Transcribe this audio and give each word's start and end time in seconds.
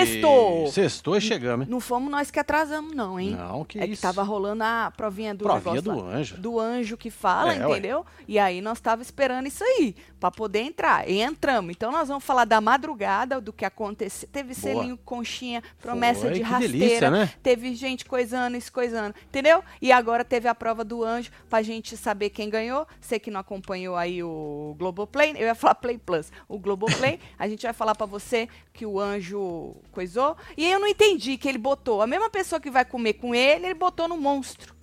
Aê, 0.00 0.06
Eita! 0.06 0.19
Sextou! 0.66 0.72
Sextou 0.72 1.16
e 1.16 1.20
chegamos, 1.20 1.66
hein? 1.66 1.70
Não 1.70 1.80
fomos 1.80 2.10
nós 2.10 2.30
que 2.30 2.38
atrasamos, 2.38 2.94
não, 2.94 3.18
hein? 3.18 3.30
Não, 3.38 3.64
que 3.64 3.78
é 3.78 3.84
isso. 3.86 3.96
que 3.96 4.02
tava 4.02 4.22
rolando 4.22 4.62
a 4.64 4.92
provinha 4.96 5.34
do 5.34 5.44
Provinha 5.44 5.74
negócio 5.76 5.92
do 6.02 6.06
lá. 6.06 6.14
anjo. 6.16 6.36
do 6.38 6.60
anjo 6.60 6.96
que 6.96 7.10
fala, 7.10 7.54
É, 7.54 7.66
ué. 7.66 7.72
entendeu? 7.72 8.04
E 8.26 8.38
aí 8.38 8.60
nós 8.60 8.80
tava 8.80 9.02
esperando 9.02 9.46
isso 9.46 9.62
aí, 9.64 9.94
pra 10.18 10.30
poder 10.30 10.60
entrar. 10.60 11.08
E 11.08 11.20
entramos. 11.20 11.70
Então 11.70 11.90
nós 11.92 12.08
vamos 12.08 12.24
falar 12.24 12.44
da 12.44 12.60
madrugada, 12.60 13.40
do 13.40 13.52
que 13.52 13.64
aconteceu. 13.64 14.28
Teve 14.32 14.54
Boa. 14.54 14.60
selinho, 14.60 14.96
conchinha, 15.04 15.62
promessa 15.80 16.22
Foi, 16.22 16.32
de 16.32 16.40
que 16.40 16.44
rasteira. 16.46 16.72
delícia, 16.78 17.10
né? 17.10 17.32
Teve 17.42 17.74
gente 17.74 18.04
coisando, 18.04 18.56
isso 18.56 18.72
coisando, 18.72 19.14
entendeu? 19.28 19.62
E 19.80 19.90
agora 19.92 20.24
teve 20.24 20.48
a 20.48 20.54
prova 20.54 20.84
do 20.84 21.02
anjo 21.04 21.30
pra 21.48 21.62
gente 21.62 21.96
saber 21.96 22.30
quem 22.30 22.48
ganhou. 22.50 22.86
Você 23.00 23.18
que 23.18 23.30
não 23.30 23.40
acompanhou 23.40 23.96
aí 23.96 24.22
o 24.22 24.74
Globoplay, 24.78 25.32
eu 25.36 25.46
ia 25.46 25.54
falar 25.54 25.74
Play 25.74 25.98
Plus, 25.98 26.30
o 26.48 26.58
Globoplay, 26.58 27.18
a 27.38 27.48
gente 27.48 27.62
vai 27.62 27.72
falar 27.72 27.94
pra 27.94 28.06
você 28.06 28.48
que 28.72 28.84
o 28.86 28.98
anjo 29.00 29.74
coisou. 29.92 30.36
E 30.56 30.66
eu 30.66 30.78
não 30.80 30.86
entendi 30.86 31.36
que 31.38 31.48
ele 31.48 31.58
botou 31.58 32.02
a 32.02 32.06
mesma 32.06 32.28
pessoa 32.30 32.60
que 32.60 32.70
vai 32.70 32.84
comer 32.84 33.14
com 33.14 33.34
ele, 33.34 33.66
ele 33.66 33.74
botou 33.74 34.06
no 34.08 34.16
monstro. 34.16 34.74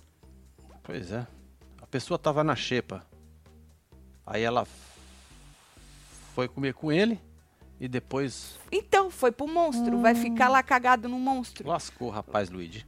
Pois 0.82 1.12
é. 1.12 1.26
A 1.80 1.86
pessoa 1.86 2.18
tava 2.18 2.42
na 2.44 2.54
xepa. 2.56 3.04
Aí 4.26 4.42
ela 4.42 4.66
foi 6.34 6.48
comer 6.48 6.74
com 6.74 6.92
ele 6.92 7.20
e 7.80 7.88
depois 7.88 8.58
Então, 8.70 9.10
foi 9.10 9.32
pro 9.32 9.46
monstro, 9.48 10.00
vai 10.00 10.12
Hum. 10.12 10.16
ficar 10.22 10.48
lá 10.48 10.62
cagado 10.62 11.08
no 11.08 11.18
monstro. 11.18 11.66
lascou 11.68 12.10
rapaz 12.10 12.50
Luigi. 12.50 12.86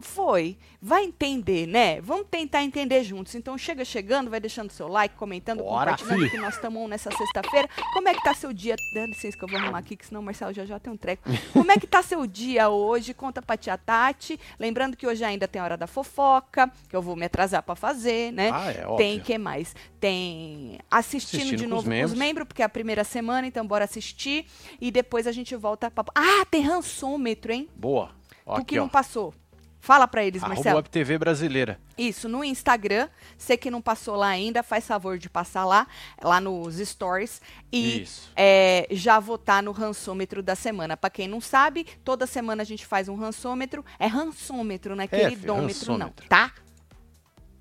Foi. 0.00 0.56
Vai 0.80 1.04
entender, 1.04 1.66
né? 1.66 2.00
Vamos 2.00 2.26
tentar 2.30 2.62
entender 2.62 3.02
juntos. 3.02 3.34
Então 3.34 3.58
chega 3.58 3.84
chegando, 3.84 4.30
vai 4.30 4.38
deixando 4.38 4.70
seu 4.70 4.86
like, 4.86 5.16
comentando, 5.16 5.58
Bora, 5.62 5.90
compartilhando 5.92 6.24
fi. 6.24 6.30
que 6.30 6.38
nós 6.38 6.54
estamos 6.54 6.88
nessa 6.88 7.10
sexta-feira. 7.10 7.68
Como 7.92 8.08
é 8.08 8.14
que 8.14 8.22
tá 8.22 8.32
seu 8.32 8.52
dia? 8.52 8.76
Dá 8.94 9.06
licença 9.06 9.36
que 9.36 9.44
eu 9.44 9.48
vou 9.48 9.58
arrumar 9.58 9.78
aqui, 9.78 9.96
que 9.96 10.06
senão 10.06 10.20
o 10.20 10.24
Marcelo 10.24 10.52
já 10.52 10.64
já 10.64 10.78
tem 10.78 10.92
um 10.92 10.96
treco. 10.96 11.28
Como 11.52 11.70
é 11.72 11.76
que 11.76 11.86
tá 11.86 12.02
seu 12.02 12.24
dia 12.26 12.68
hoje? 12.68 13.12
Conta 13.12 13.42
pra 13.42 13.56
tia 13.56 13.76
Tati. 13.76 14.38
Lembrando 14.58 14.96
que 14.96 15.06
hoje 15.06 15.24
ainda 15.24 15.48
tem 15.48 15.60
a 15.60 15.64
hora 15.64 15.76
da 15.76 15.86
fofoca, 15.86 16.70
que 16.88 16.94
eu 16.94 17.02
vou 17.02 17.16
me 17.16 17.26
atrasar 17.26 17.62
pra 17.62 17.74
fazer, 17.74 18.32
né? 18.32 18.50
Ah, 18.52 18.70
é, 18.72 18.82
óbvio. 18.86 18.96
Tem 18.98 19.18
que 19.20 19.36
mais? 19.36 19.74
Tem 19.98 20.78
assistindo, 20.90 21.40
Assistindo 21.40 21.58
de 21.58 21.64
com 21.64 21.70
novo 21.70 21.80
os 21.80 21.84
com 21.84 21.90
os 21.90 21.96
membros. 21.98 22.18
membros, 22.18 22.46
porque 22.46 22.62
é 22.62 22.64
a 22.64 22.68
primeira 22.68 23.02
semana, 23.02 23.46
então 23.48 23.66
bora 23.66 23.84
assistir. 23.84 24.46
E 24.80 24.90
depois 24.92 25.26
a 25.26 25.32
gente 25.32 25.56
volta 25.56 25.90
pra... 25.90 26.04
Ah, 26.14 26.44
tem 26.50 26.62
rançômetro, 26.62 27.52
hein? 27.52 27.68
Boa. 27.74 28.10
Ó, 28.46 28.54
tu 28.54 28.60
aqui, 28.60 28.66
que 28.66 28.76
não 28.76 28.86
ó. 28.86 28.88
passou. 28.88 29.34
Fala 29.80 30.08
pra 30.08 30.24
eles, 30.24 30.42
Arroba 30.42 30.56
Marcelo. 30.56 30.76
Web 30.76 30.90
TV 30.90 31.18
brasileira. 31.18 31.80
Isso, 31.96 32.28
no 32.28 32.42
Instagram. 32.44 33.08
Você 33.36 33.56
que 33.56 33.70
não 33.70 33.80
passou 33.80 34.16
lá 34.16 34.28
ainda, 34.28 34.62
faz 34.62 34.86
favor 34.86 35.18
de 35.18 35.28
passar 35.30 35.64
lá, 35.64 35.86
lá 36.22 36.40
nos 36.40 36.76
stories. 36.76 37.40
E 37.72 38.02
Isso. 38.02 38.30
é, 38.36 38.86
já 38.90 39.18
votar 39.20 39.62
no 39.62 39.72
rançômetro 39.72 40.42
da 40.42 40.54
semana. 40.54 40.96
Pra 40.96 41.10
quem 41.10 41.28
não 41.28 41.40
sabe, 41.40 41.86
toda 42.04 42.26
semana 42.26 42.62
a 42.62 42.66
gente 42.66 42.84
faz 42.86 43.08
um 43.08 43.14
rançômetro. 43.14 43.84
É 43.98 44.06
rançômetro, 44.06 44.96
não 44.96 45.04
é 45.04 45.06
filho, 45.06 45.22
queridômetro, 45.22 45.86
não, 45.86 45.94
rançômetro. 45.98 46.28
tá? 46.28 46.52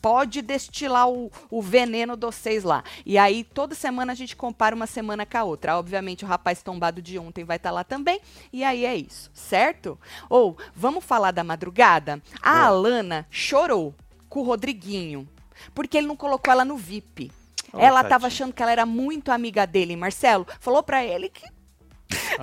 Pode 0.07 0.41
destilar 0.41 1.09
o, 1.09 1.29
o 1.51 1.61
veneno 1.61 2.15
de 2.15 2.25
vocês 2.25 2.63
lá. 2.63 2.81
E 3.05 3.17
aí, 3.17 3.43
toda 3.43 3.75
semana 3.75 4.13
a 4.13 4.15
gente 4.15 4.37
compara 4.37 4.73
uma 4.73 4.87
semana 4.87 5.25
com 5.25 5.37
a 5.37 5.43
outra. 5.43 5.77
Obviamente, 5.77 6.23
o 6.23 6.27
rapaz 6.27 6.63
tombado 6.63 7.01
de 7.01 7.19
ontem 7.19 7.43
vai 7.43 7.57
estar 7.57 7.71
lá 7.71 7.83
também. 7.83 8.21
E 8.53 8.63
aí 8.63 8.85
é 8.85 8.95
isso, 8.95 9.29
certo? 9.33 9.99
Ou, 10.29 10.57
vamos 10.73 11.03
falar 11.03 11.31
da 11.31 11.43
madrugada? 11.43 12.21
A 12.41 12.53
Boa. 12.53 12.65
Alana 12.67 13.27
chorou 13.29 13.93
com 14.29 14.39
o 14.39 14.43
Rodriguinho. 14.43 15.27
Porque 15.75 15.97
ele 15.97 16.07
não 16.07 16.15
colocou 16.15 16.53
ela 16.53 16.63
no 16.63 16.77
VIP. 16.77 17.29
Oh, 17.73 17.77
ela 17.77 18.01
tava 18.01 18.09
tadinho. 18.11 18.27
achando 18.27 18.53
que 18.53 18.63
ela 18.63 18.71
era 18.71 18.85
muito 18.85 19.29
amiga 19.29 19.67
dele, 19.67 19.97
Marcelo. 19.97 20.47
Falou 20.61 20.81
pra 20.83 21.03
ele 21.03 21.27
que 21.27 21.45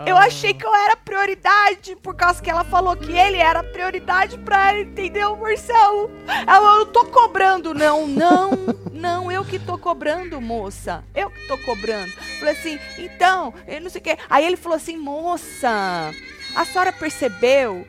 eu 0.06 0.16
Ah, 0.16 0.24
achei 0.24 0.52
que 0.52 0.64
eu 0.66 0.74
era 0.74 0.96
prioridade, 0.96 1.96
por 1.96 2.14
causa 2.14 2.42
que 2.42 2.50
ela 2.50 2.64
falou 2.64 2.96
que 2.96 3.12
ele 3.12 3.38
era 3.38 3.62
prioridade 3.62 4.38
pra 4.38 4.70
ela, 4.70 4.80
entendeu, 4.80 5.36
Marcelo? 5.36 6.10
Ela, 6.46 6.72
eu 6.74 6.84
não 6.84 6.92
tô 6.92 7.04
cobrando, 7.06 7.72
não, 7.72 8.06
não, 8.06 8.50
não, 8.92 9.30
eu 9.32 9.44
que 9.44 9.58
tô 9.58 9.78
cobrando, 9.78 10.40
moça. 10.40 11.04
Eu 11.14 11.30
que 11.30 11.46
tô 11.46 11.56
cobrando. 11.58 12.10
Falei 12.38 12.54
assim, 12.54 12.78
então, 12.98 13.54
eu 13.66 13.80
não 13.80 13.90
sei 13.90 14.00
o 14.00 14.04
quê. 14.04 14.18
Aí 14.28 14.44
ele 14.44 14.56
falou 14.56 14.76
assim, 14.76 14.96
moça, 14.96 16.12
a 16.54 16.64
senhora 16.64 16.92
percebeu 16.92 17.86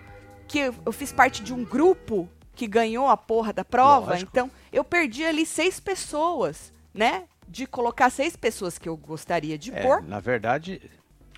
que 0.47 0.59
eu 0.59 0.75
eu 0.85 0.91
fiz 0.91 1.11
parte 1.11 1.41
de 1.43 1.53
um 1.53 1.63
grupo 1.63 2.29
que 2.55 2.67
ganhou 2.67 3.07
a 3.07 3.17
porra 3.17 3.51
da 3.51 3.65
prova? 3.65 4.11
Lógico. 4.11 4.29
Então, 4.31 4.49
eu 4.71 4.83
perdi 4.83 5.25
ali 5.25 5.45
seis 5.45 5.79
pessoas, 5.79 6.71
né? 6.93 7.23
De 7.47 7.67
colocar 7.67 8.09
seis 8.09 8.35
pessoas 8.35 8.77
que 8.77 8.87
eu 8.87 8.95
gostaria 8.95 9.57
de 9.57 9.73
é, 9.73 9.81
pôr. 9.81 10.01
na 10.01 10.19
verdade, 10.19 10.81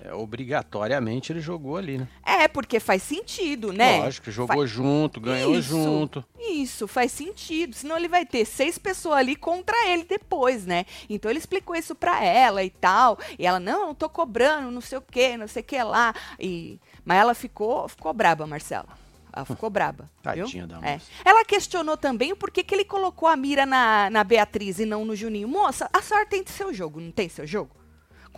é, 0.04 0.12
obrigatoriamente 0.14 1.32
ele 1.32 1.40
jogou 1.40 1.76
ali, 1.76 1.98
né? 1.98 2.08
É, 2.24 2.46
porque 2.46 2.78
faz 2.78 3.02
sentido, 3.02 3.72
né? 3.72 3.98
Lógico, 3.98 4.30
jogou 4.30 4.66
junto, 4.66 5.20
ganhou 5.20 5.54
Isso. 5.54 5.68
junto. 5.68 6.24
Isso, 6.38 6.86
faz 6.86 7.10
sentido. 7.12 7.74
Senão 7.74 7.96
ele 7.96 8.08
vai 8.08 8.24
ter 8.24 8.44
seis 8.44 8.78
pessoas 8.78 9.18
ali 9.18 9.34
contra 9.34 9.76
ele 9.88 10.04
depois, 10.04 10.64
né? 10.64 10.86
Então 11.08 11.30
ele 11.30 11.38
explicou 11.38 11.74
isso 11.74 11.94
pra 11.94 12.24
ela 12.24 12.62
e 12.62 12.70
tal. 12.70 13.18
E 13.38 13.46
ela, 13.46 13.58
não, 13.58 13.86
não 13.86 13.94
tô 13.94 14.08
cobrando, 14.08 14.70
não 14.70 14.80
sei 14.80 14.98
o 14.98 15.02
quê, 15.02 15.36
não 15.36 15.48
sei 15.48 15.62
o 15.62 15.66
que 15.66 15.82
lá. 15.82 16.14
E... 16.38 16.78
Mas 17.04 17.18
ela 17.18 17.34
ficou, 17.34 17.88
ficou 17.88 18.12
braba, 18.12 18.46
Marcela. 18.46 18.88
Ela 19.32 19.44
ficou 19.44 19.68
braba. 19.68 20.04
viu? 20.34 20.44
Tadinha 20.44 20.66
da 20.66 20.78
É. 20.82 20.94
moça. 20.94 21.06
Ela 21.24 21.44
questionou 21.44 21.96
também 21.96 22.32
o 22.32 22.36
porquê 22.36 22.62
que 22.62 22.74
ele 22.74 22.84
colocou 22.84 23.28
a 23.28 23.36
mira 23.36 23.66
na, 23.66 24.08
na 24.10 24.22
Beatriz 24.22 24.78
e 24.78 24.86
não 24.86 25.04
no 25.04 25.16
Juninho. 25.16 25.48
Moça, 25.48 25.88
a 25.92 26.00
senhora 26.00 26.26
tem 26.26 26.44
seu 26.46 26.72
jogo, 26.72 27.00
não 27.00 27.10
tem 27.10 27.28
seu 27.28 27.46
jogo? 27.46 27.77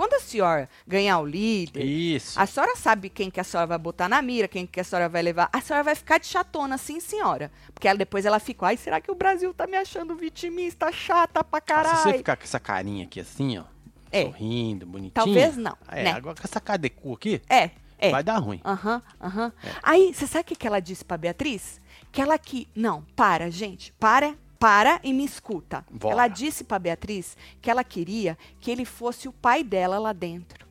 Quando 0.01 0.15
a 0.15 0.21
senhora 0.21 0.67
ganhar 0.87 1.19
o 1.19 1.27
líder, 1.27 1.85
Isso. 1.85 2.41
a 2.41 2.47
senhora 2.47 2.75
sabe 2.75 3.11
quem 3.11 3.31
que 3.31 3.39
a 3.39 3.45
senhora 3.45 3.67
vai 3.67 3.77
botar 3.77 4.09
na 4.09 4.23
mira, 4.23 4.49
quem 4.49 4.67
que 4.67 4.81
a 4.81 4.85
senhora 4.85 5.11
vai 5.11 5.21
levar. 5.21 5.51
A 5.53 5.61
senhora 5.61 5.85
vai 5.85 5.95
ficar 5.95 6.17
de 6.19 6.27
chatona, 6.27 6.79
sim, 6.79 7.01
senhora. 7.01 7.53
Porque 7.75 7.87
ela, 7.87 7.99
depois 7.99 8.25
ela 8.25 8.39
fica, 8.41 8.65
ai, 8.65 8.79
será 8.79 8.99
que 8.99 9.11
o 9.11 9.15
Brasil 9.15 9.53
tá 9.53 9.67
me 9.67 9.77
achando 9.77 10.17
vitimista, 10.17 10.91
chata 10.91 11.45
pra 11.45 11.59
Ah, 11.59 11.85
Se 11.85 11.91
você 11.91 11.97
caralho? 11.99 12.17
ficar 12.17 12.37
com 12.39 12.45
essa 12.45 12.59
carinha 12.59 13.05
aqui 13.05 13.21
assim, 13.21 13.59
ó, 13.59 13.65
É. 14.11 14.23
sorrindo, 14.25 14.87
bonitinho. 14.87 15.13
Talvez 15.13 15.59
não, 15.59 15.77
É, 15.91 16.05
né? 16.05 16.13
agora 16.13 16.35
com 16.35 16.45
essa 16.45 16.63
cara 16.63 16.79
de 16.79 16.89
cu 16.89 17.13
aqui, 17.13 17.43
É, 17.47 17.69
é. 17.99 18.11
vai 18.11 18.25
dar 18.25 18.39
ruim. 18.39 18.59
Aham, 18.65 19.03
aham. 19.21 19.53
Aí, 19.83 20.15
você 20.15 20.27
sabe 20.27 20.41
o 20.41 20.47
que, 20.47 20.57
que 20.57 20.67
ela 20.67 20.81
disse 20.81 21.05
pra 21.05 21.19
Beatriz? 21.19 21.79
Que 22.11 22.23
ela 22.23 22.39
que. 22.39 22.67
Não, 22.75 23.03
para, 23.15 23.51
gente. 23.51 23.93
Para, 24.01 24.35
para 24.61 25.01
e 25.03 25.13
me 25.15 25.25
escuta. 25.25 25.85
Bora. 25.91 26.13
Ela 26.13 26.29
disse 26.29 26.63
pra 26.63 26.79
Beatriz 26.79 27.35
que 27.63 27.71
ela 27.71 27.83
queria 27.83 28.37
que 28.61 28.71
ele 28.71 28.85
fosse 28.85 29.27
o 29.27 29.33
pai 29.33 29.65
dela 29.65 29.99
lá 29.99 30.13
dentro. 30.13 30.69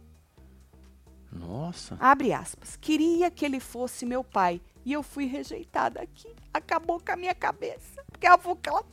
Nossa. 1.31 1.97
Abre 1.99 2.31
aspas. 2.31 2.77
Queria 2.79 3.31
que 3.31 3.43
ele 3.43 3.59
fosse 3.59 4.05
meu 4.05 4.23
pai. 4.23 4.61
E 4.85 4.93
eu 4.93 5.01
fui 5.01 5.25
rejeitada 5.25 6.01
aqui. 6.01 6.29
Acabou 6.53 6.99
com 6.99 7.11
a 7.11 7.15
minha 7.15 7.33
cabeça. 7.33 8.03
Porque 8.11 8.27
falou 8.27 8.55
que 8.55 8.69
ela. 8.69 8.83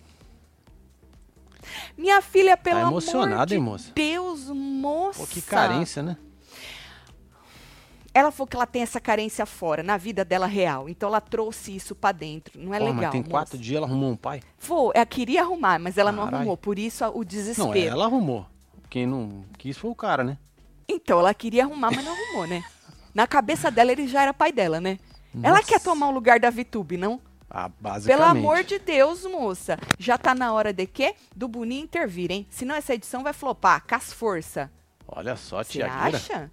Minha 1.97 2.23
filha, 2.23 2.57
pelo 2.57 2.79
amor 2.79 2.91
emocionada, 2.93 3.47
de 3.47 3.55
hein, 3.57 3.61
moça? 3.61 3.93
Deus, 3.95 4.49
moça. 4.49 5.21
Pô, 5.21 5.27
que 5.27 5.43
carência, 5.43 6.03
né? 6.03 6.17
Ela 8.19 8.31
falou 8.31 8.47
que 8.47 8.57
ela 8.57 8.67
tem 8.67 8.81
essa 8.81 8.99
carência 8.99 9.45
fora, 9.45 9.83
na 9.83 9.99
vida 9.99 10.25
dela 10.25 10.47
real. 10.47 10.89
Então 10.89 11.09
ela 11.09 11.21
trouxe 11.21 11.77
isso 11.77 11.95
pra 11.95 12.13
dentro. 12.13 12.59
Não 12.59 12.73
é 12.73 12.79
Pô, 12.79 12.85
legal. 12.87 13.03
mas 13.03 13.11
tem 13.11 13.21
moça. 13.21 13.31
quatro 13.31 13.59
dias 13.59 13.77
ela 13.77 13.87
arrumou 13.87 14.11
um 14.11 14.17
pai. 14.17 14.41
Foi, 14.57 14.93
ela 14.95 15.05
queria 15.05 15.43
arrumar, 15.43 15.79
mas 15.79 15.99
ela 15.99 16.11
não 16.11 16.25
Carai. 16.25 16.39
arrumou. 16.41 16.57
Por 16.57 16.79
isso 16.79 17.05
o 17.05 17.19
Não, 17.19 17.25
desespero. 17.25 17.91
ela 17.91 18.07
arrumou. 18.07 18.47
Quem 18.89 19.07
não 19.07 19.45
quis 19.59 19.77
foi 19.77 19.91
o 19.91 19.95
cara, 19.95 20.25
né? 20.25 20.39
Então, 20.89 21.19
ela 21.19 21.35
queria 21.35 21.65
arrumar, 21.65 21.91
mas 21.91 22.03
não 22.05 22.13
arrumou, 22.13 22.47
né? 22.47 22.65
Na 23.13 23.27
cabeça 23.27 23.71
dela, 23.71 23.93
ele 23.93 24.07
já 24.07 24.23
era 24.23 24.33
pai 24.33 24.51
dela, 24.51 24.81
né? 24.81 24.99
Ela 25.43 25.57
Nossa. 25.59 25.69
quer 25.69 25.81
tomar 25.83 26.09
o 26.09 26.13
lugar 26.13 26.41
da 26.41 26.49
Vitube, 26.49 26.97
não? 26.97 27.21
Ah, 27.51 27.69
Pelo 28.05 28.23
amor 28.25 28.65
de 28.65 28.79
Deus, 28.79 29.25
moça. 29.25 29.79
Já 29.99 30.17
tá 30.17 30.35
na 30.35 30.53
hora 30.55 30.73
de 30.73 30.87
quê? 30.87 31.15
Do 31.35 31.49
Boninho 31.49 31.85
intervir, 31.85 32.31
hein? 32.33 32.47
Senão 32.49 32.75
essa 32.75 32.95
edição 32.95 33.23
vai 33.23 33.33
flopar. 33.35 33.85
Com 33.87 33.95
as 33.95 34.11
força. 34.13 34.71
Olha 35.07 35.37
só, 35.37 35.63
Você 35.63 35.73
tia 35.73 35.85
Gira. 35.89 36.17
acha? 36.17 36.51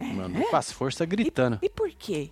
Mandou 0.00 0.44
com 0.48 0.56
as 0.56 0.70
forças 0.72 1.06
gritando. 1.08 1.58
E 1.62 1.68
por 1.68 1.90
quê? 1.90 2.30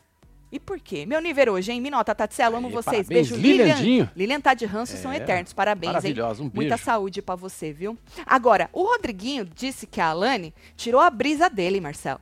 E 0.53 0.61
por 0.61 0.79
quê? 0.79 1.05
Meu 1.05 1.21
nível 1.21 1.55
hoje, 1.55 1.73
hein? 1.73 1.81
Minota, 1.81 2.15
Tatselo, 2.15 2.57
amo 2.57 2.69
vocês. 2.71 3.09
parabéns, 3.09 3.29
Beijo, 3.29 3.35
Liliandinho. 3.37 4.11
Lilian 4.15 4.41
tá 4.41 4.55
de 4.55 4.65
ranço, 4.67 4.97
são 4.97 5.11
É, 5.11 5.17
eternos. 5.17 5.53
Parabéns, 5.53 5.89
hein? 5.91 5.95
Maravilhosa, 5.95 6.43
um 6.43 6.51
Muita 6.55 6.77
beijo. 6.77 6.85
saúde 6.85 7.21
pra 7.23 7.35
você, 7.35 7.73
viu? 7.73 7.99
Agora, 8.25 8.71
o 8.73 8.85
Rodriguinho 8.85 9.45
disse 9.45 9.85
que 9.87 10.01
a 10.01 10.09
Alane 10.11 10.55
tirou 10.77 11.01
a 11.01 11.11
brisa 11.11 11.51
dele, 11.51 11.81
Marcelo. 11.81 12.21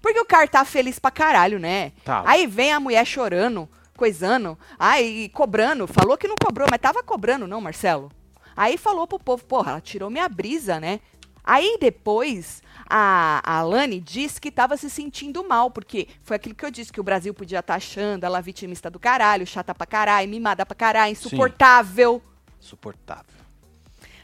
Porque 0.00 0.20
o 0.20 0.24
cara 0.24 0.46
tá 0.46 0.64
feliz 0.64 0.98
pra 1.00 1.10
caralho, 1.10 1.58
né? 1.58 1.90
Tá. 2.04 2.22
Aí 2.26 2.46
vem 2.46 2.72
a 2.72 2.78
mulher 2.78 3.04
chorando, 3.04 3.68
coisando, 3.96 4.56
aí 4.78 5.28
cobrando. 5.30 5.86
Falou 5.88 6.16
que 6.16 6.28
não 6.28 6.36
cobrou, 6.36 6.68
mas 6.70 6.80
tava 6.80 7.02
cobrando, 7.02 7.46
não, 7.48 7.60
Marcelo? 7.60 8.12
Aí 8.56 8.76
falou 8.78 9.06
pro 9.08 9.18
povo, 9.18 9.44
porra, 9.46 9.72
ela 9.72 9.80
tirou 9.80 10.10
minha 10.10 10.28
brisa, 10.28 10.78
né? 10.78 11.00
Aí 11.42 11.76
depois 11.80 12.62
a, 12.88 13.40
a 13.44 13.58
Alane 13.58 14.00
disse 14.00 14.40
que 14.40 14.50
tava 14.50 14.76
se 14.76 14.88
sentindo 14.90 15.46
mal, 15.46 15.70
porque 15.70 16.08
foi 16.22 16.36
aquilo 16.36 16.54
que 16.54 16.64
eu 16.64 16.70
disse, 16.70 16.92
que 16.92 17.00
o 17.00 17.04
Brasil 17.04 17.32
podia 17.34 17.60
estar 17.60 17.74
achando 17.74 18.24
ela 18.24 18.40
vitimista 18.40 18.90
do 18.90 18.98
caralho, 18.98 19.46
chata 19.46 19.74
pra 19.74 19.86
caralho, 19.86 20.28
mimada 20.28 20.64
pra 20.66 20.74
caralho, 20.74 21.12
insuportável. 21.12 22.22
Suportável. 22.60 23.34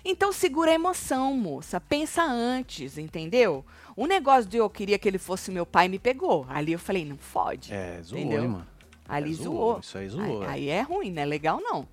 Então 0.04 0.32
segura 0.32 0.70
a 0.70 0.74
emoção, 0.74 1.34
moça. 1.36 1.78
Pensa 1.80 2.22
antes, 2.22 2.96
entendeu? 2.96 3.64
O 3.94 4.06
negócio 4.06 4.48
de 4.48 4.56
eu 4.56 4.70
queria 4.70 4.98
que 4.98 5.06
ele 5.06 5.18
fosse 5.18 5.50
meu 5.50 5.66
pai 5.66 5.88
me 5.88 5.98
pegou. 5.98 6.46
Ali 6.48 6.72
eu 6.72 6.78
falei, 6.78 7.04
não 7.04 7.18
fode. 7.18 7.72
É, 7.72 8.00
zoou, 8.02 8.18
Entendeu? 8.20 8.42
hein, 8.42 8.48
mano. 8.48 8.66
Ali 9.06 9.30
É, 9.32 9.34
zoou. 9.34 9.78
Isso 9.80 9.98
aí 9.98 10.08
zoou. 10.08 10.42
Aí, 10.42 10.46
é. 10.46 10.48
aí 10.48 10.68
é 10.68 10.80
ruim, 10.82 11.10
não 11.10 11.20
é 11.22 11.26
legal 11.26 11.60
não. 11.60 11.86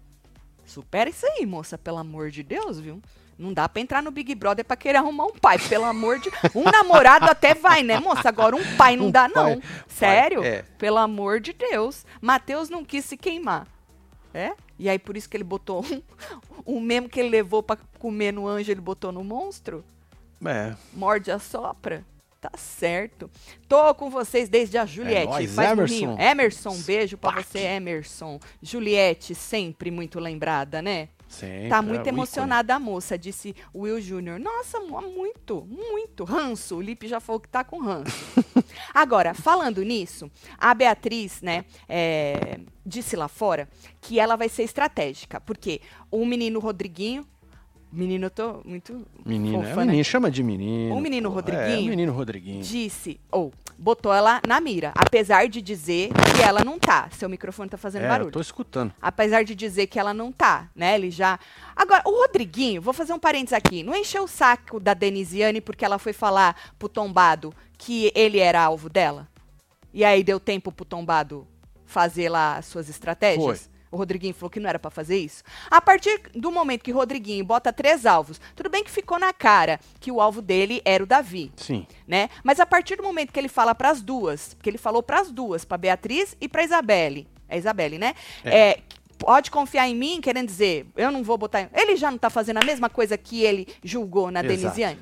Supera 0.65 1.09
isso 1.09 1.25
aí, 1.25 1.45
moça, 1.45 1.77
pelo 1.77 1.97
amor 1.97 2.29
de 2.29 2.43
Deus, 2.43 2.79
viu? 2.79 3.01
Não 3.37 3.53
dá 3.53 3.69
pra 3.69 3.81
entrar 3.81 4.01
no 4.01 4.09
Big 4.09 4.33
Brother 4.33 4.65
pra 4.65 4.75
querer 4.75 4.97
arrumar 4.97 5.25
um 5.25 5.33
pai, 5.33 5.59
pelo 5.59 5.85
amor 5.85 6.19
de... 6.19 6.29
Um 6.55 6.63
namorado 6.63 7.25
até 7.25 7.53
vai, 7.53 7.83
né, 7.83 7.99
moça? 7.99 8.27
Agora 8.29 8.55
um 8.55 8.75
pai 8.77 8.95
não 8.97 9.05
Um 9.07 9.11
dá, 9.11 9.29
pai- 9.29 9.55
não. 9.55 9.61
Sério? 9.87 10.43
é. 10.43 10.63
Pelo 10.79 10.97
amor 10.97 11.39
de 11.39 11.53
Deus. 11.53 12.03
Mateus 12.19 12.67
não 12.69 12.83
quis 12.83 13.05
se 13.05 13.15
queimar. 13.15 13.67
É? 14.33 14.53
E 14.79 14.89
aí 14.89 14.97
por 14.99 15.15
isso 15.15 15.29
que 15.29 15.37
ele 15.37 15.43
botou 15.43 15.85
um, 15.85 16.01
um 16.77 16.79
mesmo 16.81 17.07
que 17.09 17.19
ele 17.19 17.29
levou 17.29 17.61
pra 17.61 17.77
comer 17.99 18.31
no 18.31 18.47
anjo, 18.47 18.71
ele 18.71 18.81
botou 18.81 19.11
no 19.11 19.23
monstro? 19.23 19.83
É, 20.45 20.73
Morde 20.93 21.31
a 21.31 21.37
sopra. 21.39 22.03
Tá 22.39 22.51
certo. 22.55 23.29
Tô 23.67 23.93
com 23.95 24.09
vocês 24.11 24.47
desde 24.47 24.77
a 24.77 24.85
Juliette. 24.85 25.25
nóis, 25.31 25.53
Faz 25.55 25.71
Emerson. 25.71 25.95
burrinho. 26.05 26.21
Emerson, 26.21 26.69
um 26.69 26.81
beijo 26.81 27.17
pra 27.17 27.31
Spack. 27.31 27.47
você, 27.49 27.59
Emerson. 27.59 28.39
Juliette, 28.61 29.33
sempre 29.33 29.89
muito 29.89 30.19
lembrada, 30.19 30.79
né? 30.81 31.09
Tá 31.69 31.77
é, 31.77 31.81
muito 31.81 32.07
emocionada 32.07 32.75
a 32.75 32.79
moça, 32.79 33.17
disse 33.17 33.55
Will 33.75 33.99
Júnior. 34.01 34.39
Nossa, 34.39 34.79
mu- 34.79 35.01
muito, 35.13 35.67
muito. 35.69 36.23
Ranço. 36.23 36.77
O 36.77 36.81
Lipe 36.81 37.07
já 37.07 37.19
falou 37.19 37.39
que 37.39 37.49
tá 37.49 37.63
com 37.63 37.79
ranço. 37.81 38.15
Agora, 38.93 39.33
falando 39.33 39.83
nisso, 39.83 40.31
a 40.57 40.73
Beatriz, 40.73 41.41
né, 41.41 41.65
é, 41.87 42.59
disse 42.85 43.15
lá 43.15 43.27
fora 43.27 43.67
que 44.01 44.19
ela 44.19 44.35
vai 44.35 44.49
ser 44.49 44.63
estratégica. 44.63 45.39
Porque 45.41 45.81
o 46.09 46.25
menino 46.25 46.59
Rodriguinho. 46.59 47.25
Menino, 47.89 48.25
eu 48.25 48.29
tô 48.29 48.61
muito. 48.65 49.07
Menino, 49.25 49.61
é 49.63 49.67
fofa, 49.67 49.79
né? 49.81 49.85
menino, 49.85 50.03
chama 50.03 50.29
de 50.29 50.43
menino. 50.43 50.93
O 50.93 50.99
menino 50.99 51.29
pô. 51.29 51.35
Rodriguinho 51.35 51.69
É, 51.69 51.79
o 51.79 51.89
menino 51.89 52.11
Rodriguinho. 52.11 52.61
disse, 52.61 53.17
ou 53.31 53.53
botou 53.77 54.13
ela 54.13 54.41
na 54.47 54.59
mira, 54.59 54.91
apesar 54.95 55.47
de 55.47 55.61
dizer 55.61 56.09
que 56.35 56.41
ela 56.41 56.63
não 56.63 56.79
tá. 56.79 57.09
Seu 57.11 57.29
microfone 57.29 57.69
tá 57.69 57.77
fazendo 57.77 58.05
É, 58.05 58.07
barulho. 58.07 58.29
eu 58.29 58.31
tô 58.31 58.41
escutando. 58.41 58.93
Apesar 59.01 59.43
de 59.43 59.53
dizer 59.53 59.87
que 59.87 59.99
ela 59.99 60.13
não 60.13 60.31
tá, 60.31 60.69
né? 60.75 60.95
Ele 60.95 61.11
já. 61.11 61.39
Agora, 61.75 62.01
o 62.05 62.11
Rodriguinho, 62.21 62.81
vou 62.81 62.93
fazer 62.93 63.13
um 63.13 63.19
parênteses 63.19 63.53
aqui. 63.53 63.83
Não 63.83 63.95
encheu 63.95 64.23
o 64.23 64.27
saco 64.27 64.79
da 64.79 64.93
Denisiane 64.93 65.61
porque 65.61 65.85
ela 65.85 65.99
foi 65.99 66.13
falar 66.13 66.55
pro 66.79 66.89
tombado 66.89 67.53
que 67.77 68.11
ele 68.15 68.39
era 68.39 68.61
alvo 68.61 68.89
dela? 68.89 69.27
E 69.93 70.03
aí 70.03 70.23
deu 70.23 70.39
tempo 70.39 70.71
pro 70.71 70.83
tombado 70.85 71.47
fazer 71.85 72.29
lá 72.29 72.57
as 72.57 72.65
suas 72.65 72.89
estratégias? 72.89 73.69
O 73.91 73.97
Rodriguinho 73.97 74.33
falou 74.33 74.49
que 74.49 74.59
não 74.59 74.69
era 74.69 74.77
pra 74.79 74.91
fazer 74.91 75.17
isso. 75.17 75.43
A 75.71 75.81
partir 75.81 76.21
do 76.35 76.51
momento 76.51 76.83
que 76.83 76.91
o 76.91 76.95
Rodriguinho 76.95 77.43
bota 77.45 77.71
três 77.71 78.05
alvos, 78.05 78.39
tudo 78.55 78.69
bem 78.69 78.83
que 78.83 78.91
ficou 78.91 79.17
na 79.17 79.31
cara 79.31 79.79
que 79.99 80.11
o 80.11 80.19
alvo 80.19 80.41
dele 80.41 80.81
era 80.83 81.03
o 81.03 81.07
Davi 81.07 81.51
Sim. 81.55 81.87
né? 82.07 82.29
Mas 82.43 82.59
a 82.59 82.65
partir 82.65 82.95
do 82.97 83.03
momento 83.03 83.31
que 83.31 83.39
ele 83.39 83.47
fala 83.47 83.73
para 83.73 83.89
as 83.89 84.01
duas, 84.01 84.53
porque 84.53 84.69
ele 84.69 84.77
falou 84.77 85.01
para 85.01 85.21
as 85.21 85.31
duas, 85.31 85.63
para 85.63 85.77
Beatriz 85.77 86.35
e 86.41 86.47
para 86.49 86.63
Isabelle, 86.63 87.27
é 87.47 87.57
Isabelle, 87.57 87.97
né? 87.97 88.13
É. 88.43 88.69
É, 88.71 88.79
pode 89.17 89.49
confiar 89.49 89.87
em 89.87 89.95
mim, 89.95 90.19
querendo 90.21 90.47
dizer, 90.47 90.85
eu 90.95 91.11
não 91.11 91.23
vou 91.23 91.37
botar. 91.37 91.69
Ele 91.73 91.95
já 91.95 92.11
não 92.11 92.17
tá 92.17 92.29
fazendo 92.29 92.57
a 92.57 92.65
mesma 92.65 92.89
coisa 92.89 93.17
que 93.17 93.41
ele 93.43 93.67
julgou 93.83 94.29
na 94.29 94.41
Exato. 94.41 94.55
Denisiane? 94.61 94.99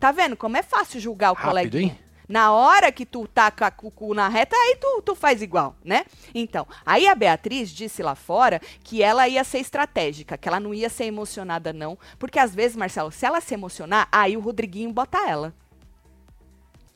Tá 0.00 0.10
vendo 0.10 0.36
como 0.36 0.56
é 0.56 0.62
fácil 0.62 1.00
julgar 1.00 1.30
o 1.30 1.34
Rápido, 1.34 1.48
coleguinha? 1.50 1.92
hein? 1.92 1.98
Na 2.28 2.52
hora 2.52 2.92
que 2.92 3.04
tu 3.04 3.26
tá 3.26 3.50
com 3.50 3.64
a 3.64 3.70
cucu 3.70 4.14
na 4.14 4.28
reta, 4.28 4.56
aí 4.56 4.76
tu, 4.80 5.02
tu 5.02 5.14
faz 5.14 5.42
igual, 5.42 5.76
né? 5.84 6.04
Então, 6.34 6.66
aí 6.86 7.06
a 7.06 7.14
Beatriz 7.14 7.70
disse 7.70 8.02
lá 8.02 8.14
fora 8.14 8.60
que 8.82 9.02
ela 9.02 9.28
ia 9.28 9.44
ser 9.44 9.58
estratégica, 9.58 10.38
que 10.38 10.48
ela 10.48 10.60
não 10.60 10.72
ia 10.72 10.88
ser 10.88 11.04
emocionada, 11.04 11.72
não. 11.72 11.98
Porque 12.18 12.38
às 12.38 12.54
vezes, 12.54 12.76
Marcelo, 12.76 13.10
se 13.10 13.26
ela 13.26 13.40
se 13.40 13.54
emocionar, 13.54 14.08
aí 14.10 14.36
o 14.36 14.40
Rodriguinho 14.40 14.92
bota 14.92 15.18
ela. 15.28 15.54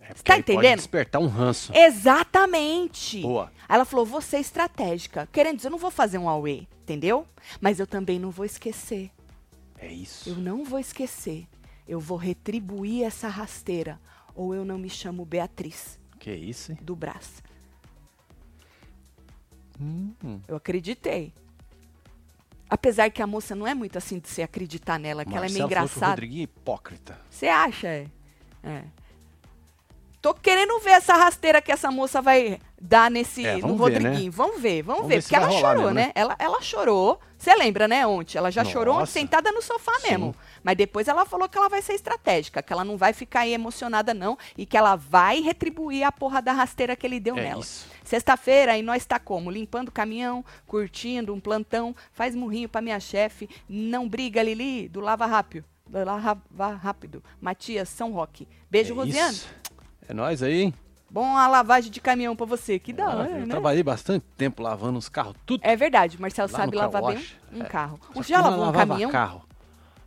É 0.09 0.15
porque 0.15 0.23
tá 0.23 0.35
aí 0.35 0.43
pode 0.43 0.53
entendendo? 0.53 0.79
despertar 0.79 1.21
um 1.21 1.27
ranço. 1.27 1.73
Exatamente. 1.75 3.21
Boa. 3.21 3.51
Aí 3.69 3.75
ela 3.75 3.85
falou, 3.85 4.07
você 4.07 4.37
é 4.37 4.41
estratégica. 4.41 5.29
Querendo 5.33 5.57
dizer, 5.57 5.69
eu 5.69 5.73
não 5.73 5.79
vou 5.79 5.91
fazer 5.91 6.19
um 6.19 6.29
Aue, 6.29 6.69
entendeu? 6.83 7.27
Mas 7.61 7.81
eu 7.81 7.87
também 7.87 8.19
não 8.19 8.31
vou 8.31 8.47
esquecer. 8.47 9.11
É 9.79 9.93
isso. 9.93 10.31
Eu 10.31 10.37
não 10.37 10.65
vou 10.65 10.79
esquecer. 10.79 11.47
Eu 11.87 12.01
vou 12.01 12.17
retribuir 12.17 13.05
essa 13.05 13.29
rasteira. 13.29 14.01
Ou 14.37 14.55
eu 14.55 14.65
não 14.65 14.79
me 14.79 14.91
chamo 14.91 15.25
Beatriz 15.25 15.99
Que 16.19 16.31
isso, 16.31 16.73
hein? 16.73 16.79
do 16.81 16.95
Brás. 16.95 17.43
Hum. 19.81 20.13
Eu 20.47 20.57
acreditei. 20.57 21.33
Apesar 22.69 23.11
que 23.11 23.23
a 23.23 23.27
moça 23.27 23.55
não 23.55 23.67
é 23.67 23.75
muito 23.75 23.97
assim 23.97 24.19
de 24.19 24.29
se 24.29 24.43
acreditar 24.43 24.99
nela, 24.99 25.25
que 25.25 25.35
ela 25.35 25.47
é 25.47 25.49
meio 25.49 25.65
engraçada. 25.65 26.09
Rodriguinho 26.09 26.41
é 26.41 26.45
hipócrita. 26.45 27.19
Você 27.31 27.47
acha? 27.47 27.87
É. 27.87 28.07
é. 28.65 28.83
Tô 30.21 30.35
querendo 30.35 30.79
ver 30.81 30.91
essa 30.91 31.15
rasteira 31.15 31.63
que 31.63 31.71
essa 31.71 31.91
moça 31.91 32.21
vai 32.21 32.59
dar 32.81 33.09
nesse 33.09 33.47
É, 33.47 33.59
no 33.59 33.77
ver, 33.77 34.01
né? 34.01 34.09
Rodriguinho. 34.09 34.33
Vamos 34.33 34.61
ver, 34.61 34.83
vamos, 34.83 35.03
Vamos 35.03 35.15
ver. 35.15 35.23
Porque 35.23 35.37
ela 35.37 35.51
chorou, 35.51 35.83
mesmo, 35.85 35.95
né? 35.95 36.07
né? 36.07 36.13
Ela, 36.17 36.37
ela 36.39 36.61
chorou. 36.61 37.21
Você 37.39 37.55
lembra, 37.55 37.87
né, 37.87 38.05
ontem? 38.05 38.37
Ela 38.37 38.51
já 38.51 38.65
chorou 38.65 38.95
ontem 38.95 39.01
Nossa. 39.03 39.13
sentada 39.13 39.53
no 39.53 39.63
sofá 39.63 39.93
Sim. 40.01 40.11
mesmo. 40.11 40.35
Mas 40.67 40.77
depois 40.77 41.07
ela 41.07 41.25
falou 41.25 41.49
que 41.49 41.57
ela 41.57 41.69
vai 41.69 41.81
ser 41.81 41.93
estratégica, 41.93 42.61
que 42.61 42.73
ela 42.73 42.83
não 42.85 42.97
vai 42.97 43.13
ficar 43.13 43.43
aí 43.43 43.53
emocionada, 43.55 44.13
não. 44.13 44.37
E 44.59 44.67
que 44.67 44.77
ela 44.77 44.97
vai 44.97 45.39
retribuir 45.41 46.03
a 46.03 46.11
porra 46.11 46.43
da 46.43 46.51
rasteira 46.51 46.97
que 46.97 47.07
ele 47.07 47.21
deu 47.21 47.39
É 47.39 47.43
nela. 47.43 47.63
Sexta-feira, 48.03 48.77
e 48.77 48.83
nós 48.83 49.05
tá 49.07 49.17
como? 49.21 49.49
Limpando 49.49 49.91
o 49.91 49.93
caminhão, 49.93 50.45
curtindo 50.67 51.33
um 51.33 51.39
plantão, 51.39 51.95
faz 52.11 52.35
murrinho 52.35 52.69
pra 52.69 52.83
minha 52.83 52.99
chefe. 52.99 53.49
Não 53.69 54.09
briga, 54.09 54.43
Lili, 54.43 54.89
do 54.89 54.99
Lava 54.99 55.25
Rápido. 55.25 55.65
Do 55.87 56.05
Lava 56.05 56.37
Rápido. 56.83 57.23
Matias, 57.41 57.89
São 57.89 58.11
Roque. 58.11 58.49
Beijo, 58.69 58.93
é 58.93 58.97
Rosiane. 58.97 59.35
isso. 59.35 59.49
É 60.09 60.13
nóis 60.13 60.43
aí, 60.43 60.63
hein? 60.63 60.75
Bom 61.09 61.37
a 61.37 61.47
lavagem 61.47 61.93
de 61.93 62.01
caminhão 62.01 62.35
pra 62.35 62.45
você. 62.45 62.81
Que 62.81 62.93
da 62.93 63.07
Ah, 63.07 63.17
hora, 63.17 63.31
eu 63.31 63.47
né? 63.47 63.47
trabalhei 63.47 63.85
bastante 63.85 64.25
tempo 64.37 64.61
lavando 64.65 64.99
os 64.99 65.09
carros, 65.09 65.37
tudo. 65.47 65.61
É 65.63 65.77
verdade, 65.77 66.21
Marcelo 66.21 66.51
Lá 66.51 66.59
sabe 66.59 66.77
lavar 66.77 67.03
bem 67.03 67.15
wash. 67.19 67.37
um 67.53 67.63
É. 67.63 67.67
carro. 67.67 68.01
Que 68.13 68.23
já 68.25 68.41
lavou 68.41 68.69
um 68.69 68.73
caminhão? 68.73 69.11
carro. 69.13 69.46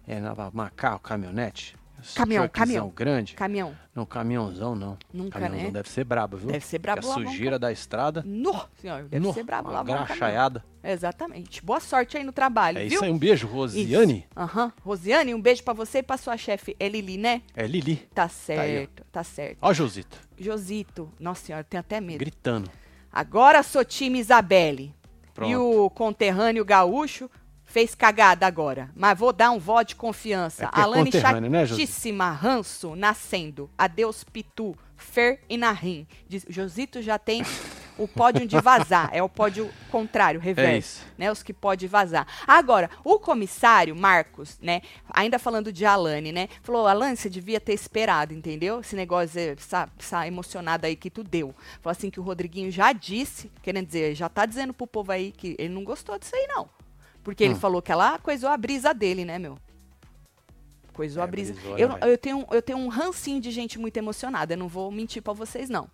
É, 0.09 0.19
lavava 0.19 0.71
carro, 0.75 0.99
caminhonete. 0.99 1.75
Caminhão, 2.15 2.47
caminhão. 2.47 2.89
grande. 2.89 3.35
Caminhão. 3.35 3.75
Não, 3.93 4.05
caminhãozão 4.05 4.73
não. 4.73 4.97
Nunca, 5.13 5.37
caminhãozão 5.37 5.65
né? 5.67 5.71
deve 5.71 5.89
ser 5.89 6.03
brabo, 6.03 6.37
viu? 6.37 6.47
Deve 6.49 6.65
ser 6.65 6.79
brabo 6.79 7.01
Porque 7.01 7.21
a 7.21 7.25
sujeira 7.27 7.59
da 7.59 7.71
estrada. 7.71 8.23
Nossa 8.25 8.69
senhora, 8.81 9.03
deve 9.03 9.23
nó, 9.23 9.33
ser 9.33 9.43
brabo 9.43 9.69
caminhão. 9.69 10.05
graxaiada. 10.05 10.65
Exatamente. 10.83 11.63
Boa 11.63 11.79
sorte 11.79 12.17
aí 12.17 12.23
no 12.23 12.31
trabalho, 12.31 12.79
É 12.79 12.85
viu? 12.85 12.93
isso 12.95 13.03
aí, 13.05 13.11
um 13.11 13.19
beijo, 13.19 13.45
Rosiane. 13.45 14.25
Aham. 14.35 14.73
Rosiane, 14.81 15.35
um 15.35 15.41
beijo 15.41 15.61
pra 15.61 15.73
você 15.73 15.99
e 15.99 16.03
pra 16.03 16.17
sua 16.17 16.37
chefe, 16.37 16.75
Elili, 16.79 17.17
né? 17.17 17.43
É 17.55 17.67
Lili. 17.67 17.97
Tá 18.15 18.27
certo, 18.27 19.03
tá 19.11 19.23
certo. 19.23 19.57
Ó, 19.61 19.71
Josito, 19.73 20.17
Josito, 20.39 21.11
nossa 21.19 21.45
senhora, 21.45 21.63
tenho 21.63 21.81
até 21.81 22.01
medo. 22.01 22.17
gritando. 22.17 22.71
Agora 23.11 23.61
sou 23.61 23.85
time 23.85 24.17
Isabelle. 24.19 24.91
Pronto. 25.35 25.51
E 25.51 25.55
o 25.55 25.89
conterrâneo 25.91 26.65
gaúcho 26.65 27.29
fez 27.69 27.95
cagada 27.95 28.45
agora. 28.45 28.89
Mas 28.95 29.17
vou 29.17 29.31
dar 29.31 29.51
um 29.51 29.59
voto 29.59 29.89
de 29.89 29.95
confiança. 29.95 30.65
É 30.65 30.79
é 30.79 30.81
Alane 30.81 31.11
né, 31.49 31.65
chatíssima, 31.65 32.31
ranço, 32.31 32.95
nascendo. 32.95 33.69
Adeus, 33.77 34.23
Pitu, 34.23 34.75
Fer 34.97 35.39
e 35.47 35.55
Narim. 35.55 36.05
Diz- 36.27 36.45
Josito 36.49 37.01
já 37.01 37.17
tem 37.19 37.43
o 37.97 38.07
pódio 38.07 38.47
de 38.47 38.59
vazar. 38.59 39.09
É 39.13 39.21
o 39.21 39.29
pódio 39.29 39.69
contrário, 39.91 40.39
reverso. 40.39 40.99
isso. 40.99 41.05
Né, 41.17 41.31
os 41.31 41.43
que 41.43 41.53
pode 41.53 41.85
vazar. 41.87 42.25
Agora, 42.47 42.89
o 43.03 43.19
comissário, 43.19 43.95
Marcos, 43.95 44.57
né? 44.61 44.81
Ainda 45.11 45.37
falando 45.37 45.71
de 45.71 45.85
Alane, 45.85 46.31
né? 46.31 46.49
Falou, 46.63 46.87
Alane, 46.87 47.15
você 47.17 47.29
devia 47.29 47.59
ter 47.59 47.73
esperado, 47.73 48.33
entendeu? 48.33 48.79
Esse 48.79 48.95
negócio, 48.95 49.39
essa, 49.39 49.87
essa 49.97 50.27
emocionada 50.27 50.87
aí 50.87 50.95
que 50.95 51.09
tu 51.09 51.23
deu. 51.23 51.53
Falou 51.81 51.91
assim 51.91 52.09
que 52.09 52.19
o 52.19 52.23
Rodriguinho 52.23 52.71
já 52.71 52.91
disse, 52.93 53.51
querendo 53.61 53.85
dizer, 53.85 54.15
já 54.15 54.27
tá 54.27 54.45
dizendo 54.45 54.73
pro 54.73 54.87
povo 54.87 55.11
aí 55.11 55.31
que 55.31 55.55
ele 55.59 55.73
não 55.73 55.83
gostou 55.83 56.17
disso 56.17 56.35
aí, 56.35 56.47
não. 56.47 56.67
Porque 57.29 57.43
ele 57.43 57.53
Hum. 57.53 57.59
falou 57.59 57.79
que 57.79 57.91
ela 57.91 58.17
coisou 58.17 58.49
a 58.49 58.57
brisa 58.57 58.91
dele, 58.91 59.23
né, 59.23 59.37
meu? 59.37 59.55
Coisou 60.93 61.21
É, 61.21 61.23
a 61.23 61.27
brisa. 61.27 61.53
brisou, 61.53 61.75
né, 61.77 61.83
Eu, 62.01 62.09
eu, 62.09 62.17
tenho, 62.17 62.45
eu 62.49 62.61
tenho 62.61 62.79
um 62.79 62.87
rancinho 62.87 63.39
de 63.39 63.51
gente 63.51 63.77
muito 63.77 63.95
emocionada. 63.97 64.53
Eu 64.53 64.57
não 64.57 64.67
vou 64.67 64.91
mentir 64.91 65.21
pra 65.21 65.31
vocês, 65.31 65.69
não. 65.69 65.87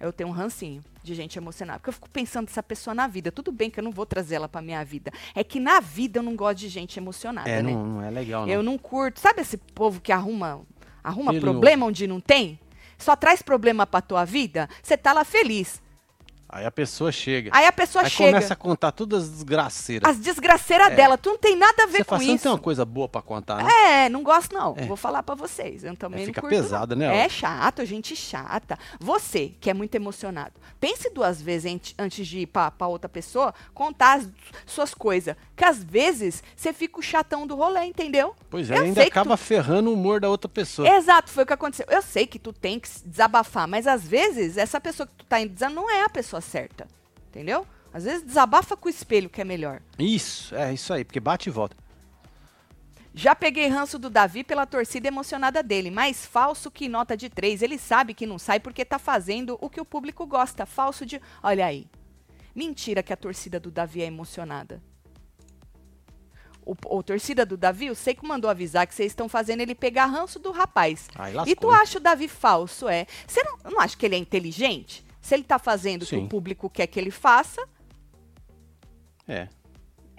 Eu 0.00 0.12
tenho 0.12 0.28
um 0.28 0.32
rancinho 0.32 0.82
de 1.00 1.14
gente 1.14 1.38
emocionada. 1.38 1.78
Porque 1.78 1.90
eu 1.90 1.94
fico 1.94 2.10
pensando 2.10 2.46
nessa 2.48 2.62
pessoa 2.62 2.92
na 2.92 3.06
vida. 3.06 3.30
Tudo 3.30 3.52
bem 3.52 3.70
que 3.70 3.78
eu 3.78 3.84
não 3.84 3.92
vou 3.92 4.04
trazer 4.04 4.34
ela 4.34 4.48
pra 4.48 4.60
minha 4.60 4.84
vida. 4.84 5.12
É 5.32 5.44
que 5.44 5.60
na 5.60 5.78
vida 5.78 6.18
eu 6.18 6.22
não 6.24 6.34
gosto 6.34 6.58
de 6.58 6.68
gente 6.68 6.98
emocionada, 6.98 7.48
É, 7.48 7.62
né? 7.62 7.72
não, 7.72 7.86
não 7.86 8.02
é 8.02 8.10
legal, 8.10 8.44
não. 8.44 8.52
Eu 8.52 8.64
não 8.64 8.76
curto. 8.76 9.20
Sabe 9.20 9.42
esse 9.42 9.56
povo 9.56 10.00
que 10.00 10.10
arruma, 10.10 10.60
arruma 11.04 11.30
Ele 11.32 11.40
problema 11.40 11.86
onde 11.86 12.04
não 12.08 12.20
tem? 12.20 12.58
Só 12.98 13.14
traz 13.14 13.42
problema 13.42 13.86
pra 13.86 14.00
tua 14.00 14.24
vida? 14.24 14.68
Você 14.82 14.96
tá 14.96 15.12
lá 15.12 15.24
feliz. 15.24 15.80
Aí 16.52 16.66
a 16.66 16.70
pessoa 16.70 17.10
chega. 17.10 17.50
Aí 17.54 17.64
a 17.66 17.72
pessoa 17.72 18.04
Aí 18.04 18.10
chega. 18.10 18.30
começa 18.32 18.52
a 18.52 18.56
contar 18.56 18.92
todas 18.92 19.22
as 19.24 19.30
desgraceiras. 19.30 20.06
As 20.10 20.18
desgraceiras 20.18 20.88
É. 20.88 20.94
dela. 20.96 21.16
Tu 21.16 21.30
não 21.30 21.38
tem 21.38 21.56
nada 21.56 21.84
a 21.84 21.86
ver 21.86 21.92
Você 21.98 22.04
com 22.04 22.10
fala, 22.10 22.20
você 22.20 22.26
não 22.28 22.34
isso. 22.34 22.42
tem 22.42 22.52
uma 22.52 22.58
coisa 22.58 22.84
boa 22.84 23.08
pra 23.08 23.22
contar, 23.22 23.64
né? 23.64 24.04
É, 24.04 24.08
não 24.10 24.22
gosto 24.22 24.52
não. 24.54 24.74
É. 24.76 24.84
Vou 24.84 24.96
falar 24.98 25.22
pra 25.22 25.34
vocês. 25.34 25.82
Eu 25.82 25.96
também 25.96 26.18
É, 26.24 26.26
não 26.26 26.26
fica 26.34 26.42
não. 26.42 26.50
pesado, 26.50 26.94
né, 26.94 27.24
É 27.24 27.26
chato, 27.26 27.82
gente 27.86 28.14
chata. 28.14 28.78
Você, 29.00 29.54
que 29.60 29.70
é 29.70 29.74
muito 29.74 29.94
emocionado, 29.94 30.52
pense 30.78 31.08
duas 31.08 31.40
vezes 31.40 31.94
antes 31.98 32.26
de 32.26 32.40
ir 32.40 32.46
pra, 32.46 32.70
pra 32.70 32.86
outra 32.86 33.08
pessoa 33.08 33.54
contar 33.72 34.18
as 34.18 34.28
suas 34.66 34.92
coisas. 34.92 35.34
Que 35.56 35.64
às 35.64 35.82
vezes 35.82 36.42
você 36.54 36.74
fica 36.74 36.98
o 36.98 37.02
chatão 37.02 37.46
do 37.46 37.56
rolê, 37.56 37.84
entendeu? 37.84 38.34
Pois 38.50 38.70
é, 38.70 38.76
Eu 38.76 38.82
ainda 38.82 39.02
acaba 39.04 39.38
ferrando 39.38 39.88
o 39.88 39.94
humor 39.94 40.20
da 40.20 40.28
outra 40.28 40.50
pessoa. 40.50 40.86
Exato, 40.86 41.30
foi 41.30 41.44
o 41.44 41.46
que 41.46 41.52
aconteceu. 41.54 41.86
Eu 41.88 42.02
sei 42.02 42.26
que 42.26 42.38
tu 42.38 42.52
tem 42.52 42.78
que 42.78 42.90
desabafar, 43.06 43.66
mas 43.66 43.86
às 43.86 44.06
vezes 44.06 44.58
essa 44.58 44.78
pessoa 44.78 45.06
que 45.06 45.14
tu 45.14 45.24
tá 45.24 45.40
indo 45.40 45.54
dizendo 45.54 45.74
não 45.76 45.90
é 45.90 46.02
a 46.02 46.10
pessoa 46.10 46.41
certa. 46.42 46.86
Entendeu? 47.28 47.66
Às 47.92 48.04
vezes 48.04 48.24
desabafa 48.24 48.76
com 48.76 48.88
o 48.88 48.90
espelho 48.90 49.30
que 49.30 49.40
é 49.40 49.44
melhor. 49.44 49.80
Isso, 49.98 50.54
é 50.54 50.72
isso 50.72 50.92
aí, 50.92 51.04
porque 51.04 51.20
bate 51.20 51.48
e 51.48 51.52
volta. 51.52 51.76
Já 53.14 53.34
peguei 53.34 53.68
ranço 53.68 53.98
do 53.98 54.08
Davi 54.08 54.42
pela 54.42 54.64
torcida 54.64 55.06
emocionada 55.06 55.62
dele, 55.62 55.90
mas 55.90 56.24
falso 56.24 56.70
que 56.70 56.88
nota 56.88 57.14
de 57.14 57.28
três. 57.28 57.60
Ele 57.60 57.76
sabe 57.78 58.14
que 58.14 58.26
não 58.26 58.38
sai 58.38 58.58
porque 58.58 58.84
tá 58.84 58.98
fazendo 58.98 59.58
o 59.60 59.68
que 59.68 59.80
o 59.80 59.84
público 59.84 60.26
gosta. 60.26 60.64
Falso 60.64 61.04
de. 61.04 61.20
Olha 61.42 61.66
aí. 61.66 61.86
Mentira 62.54 63.02
que 63.02 63.12
a 63.12 63.16
torcida 63.16 63.60
do 63.60 63.70
Davi 63.70 64.00
é 64.02 64.06
emocionada. 64.06 64.82
O, 66.64 66.74
o 66.86 67.02
torcida 67.02 67.44
do 67.44 67.56
Davi, 67.56 67.90
o 67.90 67.94
Seiko 67.94 68.26
mandou 68.26 68.48
avisar 68.48 68.86
que 68.86 68.94
vocês 68.94 69.12
estão 69.12 69.28
fazendo 69.28 69.60
ele 69.60 69.74
pegar 69.74 70.06
ranço 70.06 70.38
do 70.38 70.50
rapaz. 70.50 71.08
Aí 71.14 71.34
E 71.46 71.56
tu 71.56 71.70
acha 71.70 71.98
o 71.98 72.00
Davi 72.00 72.28
falso, 72.28 72.88
é? 72.88 73.06
Você 73.26 73.42
não, 73.42 73.72
não 73.72 73.80
acha 73.80 73.96
que 73.96 74.06
ele 74.06 74.14
é 74.14 74.18
inteligente? 74.18 75.04
Se 75.22 75.34
ele 75.34 75.44
tá 75.44 75.58
fazendo 75.58 76.02
o 76.02 76.06
que 76.06 76.16
Sim. 76.16 76.24
o 76.24 76.28
público 76.28 76.68
quer 76.68 76.86
que 76.88 76.98
ele 77.00 77.10
faça, 77.12 77.62
É. 79.28 79.46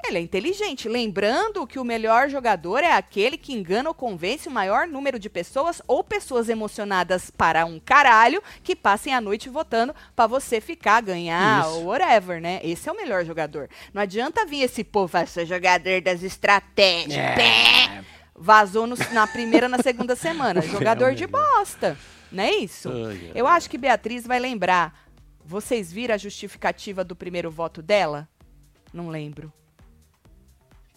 ele 0.06 0.18
é 0.18 0.22
inteligente. 0.22 0.88
Lembrando 0.90 1.68
que 1.68 1.78
o 1.78 1.84
melhor 1.84 2.30
jogador 2.30 2.80
é 2.80 2.94
aquele 2.94 3.38
que 3.38 3.54
engana 3.54 3.90
ou 3.90 3.94
convence 3.96 4.48
o 4.48 4.52
maior 4.52 4.88
número 4.88 5.20
de 5.20 5.30
pessoas 5.30 5.82
ou 5.88 6.04
pessoas 6.04 6.48
emocionadas 6.50 7.30
para 7.30 7.66
um 7.66 7.80
caralho 7.80 8.42
que 8.64 8.76
passem 8.76 9.14
a 9.14 9.22
noite 9.22 9.50
votando 9.50 9.94
para 10.16 10.26
você 10.28 10.60
ficar, 10.62 11.02
ganhar 11.02 11.62
Isso. 11.66 11.76
ou 11.80 11.86
whatever, 11.88 12.42
né? 12.42 12.60
Esse 12.64 12.88
é 12.88 12.92
o 12.92 12.96
melhor 12.96 13.26
jogador. 13.26 13.70
Não 13.94 14.02
adianta 14.02 14.46
vir 14.46 14.62
esse 14.64 14.84
povo, 14.84 15.08
vai 15.08 15.28
ser 15.28 15.46
jogador 15.46 16.02
das 16.02 16.24
estratégias. 16.24 17.18
É. 17.18 18.04
Vazou 18.36 18.88
no- 18.88 18.96
na 19.12 19.28
primeira, 19.28 19.70
na 19.70 19.78
segunda 19.78 20.16
semana. 20.16 20.60
Jogador 20.64 21.10
é 21.10 21.12
o 21.12 21.16
de 21.16 21.28
bosta. 21.28 21.96
Não 22.34 22.44
é 22.44 22.52
isso? 22.56 22.90
Ai, 22.90 23.04
ai, 23.06 23.32
Eu 23.36 23.46
acho 23.46 23.70
que 23.70 23.78
Beatriz 23.78 24.26
vai 24.26 24.40
lembrar. 24.40 25.08
Vocês 25.46 25.92
viram 25.92 26.16
a 26.16 26.18
justificativa 26.18 27.04
do 27.04 27.16
primeiro 27.16 27.52
voto 27.52 27.80
dela? 27.80 28.28
Não 28.92 29.10
lembro. 29.10 29.54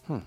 Hum. 0.09 0.21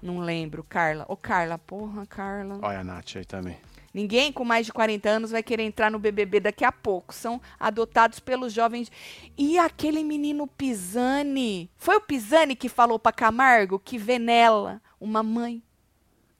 Não 0.00 0.20
lembro, 0.20 0.64
Carla. 0.64 1.04
Ô, 1.06 1.16
Carla, 1.16 1.58
porra, 1.58 2.06
Carla. 2.06 2.58
Olha 2.62 2.80
a 2.80 2.84
Nath 2.84 3.16
aí 3.16 3.24
também. 3.26 3.58
Ninguém 3.92 4.32
com 4.32 4.44
mais 4.44 4.66
de 4.66 4.72
40 4.72 5.08
anos 5.08 5.30
vai 5.30 5.42
querer 5.42 5.64
entrar 5.64 5.90
no 5.90 5.98
BBB 5.98 6.40
daqui 6.40 6.64
a 6.64 6.72
pouco. 6.72 7.14
São 7.14 7.40
adotados 7.60 8.18
pelos 8.18 8.52
jovens. 8.52 8.90
E 9.36 9.58
aquele 9.58 10.02
menino 10.02 10.46
Pisani? 10.46 11.70
Foi 11.76 11.96
o 11.96 12.00
Pisani 12.00 12.56
que 12.56 12.70
falou 12.70 12.98
pra 12.98 13.12
Camargo 13.12 13.78
que 13.78 13.98
vê 13.98 14.18
nela 14.18 14.80
uma 14.98 15.22
mãe? 15.22 15.62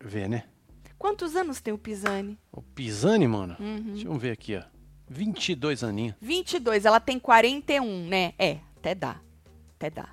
Vê, 0.01 0.27
né? 0.27 0.45
Quantos 1.05 1.37
anos 1.37 1.61
tem 1.61 1.75
o 1.75 1.77
Pisani? 1.77 2.39
O 2.51 2.63
Pisani, 2.63 3.29
mano. 3.29 3.55
Uhum. 3.61 3.93
Deixa 3.93 4.09
eu 4.09 4.15
ver 4.15 4.31
aqui, 4.31 4.57
ó. 4.57 4.63
22 5.07 5.85
aninhos. 5.85 6.17
22, 6.19 6.87
ela 6.87 6.99
tem 6.99 7.19
41, 7.19 8.09
né? 8.09 8.33
É, 8.39 8.61
até 8.79 8.95
dá. 8.95 9.21
Até 9.77 9.91
dá. 9.91 10.09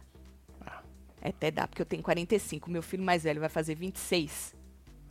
Ah. 0.60 0.84
É, 1.22 1.30
até 1.30 1.50
dá, 1.50 1.66
porque 1.66 1.82
eu 1.82 1.86
tenho 1.86 2.04
45. 2.04 2.70
Meu 2.70 2.84
filho 2.84 3.04
mais 3.04 3.24
velho 3.24 3.40
vai 3.40 3.48
fazer 3.48 3.74
26. 3.74 4.54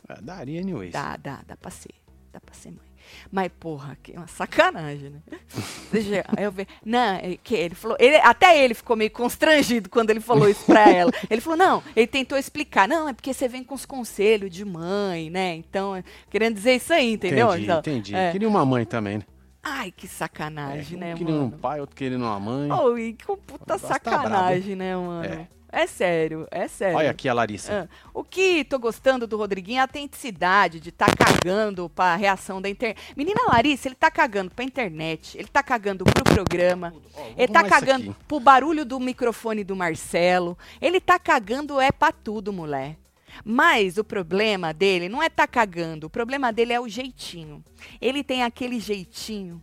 É, 0.07 0.21
daria 0.21 0.61
anyways. 0.61 0.93
Dá, 0.93 1.17
dá, 1.17 1.41
dá 1.47 1.57
pra 1.57 1.71
ser. 1.71 1.95
Dá 2.31 2.39
pra 2.39 2.53
ser 2.53 2.69
mãe. 2.69 2.90
Mas, 3.31 3.51
porra, 3.59 3.97
que 4.01 4.13
é 4.13 4.17
uma 4.17 4.27
sacanagem, 4.27 5.09
né? 5.09 5.19
Aí 6.37 6.43
eu 6.43 6.51
ver. 6.51 6.67
Não, 6.85 7.15
é 7.15 7.37
que 7.43 7.55
ele 7.55 7.75
falou. 7.75 7.97
Ele, 7.99 8.15
até 8.17 8.63
ele 8.63 8.73
ficou 8.73 8.95
meio 8.95 9.11
constrangido 9.11 9.89
quando 9.89 10.09
ele 10.09 10.19
falou 10.19 10.49
isso 10.49 10.65
pra 10.65 10.87
ela. 10.89 11.11
Ele 11.29 11.41
falou, 11.41 11.57
não, 11.57 11.83
ele 11.95 12.07
tentou 12.07 12.37
explicar. 12.37 12.87
Não, 12.87 13.07
é 13.09 13.13
porque 13.13 13.33
você 13.33 13.47
vem 13.47 13.63
com 13.63 13.75
os 13.75 13.85
conselhos 13.85 14.49
de 14.51 14.63
mãe, 14.65 15.29
né? 15.29 15.55
Então, 15.55 15.95
é- 15.95 16.03
querendo 16.29 16.55
dizer 16.55 16.75
isso 16.75 16.93
aí, 16.93 17.13
entendeu? 17.13 17.47
Entendi, 17.49 17.63
Então, 17.63 17.79
entendi. 17.79 18.15
é. 18.15 18.31
Queria 18.31 18.47
uma 18.47 18.65
mãe 18.65 18.85
também, 18.85 19.17
né? 19.19 19.23
Ai, 19.63 19.91
que 19.91 20.07
sacanagem, 20.07 20.97
um 20.97 20.99
né, 20.99 21.13
querendo 21.15 21.35
um 21.35 21.39
mano? 21.45 21.57
pai, 21.59 21.79
outro 21.79 21.95
querendo 21.95 22.23
uma 22.23 22.39
mãe. 22.39 22.71
Oh, 22.71 22.97
e 22.97 23.13
que 23.13 23.25
puta 23.25 23.63
tá 23.65 23.77
sacanagem, 23.77 24.75
né, 24.75 24.95
mano? 24.95 25.23
É. 25.23 25.47
sério, 25.87 26.47
é 26.51 26.67
sério. 26.67 26.97
Olha 26.97 27.11
aqui 27.11 27.29
a 27.29 27.33
Larissa. 27.33 27.89
Ah, 27.89 28.09
o 28.13 28.25
que 28.25 28.65
tô 28.65 28.77
gostando 28.77 29.25
do 29.25 29.37
Rodriguinho 29.37 29.77
é 29.77 29.79
a 29.79 29.83
autenticidade 29.83 30.81
de 30.81 30.91
tá 30.91 31.05
cagando 31.15 31.89
pra 31.89 32.15
reação 32.17 32.61
da 32.61 32.67
internet. 32.67 32.99
Menina 33.15 33.41
Larissa, 33.47 33.87
ele 33.87 33.95
tá 33.95 34.11
cagando 34.11 34.51
pra 34.51 34.65
internet, 34.65 35.37
ele 35.37 35.47
tá 35.47 35.63
cagando 35.63 36.03
pro 36.03 36.23
programa, 36.25 36.89
vou 36.89 37.33
ele 37.37 37.47
tá 37.47 37.63
cagando 37.63 38.13
pro 38.27 38.39
barulho 38.39 38.83
do 38.83 38.99
microfone 38.99 39.63
do 39.63 39.75
Marcelo, 39.75 40.57
ele 40.81 40.99
tá 40.99 41.17
cagando 41.17 41.79
é 41.79 41.89
pra 41.89 42.11
tudo, 42.11 42.51
mulher. 42.51 42.97
Mas 43.45 43.97
o 43.97 44.03
problema 44.03 44.73
dele 44.73 45.07
não 45.07 45.23
é 45.23 45.29
tá 45.29 45.47
cagando, 45.47 46.07
o 46.07 46.09
problema 46.09 46.51
dele 46.51 46.73
é 46.73 46.81
o 46.81 46.89
jeitinho. 46.89 47.63
Ele 48.01 48.25
tem 48.25 48.43
aquele 48.43 48.77
jeitinho, 48.77 49.61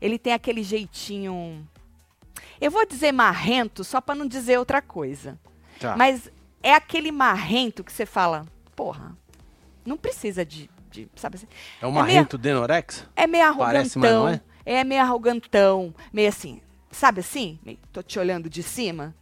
ele 0.00 0.18
tem 0.18 0.32
aquele 0.32 0.62
jeitinho. 0.62 1.66
Eu 2.62 2.70
vou 2.70 2.86
dizer 2.86 3.10
marrento 3.12 3.82
só 3.82 4.00
pra 4.00 4.14
não 4.14 4.26
dizer 4.26 4.58
outra 4.58 4.80
coisa. 4.80 5.38
Tá. 5.80 5.96
Mas 5.96 6.30
é 6.62 6.72
aquele 6.74 7.10
marrento 7.10 7.82
que 7.82 7.92
você 7.92 8.06
fala, 8.06 8.46
porra, 8.76 9.16
não 9.84 9.96
precisa 9.96 10.44
de, 10.44 10.70
de 10.90 11.08
sabe 11.16 11.36
assim? 11.36 11.48
É 11.80 11.86
o 11.86 11.90
meio- 11.90 12.04
marrento 12.04 12.38
Denorex? 12.38 13.04
É 13.16 13.26
meio 13.26 13.56
Parece, 13.56 13.98
arrogantão. 13.98 14.22
não 14.24 14.28
é? 14.28 14.40
é? 14.64 14.84
meio 14.84 15.00
arrogantão, 15.02 15.92
meio 16.12 16.28
assim, 16.28 16.60
sabe 16.90 17.18
assim? 17.20 17.58
Meio, 17.64 17.78
tô 17.92 18.00
te 18.00 18.16
olhando 18.18 18.48
de 18.48 18.62
cima, 18.62 19.12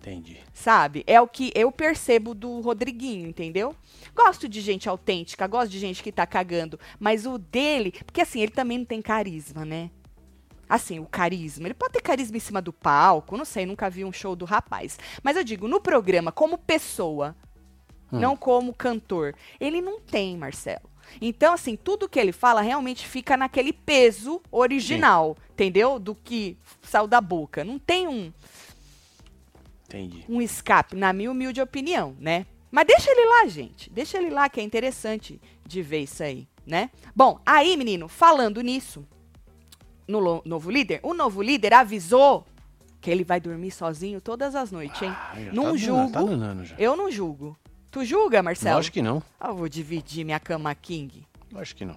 Entendi. 0.00 0.38
sabe? 0.54 1.02
É 1.04 1.20
o 1.20 1.26
que 1.26 1.50
eu 1.56 1.72
percebo 1.72 2.32
do 2.32 2.60
Rodriguinho, 2.60 3.28
entendeu? 3.28 3.74
Gosto 4.14 4.48
de 4.48 4.60
gente 4.60 4.88
autêntica, 4.88 5.48
gosto 5.48 5.70
de 5.72 5.80
gente 5.80 6.00
que 6.00 6.12
tá 6.12 6.24
cagando, 6.26 6.78
mas 7.00 7.26
o 7.26 7.38
dele, 7.38 7.90
porque 8.06 8.20
assim, 8.20 8.40
ele 8.40 8.52
também 8.52 8.78
não 8.78 8.84
tem 8.84 9.02
carisma, 9.02 9.64
né? 9.64 9.90
Assim, 10.68 10.98
o 10.98 11.06
carisma. 11.06 11.66
Ele 11.66 11.74
pode 11.74 11.92
ter 11.94 12.02
carisma 12.02 12.36
em 12.36 12.40
cima 12.40 12.60
do 12.60 12.72
palco, 12.72 13.36
não 13.36 13.44
sei, 13.44 13.64
nunca 13.64 13.88
vi 13.88 14.04
um 14.04 14.12
show 14.12 14.36
do 14.36 14.44
rapaz. 14.44 14.98
Mas 15.22 15.36
eu 15.36 15.44
digo, 15.44 15.66
no 15.66 15.80
programa, 15.80 16.30
como 16.30 16.58
pessoa, 16.58 17.34
Hum. 18.12 18.20
não 18.20 18.36
como 18.36 18.72
cantor, 18.74 19.34
ele 19.60 19.80
não 19.80 20.00
tem, 20.00 20.36
Marcelo. 20.36 20.88
Então, 21.20 21.54
assim, 21.54 21.74
tudo 21.76 22.08
que 22.08 22.18
ele 22.18 22.32
fala 22.32 22.60
realmente 22.60 23.06
fica 23.06 23.36
naquele 23.36 23.72
peso 23.72 24.42
original, 24.50 25.36
entendeu? 25.50 25.98
Do 25.98 26.14
que 26.14 26.56
saiu 26.82 27.06
da 27.06 27.20
boca. 27.20 27.64
Não 27.64 27.78
tem 27.78 28.06
um, 28.06 28.30
Entendi. 29.86 30.24
um 30.28 30.40
escape, 30.42 30.94
na 30.96 31.12
minha 31.12 31.30
humilde 31.30 31.60
opinião, 31.60 32.14
né? 32.18 32.46
Mas 32.70 32.86
deixa 32.86 33.10
ele 33.10 33.24
lá, 33.26 33.46
gente. 33.46 33.88
Deixa 33.90 34.18
ele 34.18 34.28
lá, 34.30 34.48
que 34.48 34.60
é 34.60 34.62
interessante 34.62 35.40
de 35.66 35.80
ver 35.82 36.00
isso 36.00 36.22
aí, 36.22 36.46
né? 36.66 36.90
Bom, 37.16 37.40
aí, 37.46 37.74
menino, 37.76 38.06
falando 38.08 38.60
nisso, 38.60 39.06
no 40.08 40.42
novo 40.44 40.70
líder, 40.70 41.00
o 41.02 41.12
novo 41.12 41.42
líder 41.42 41.74
avisou 41.74 42.46
que 43.00 43.10
ele 43.10 43.22
vai 43.22 43.40
dormir 43.40 43.70
sozinho 43.70 44.20
todas 44.20 44.54
as 44.54 44.72
noites, 44.72 45.00
hein? 45.02 45.10
Ah, 45.14 45.34
não 45.52 45.72
tá 45.72 45.76
julgo. 45.76 46.12
Tá 46.12 46.22
danando 46.22 46.64
já. 46.64 46.74
Eu 46.78 46.96
não 46.96 47.10
julgo. 47.10 47.56
Tu 47.90 48.04
julga, 48.04 48.42
Marcelo? 48.42 48.76
Lógico 48.76 48.94
que 48.94 49.02
não. 49.02 49.22
Ah, 49.38 49.48
eu 49.48 49.54
vou 49.54 49.68
dividir 49.68 50.24
minha 50.24 50.40
cama 50.40 50.74
king, 50.74 51.26
Lógico 51.52 51.78
que 51.78 51.84
não. 51.84 51.96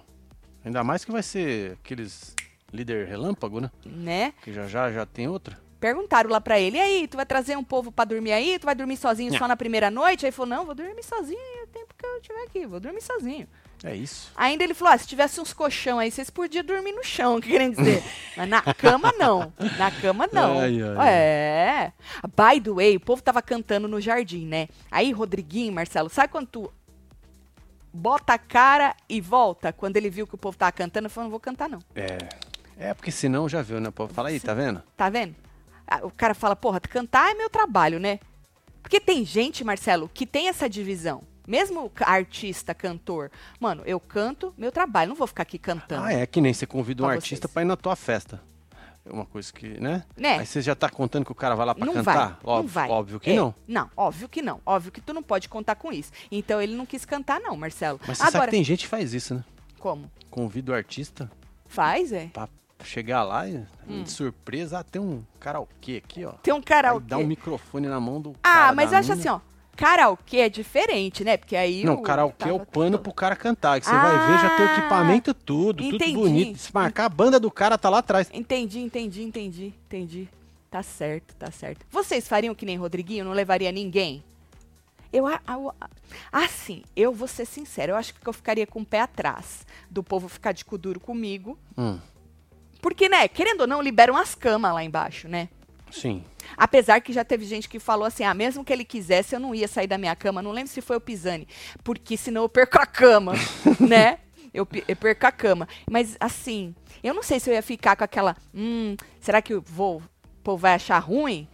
Ainda 0.64 0.84
mais 0.84 1.04
que 1.04 1.10
vai 1.10 1.22
ser 1.22 1.72
aqueles 1.72 2.34
líder 2.72 3.06
relâmpago, 3.06 3.60
né? 3.60 3.70
né? 3.84 4.32
Que 4.42 4.52
já 4.52 4.66
já 4.66 4.90
já 4.90 5.04
tem 5.04 5.28
outra. 5.28 5.58
Perguntaram 5.78 6.30
lá 6.30 6.40
pra 6.40 6.60
ele, 6.60 6.76
e 6.76 6.80
aí, 6.80 7.08
tu 7.08 7.16
vai 7.16 7.26
trazer 7.26 7.58
um 7.58 7.64
povo 7.64 7.90
pra 7.90 8.04
dormir 8.04 8.30
aí? 8.30 8.56
Tu 8.58 8.64
vai 8.64 8.74
dormir 8.74 8.96
sozinho 8.96 9.32
Nha. 9.32 9.38
só 9.38 9.48
na 9.48 9.56
primeira 9.56 9.90
noite? 9.90 10.24
Aí 10.24 10.28
ele 10.28 10.36
falou, 10.36 10.48
não, 10.48 10.64
vou 10.64 10.76
dormir 10.76 11.02
sozinho 11.02 11.40
o 11.64 11.66
tempo 11.66 11.92
que 11.98 12.06
eu 12.06 12.16
estiver 12.18 12.44
aqui, 12.44 12.66
vou 12.66 12.78
dormir 12.78 13.02
sozinho. 13.02 13.48
É 13.84 13.94
isso. 13.96 14.30
Ainda 14.36 14.62
ele 14.62 14.74
falou, 14.74 14.94
ah, 14.94 14.98
se 14.98 15.06
tivesse 15.06 15.40
uns 15.40 15.52
colchão 15.52 15.98
aí, 15.98 16.10
vocês 16.10 16.30
podiam 16.30 16.64
dormir 16.64 16.92
no 16.92 17.02
chão, 17.02 17.40
querendo 17.42 17.76
dizer. 17.76 18.02
Mas 18.36 18.48
na 18.48 18.62
cama, 18.62 19.12
não. 19.18 19.52
Na 19.78 19.90
cama, 19.90 20.28
não. 20.32 20.60
Ai, 20.60 20.78
ai, 20.96 21.08
é. 21.08 21.92
By 22.24 22.60
the 22.60 22.70
way, 22.70 22.96
o 22.96 23.00
povo 23.00 23.22
tava 23.22 23.42
cantando 23.42 23.88
no 23.88 24.00
jardim, 24.00 24.46
né? 24.46 24.68
Aí, 24.90 25.10
Rodriguinho, 25.10 25.72
Marcelo, 25.72 26.08
sabe 26.08 26.28
quando 26.32 26.46
tu 26.46 26.72
bota 27.92 28.34
a 28.34 28.38
cara 28.38 28.94
e 29.08 29.20
volta? 29.20 29.72
Quando 29.72 29.96
ele 29.96 30.08
viu 30.10 30.26
que 30.26 30.34
o 30.34 30.38
povo 30.38 30.56
tava 30.56 30.72
cantando, 30.72 31.10
falou, 31.10 31.24
não 31.24 31.30
vou 31.30 31.40
cantar 31.40 31.68
não. 31.68 31.80
É. 31.94 32.18
É 32.78 32.94
porque 32.94 33.10
senão 33.10 33.48
já 33.48 33.62
viu, 33.62 33.80
né? 33.80 33.90
Pô, 33.90 34.08
fala 34.08 34.28
aí, 34.28 34.40
tá 34.40 34.54
vendo? 34.54 34.82
Tá 34.96 35.10
vendo? 35.10 35.34
Ah, 35.86 36.00
O 36.02 36.10
cara 36.10 36.34
fala, 36.34 36.56
porra, 36.56 36.80
cantar 36.80 37.30
é 37.30 37.34
meu 37.34 37.50
trabalho, 37.50 37.98
né? 38.00 38.18
Porque 38.80 38.98
tem 39.00 39.24
gente, 39.24 39.62
Marcelo, 39.62 40.10
que 40.12 40.26
tem 40.26 40.48
essa 40.48 40.68
divisão. 40.68 41.22
Mesmo 41.46 41.90
artista, 42.00 42.74
cantor. 42.74 43.30
Mano, 43.58 43.82
eu 43.84 43.98
canto, 43.98 44.54
meu 44.56 44.70
trabalho. 44.72 45.08
Não 45.10 45.16
vou 45.16 45.26
ficar 45.26 45.42
aqui 45.42 45.58
cantando. 45.58 46.04
Ah, 46.04 46.12
é 46.12 46.26
que 46.26 46.40
nem 46.40 46.52
você 46.54 46.66
convida 46.66 47.02
um 47.02 47.06
Pra 47.06 47.14
artista 47.16 47.48
pra 47.48 47.62
ir 47.62 47.64
na 47.64 47.76
tua 47.76 47.96
festa. 47.96 48.40
uma 49.04 49.26
coisa 49.26 49.52
que, 49.52 49.80
né? 49.80 50.04
Né? 50.16 50.38
Aí 50.38 50.46
você 50.46 50.62
já 50.62 50.74
tá 50.76 50.88
contando 50.88 51.24
que 51.24 51.32
o 51.32 51.34
cara 51.34 51.54
vai 51.56 51.66
lá 51.66 51.74
pra 51.74 51.84
não 51.84 51.94
cantar? 51.94 52.14
vai, 52.14 52.36
óbvio, 52.44 52.62
não 52.62 52.68
vai. 52.68 52.88
óbvio 52.90 53.20
que 53.20 53.30
É, 53.30 53.34
não. 53.36 53.54
Não, 53.66 53.90
óbvio 53.96 54.28
que 54.28 54.40
não. 54.40 54.60
Óbvio 54.64 54.92
que 54.92 55.00
tu 55.00 55.12
não 55.12 55.22
pode 55.22 55.48
contar 55.48 55.74
com 55.74 55.92
isso. 55.92 56.12
Então 56.30 56.62
ele 56.62 56.76
não 56.76 56.86
quis 56.86 57.04
cantar 57.04 57.40
não, 57.40 57.56
Marcelo. 57.56 57.98
Mas 58.06 58.18
você 58.18 58.24
sabe 58.24 58.36
Agora, 58.36 58.50
que 58.50 58.56
tem 58.56 58.64
gente 58.64 58.80
que 58.84 58.88
faz 58.88 59.12
isso, 59.12 59.34
né? 59.34 59.44
como? 59.80 60.08
Convida 60.30 60.70
o 60.70 60.74
artista 60.76 61.28
Faz, 61.66 62.12
é? 62.12 62.26
pra 62.32 62.48
chegar 62.84 63.24
lá 63.24 63.48
e, 63.48 63.64
Hum. 63.88 64.04
de 64.04 64.10
surpresa, 64.12 64.78
ah, 64.78 64.84
tem 64.84 65.02
um 65.02 65.24
karaokê 65.40 65.96
aqui, 66.04 66.24
ó. 66.24 66.32
Tem 66.42 66.54
um 66.54 66.58
Aí 66.58 66.62
karaokê. 66.62 67.06
dá 67.06 67.18
um 67.18 67.26
microfone 67.26 67.88
na 67.88 67.98
mão 67.98 68.20
do 68.20 68.34
Ah, 68.44 68.72
mas 68.72 68.92
da 68.92 68.98
acho 68.98 69.12
assim, 69.12 69.28
ó. 69.28 69.40
Karaokê 69.82 70.36
é 70.38 70.48
diferente, 70.48 71.24
né? 71.24 71.36
Porque 71.36 71.56
aí 71.56 71.84
Não, 71.84 71.94
o 71.94 72.02
karaokê 72.02 72.48
é 72.48 72.52
o 72.52 72.60
pano 72.64 72.92
tudo- 72.98 73.02
pro 73.02 73.12
cara 73.12 73.34
cantar. 73.34 73.80
Que 73.80 73.86
você 73.86 73.92
vai 73.92 74.26
ver, 74.28 74.38
já 74.40 74.56
tem 74.56 74.64
o 74.64 74.68
Ah, 74.68 74.78
equipamento 74.78 75.34
tudo, 75.34 75.82
entendi. 75.82 76.04
tudo 76.14 76.20
bonito. 76.20 76.58
Se 76.58 76.72
marcar, 76.72 77.06
a 77.06 77.08
banda 77.08 77.40
do 77.40 77.50
cara 77.50 77.76
tá 77.76 77.90
lá 77.90 77.98
atrás. 77.98 78.30
Entendi, 78.32 78.78
entendi, 78.80 79.22
entendi, 79.24 79.74
entendi. 79.86 80.28
Tá 80.70 80.82
certo, 80.82 81.34
tá 81.34 81.50
certo. 81.50 81.84
Vocês 81.90 82.28
fariam 82.28 82.54
que 82.54 82.64
nem 82.64 82.76
Rodriguinho, 82.76 83.24
não 83.24 83.32
levaria 83.32 83.72
ninguém? 83.72 84.22
Eu, 85.12 85.26
a- 85.26 85.40
assim, 86.30 86.82
eu 86.96 87.12
vou 87.12 87.28
ser 87.28 87.44
sincero, 87.44 87.92
eu 87.92 87.96
acho 87.96 88.14
que 88.14 88.26
eu 88.26 88.32
ficaria 88.32 88.66
com 88.66 88.80
o 88.80 88.84
pé 88.86 89.00
atrás 89.00 89.66
do 89.90 90.02
povo 90.02 90.28
ficar 90.28 90.52
de 90.52 90.64
cu 90.64 90.78
duro 90.78 90.98
comigo. 91.00 91.58
Hum, 91.76 91.98
Porque, 92.80 93.08
né, 93.08 93.28
querendo 93.28 93.60
ou 93.62 93.66
não, 93.66 93.80
liberam 93.82 94.16
as 94.16 94.34
camas 94.34 94.72
lá 94.74 94.82
embaixo, 94.82 95.28
né? 95.28 95.48
Sim. 95.92 96.24
Apesar 96.56 97.00
que 97.00 97.12
já 97.12 97.24
teve 97.24 97.44
gente 97.44 97.68
que 97.68 97.78
falou 97.78 98.04
assim, 98.04 98.24
ah, 98.24 98.34
mesmo 98.34 98.64
que 98.64 98.72
ele 98.72 98.84
quisesse, 98.84 99.34
eu 99.34 99.40
não 99.40 99.54
ia 99.54 99.68
sair 99.68 99.86
da 99.86 99.98
minha 99.98 100.14
cama. 100.16 100.42
Não 100.42 100.52
lembro 100.52 100.70
se 100.70 100.80
foi 100.80 100.96
o 100.96 101.00
Pisani, 101.00 101.46
porque 101.84 102.16
senão 102.16 102.42
eu 102.42 102.48
perco 102.48 102.78
a 102.78 102.86
cama, 102.86 103.32
né? 103.80 104.18
Eu, 104.52 104.66
eu 104.86 104.96
perco 104.96 105.26
a 105.26 105.32
cama. 105.32 105.68
Mas, 105.90 106.16
assim, 106.20 106.74
eu 107.02 107.14
não 107.14 107.22
sei 107.22 107.40
se 107.40 107.48
eu 107.48 107.54
ia 107.54 107.62
ficar 107.62 107.96
com 107.96 108.04
aquela, 108.04 108.36
hum, 108.54 108.96
será 109.20 109.40
que 109.40 109.54
o 109.54 109.62
povo 109.62 110.58
vai 110.58 110.74
achar 110.74 110.98
ruim? 110.98 111.48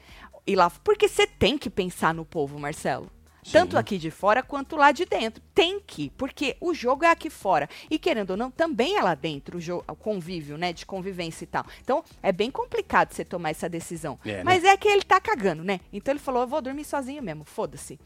E 0.47 0.57
lá, 0.57 0.71
porque 0.83 1.09
você 1.09 1.27
tem 1.27 1.59
que 1.59 1.69
pensar 1.69 2.15
no 2.15 2.25
povo, 2.25 2.59
Marcelo. 2.59 3.11
Tanto 3.53 3.79
aqui 3.79 3.99
de 3.99 4.11
fora 4.11 4.43
quanto 4.43 4.77
lá 4.77 4.93
de 4.93 5.05
dentro. 5.05 5.43
Tem 5.55 5.81
que, 5.81 6.11
porque 6.11 6.57
o 6.61 6.75
jogo 6.75 7.05
é 7.05 7.11
aqui 7.11 7.31
fora. 7.31 7.69
E 7.91 7.99
querendo 7.99 8.31
ou 8.31 8.37
não, 8.37 8.51
também 8.51 8.97
é 8.97 9.03
lá 9.03 9.15
dentro 9.15 9.59
o, 9.59 9.61
jo- 9.61 9.85
o 9.89 9.95
convívio, 9.97 10.57
né? 10.59 10.73
De 10.73 10.85
convivência 10.87 11.45
e 11.45 11.47
tal. 11.47 11.65
Então, 11.83 12.05
é 12.23 12.31
bem 12.33 12.51
complicado 12.51 13.13
você 13.13 13.25
tomar 13.25 13.51
essa 13.51 13.69
decisão. 13.69 14.19
É, 14.25 14.39
né? 14.39 14.43
Mas 14.45 14.65
é 14.65 14.77
que 14.77 14.89
ele 14.89 15.03
tá 15.03 15.21
cagando, 15.21 15.65
né? 15.65 15.81
Então 15.93 16.13
ele 16.13 16.19
falou: 16.21 16.43
eu 16.43 16.49
vou 16.49 16.61
dormir 16.61 16.85
sozinho 16.85 17.23
mesmo, 17.23 17.45
foda-se. 17.45 17.99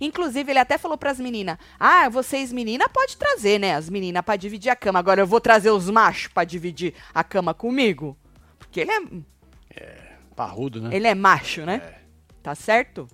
Inclusive, 0.00 0.50
ele 0.52 0.58
até 0.58 0.76
falou 0.78 0.98
pras 0.98 1.18
meninas: 1.18 1.56
Ah, 1.80 2.08
vocês 2.08 2.52
meninas 2.52 2.88
pode 2.92 3.16
trazer, 3.16 3.58
né? 3.58 3.74
As 3.74 3.88
meninas 3.88 4.22
pra 4.24 4.36
dividir 4.36 4.70
a 4.70 4.76
cama. 4.76 4.98
Agora 4.98 5.20
eu 5.22 5.26
vou 5.26 5.40
trazer 5.40 5.70
os 5.70 5.88
machos 5.88 6.28
pra 6.32 6.44
dividir 6.44 6.94
a 7.14 7.24
cama 7.24 7.54
comigo. 7.54 8.16
Porque 8.58 8.80
ele 8.80 8.90
é, 8.92 10.12
Parrudo, 10.36 10.80
né? 10.80 10.94
ele 10.94 11.06
é 11.06 11.14
macho, 11.14 11.64
né? 11.64 11.76
É. 11.98 12.02
Tá 12.42 12.54
certo? 12.54 13.06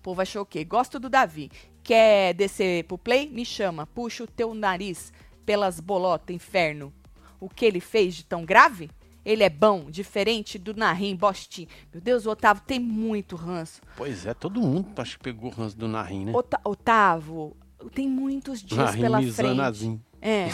O 0.00 0.02
povo 0.02 0.22
achou 0.22 0.40
o 0.42 0.46
quê? 0.46 0.64
Gosto 0.64 0.98
do 0.98 1.10
Davi. 1.10 1.50
Quer 1.82 2.32
descer 2.32 2.84
pro 2.84 2.96
play? 2.96 3.28
Me 3.28 3.44
chama. 3.44 3.86
Puxa 3.86 4.24
o 4.24 4.26
teu 4.26 4.54
nariz 4.54 5.12
pelas 5.44 5.78
bolotas, 5.78 6.34
inferno. 6.34 6.90
O 7.38 7.50
que 7.50 7.66
ele 7.66 7.80
fez 7.80 8.14
de 8.14 8.24
tão 8.24 8.44
grave? 8.46 8.90
Ele 9.22 9.42
é 9.44 9.50
bom, 9.50 9.90
diferente 9.90 10.58
do 10.58 10.72
Narim 10.74 11.14
Bostin. 11.14 11.68
Meu 11.92 12.00
Deus, 12.00 12.24
o 12.24 12.30
Otávio 12.30 12.62
tem 12.66 12.80
muito 12.80 13.36
ranço. 13.36 13.82
Pois 13.94 14.24
é, 14.24 14.32
todo 14.32 14.58
mundo 14.62 14.88
acho 14.96 15.18
que 15.18 15.24
pegou 15.24 15.50
ranço 15.50 15.76
do 15.76 15.86
Narim, 15.86 16.24
né? 16.24 16.32
Ota- 16.34 16.60
Otávio, 16.64 17.54
tem 17.94 18.08
muitos 18.08 18.62
dias 18.62 18.78
Narim 18.78 19.00
pela 19.02 19.20
Mizanazinho. 19.20 19.96
frente. 19.96 20.09
É. 20.22 20.48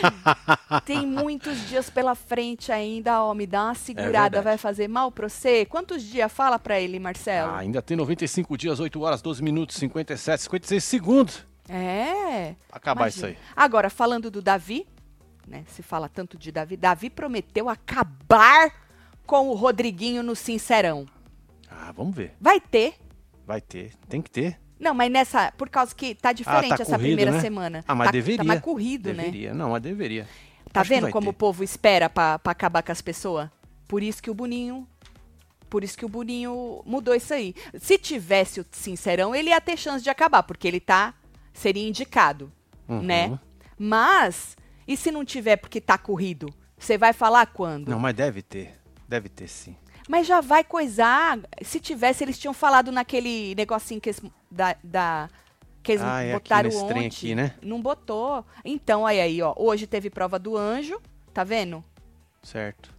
tem 0.84 1.06
muitos 1.06 1.68
dias 1.68 1.90
pela 1.90 2.14
frente 2.14 2.72
ainda, 2.72 3.22
ó. 3.22 3.34
Me 3.34 3.46
dá 3.46 3.64
uma 3.64 3.74
segurada, 3.74 4.38
É 4.38 4.42
vai 4.42 4.56
fazer 4.56 4.88
mal 4.88 5.12
pra 5.12 5.28
você? 5.28 5.64
Quantos 5.66 6.02
dias? 6.02 6.32
Fala 6.32 6.58
pra 6.58 6.80
ele, 6.80 6.98
Marcelo. 6.98 7.52
Ah, 7.52 7.58
ainda 7.58 7.82
tem 7.82 7.96
95 7.96 8.56
dias, 8.56 8.80
8 8.80 9.00
horas, 9.00 9.20
12 9.20 9.42
minutos, 9.42 9.76
57, 9.76 10.42
56 10.44 10.84
segundos. 10.84 11.46
É. 11.68 12.54
pra 12.68 12.76
Acabar 12.78 13.02
imagina. 13.02 13.28
isso 13.30 13.38
aí. 13.38 13.38
Agora, 13.54 13.90
falando 13.90 14.30
do 14.30 14.40
Davi, 14.40 14.86
né? 15.46 15.64
Se 15.68 15.82
fala 15.82 16.08
tanto 16.08 16.38
de 16.38 16.50
Davi. 16.50 16.76
Davi 16.76 17.10
prometeu 17.10 17.68
acabar 17.68 18.72
com 19.26 19.48
o 19.48 19.54
Rodriguinho 19.54 20.22
no 20.22 20.34
Sincerão. 20.36 21.06
Ah, 21.68 21.92
vamos 21.92 22.14
ver. 22.14 22.34
Vai 22.40 22.60
ter. 22.60 22.94
Vai 23.46 23.60
ter. 23.60 23.92
Tem 24.08 24.22
que 24.22 24.30
ter. 24.30 24.58
Não, 24.78 24.92
mas 24.94 25.10
nessa. 25.10 25.52
Por 25.52 25.68
causa 25.68 25.94
que 25.94 26.14
tá 26.14 26.32
diferente 26.32 26.76
tá 26.76 26.82
essa 26.82 26.92
corrido, 26.92 27.06
primeira 27.06 27.32
né? 27.32 27.40
semana. 27.40 27.84
Ah, 27.88 27.94
mas 27.94 28.06
tá, 28.08 28.12
deveria. 28.12 28.38
Tá 28.38 28.44
mais 28.44 28.60
corrido, 28.60 29.08
né? 29.14 29.24
deveria. 29.24 29.54
Não, 29.54 29.70
mas 29.70 29.82
deveria. 29.82 30.28
Tá 30.72 30.80
Acho 30.82 30.88
vendo 30.90 31.08
como 31.10 31.26
ter. 31.26 31.30
o 31.30 31.32
povo 31.32 31.64
espera 31.64 32.10
pra, 32.10 32.38
pra 32.38 32.52
acabar 32.52 32.82
com 32.82 32.92
as 32.92 33.00
pessoas? 33.00 33.48
Por 33.88 34.02
isso 34.02 34.22
que 34.22 34.30
o 34.30 34.34
Boninho. 34.34 34.86
Por 35.70 35.82
isso 35.82 35.96
que 35.96 36.04
o 36.04 36.08
Boninho 36.08 36.82
mudou 36.84 37.14
isso 37.14 37.32
aí. 37.34 37.54
Se 37.80 37.98
tivesse 37.98 38.60
o 38.60 38.66
Sincerão, 38.70 39.34
ele 39.34 39.50
ia 39.50 39.60
ter 39.60 39.76
chance 39.76 40.02
de 40.04 40.10
acabar, 40.10 40.42
porque 40.42 40.68
ele 40.68 40.80
tá. 40.80 41.14
Seria 41.52 41.88
indicado, 41.88 42.52
Uhum. 42.86 43.00
né? 43.02 43.38
Mas, 43.78 44.56
e 44.86 44.96
se 44.96 45.10
não 45.10 45.24
tiver 45.24 45.56
porque 45.56 45.80
tá 45.80 45.96
corrido? 45.96 46.52
Você 46.78 46.98
vai 46.98 47.12
falar 47.14 47.46
quando? 47.46 47.88
Não, 47.88 47.98
mas 47.98 48.14
deve 48.14 48.42
ter. 48.42 48.74
Deve 49.08 49.28
ter 49.30 49.48
sim. 49.48 49.74
Mas 50.08 50.26
já 50.26 50.40
vai 50.40 50.62
coisar. 50.62 51.38
Se 51.62 51.80
tivesse, 51.80 52.22
eles 52.24 52.38
tinham 52.38 52.54
falado 52.54 52.92
naquele 52.92 53.54
negocinho 53.54 54.00
que 54.00 54.08
eles, 54.10 54.22
da, 54.50 54.76
da- 54.82 55.28
que 55.82 55.92
eles 55.92 56.02
Ah, 56.04 56.22
é 56.22 56.32
botaram 56.32 56.68
nesse 56.68 56.82
ontem. 56.82 57.06
aqui, 57.06 57.34
né? 57.34 57.54
Não 57.62 57.80
botou. 57.80 58.44
Então, 58.64 59.04
aí, 59.06 59.20
aí, 59.20 59.42
ó. 59.42 59.54
Hoje 59.56 59.86
teve 59.86 60.08
prova 60.10 60.38
do 60.38 60.56
anjo, 60.56 61.00
tá 61.34 61.42
vendo? 61.44 61.82
Certo. 62.42 62.94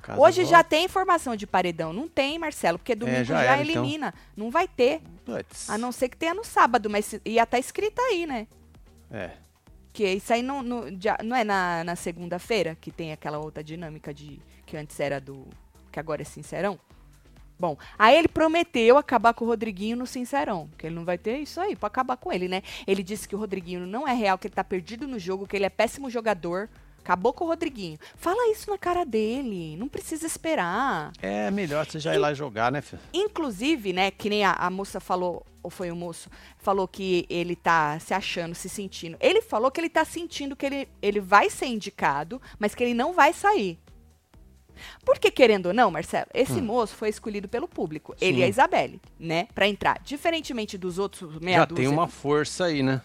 Caso 0.00 0.20
Hoje 0.20 0.44
já 0.44 0.56
volte. 0.58 0.68
tem 0.70 0.84
informação 0.84 1.36
de 1.36 1.46
paredão. 1.46 1.92
Não 1.92 2.08
tem, 2.08 2.36
Marcelo, 2.38 2.76
porque 2.78 2.94
domingo 2.94 3.18
É, 3.18 3.24
já 3.24 3.36
já, 3.36 3.42
era, 3.52 3.62
então. 3.62 3.82
elimina. 3.84 4.12
Não 4.36 4.50
vai 4.50 4.66
ter. 4.66 5.00
Puts. 5.24 5.70
A 5.70 5.78
não 5.78 5.92
ser 5.92 6.08
que 6.08 6.16
tenha 6.16 6.34
no 6.34 6.44
sábado, 6.44 6.90
mas 6.90 7.14
ia 7.24 7.44
estar 7.44 7.58
escrito 7.60 8.00
aí, 8.00 8.26
né? 8.26 8.48
É. 9.10 9.30
Que 9.92 10.04
isso 10.14 10.32
aí 10.32 10.42
não, 10.42 10.60
não, 10.62 10.84
já- 11.00 11.18
não 11.22 11.36
é 11.36 11.44
na, 11.44 11.84
na 11.84 11.94
segunda-feira 11.94 12.76
que 12.80 12.90
tem 12.90 13.12
aquela 13.12 13.38
outra 13.38 13.62
dinâmica 13.62 14.12
de 14.12 14.40
que 14.66 14.76
antes 14.76 14.98
era 14.98 15.20
do. 15.20 15.46
Que 15.92 16.00
agora 16.00 16.22
é 16.22 16.24
Sincerão? 16.24 16.80
Bom, 17.62 17.76
aí 17.96 18.16
ele 18.16 18.26
prometeu 18.26 18.98
acabar 18.98 19.32
com 19.34 19.44
o 19.44 19.48
Rodriguinho 19.48 19.96
no 19.96 20.06
Sincerão. 20.06 20.68
Que 20.76 20.86
ele 20.88 20.96
não 20.96 21.04
vai 21.04 21.16
ter 21.16 21.38
isso 21.38 21.60
aí 21.60 21.76
pra 21.76 21.86
acabar 21.86 22.16
com 22.16 22.32
ele, 22.32 22.48
né? 22.48 22.60
Ele 22.86 23.04
disse 23.04 23.28
que 23.28 23.36
o 23.36 23.38
Rodriguinho 23.38 23.86
não 23.86 24.08
é 24.08 24.12
real, 24.12 24.36
que 24.36 24.48
ele 24.48 24.54
tá 24.54 24.64
perdido 24.64 25.06
no 25.06 25.16
jogo, 25.16 25.46
que 25.46 25.54
ele 25.54 25.66
é 25.66 25.70
péssimo 25.70 26.10
jogador. 26.10 26.68
Acabou 26.98 27.32
com 27.32 27.44
o 27.44 27.48
Rodriguinho. 27.48 27.98
Fala 28.16 28.50
isso 28.50 28.70
na 28.70 28.78
cara 28.78 29.04
dele. 29.04 29.76
Não 29.76 29.88
precisa 29.88 30.26
esperar. 30.26 31.12
É 31.20 31.50
melhor 31.50 31.86
você 31.86 32.00
já 32.00 32.14
ir 32.14 32.18
lá 32.18 32.32
jogar, 32.32 32.72
né, 32.72 32.80
filho? 32.80 33.02
Inclusive, 33.12 33.92
né, 33.92 34.10
que 34.10 34.28
nem 34.30 34.44
a, 34.44 34.52
a 34.52 34.70
moça 34.70 35.00
falou, 35.00 35.44
ou 35.62 35.70
foi 35.70 35.90
o 35.90 35.96
moço, 35.96 36.30
falou 36.58 36.86
que 36.88 37.26
ele 37.28 37.54
tá 37.56 37.98
se 37.98 38.14
achando, 38.14 38.54
se 38.54 38.68
sentindo. 38.68 39.16
Ele 39.20 39.40
falou 39.40 39.70
que 39.70 39.80
ele 39.80 39.88
tá 39.88 40.04
sentindo 40.04 40.54
que 40.56 40.66
ele, 40.66 40.88
ele 41.00 41.20
vai 41.20 41.50
ser 41.50 41.66
indicado, 41.66 42.40
mas 42.58 42.74
que 42.74 42.82
ele 42.82 42.94
não 42.94 43.12
vai 43.12 43.32
sair. 43.32 43.78
Porque, 45.04 45.30
querendo 45.30 45.66
ou 45.66 45.72
não, 45.74 45.90
Marcelo, 45.90 46.26
esse 46.34 46.60
moço 46.60 46.94
foi 46.94 47.08
escolhido 47.08 47.48
pelo 47.48 47.66
público. 47.68 48.14
Ele 48.20 48.32
Hum. 48.32 48.34
Sim. 48.36 48.40
e 48.40 48.44
a 48.44 48.48
Isabelle, 48.48 49.00
né? 49.18 49.48
Pra 49.54 49.68
entrar. 49.68 50.00
Diferentemente 50.04 50.76
dos 50.78 50.98
outros 50.98 51.38
meia 51.40 51.58
já 51.58 51.64
dúzia 51.64 51.84
tem 51.84 51.92
uma 51.92 52.08
força 52.08 52.64
aí, 52.66 52.82
né? 52.82 53.00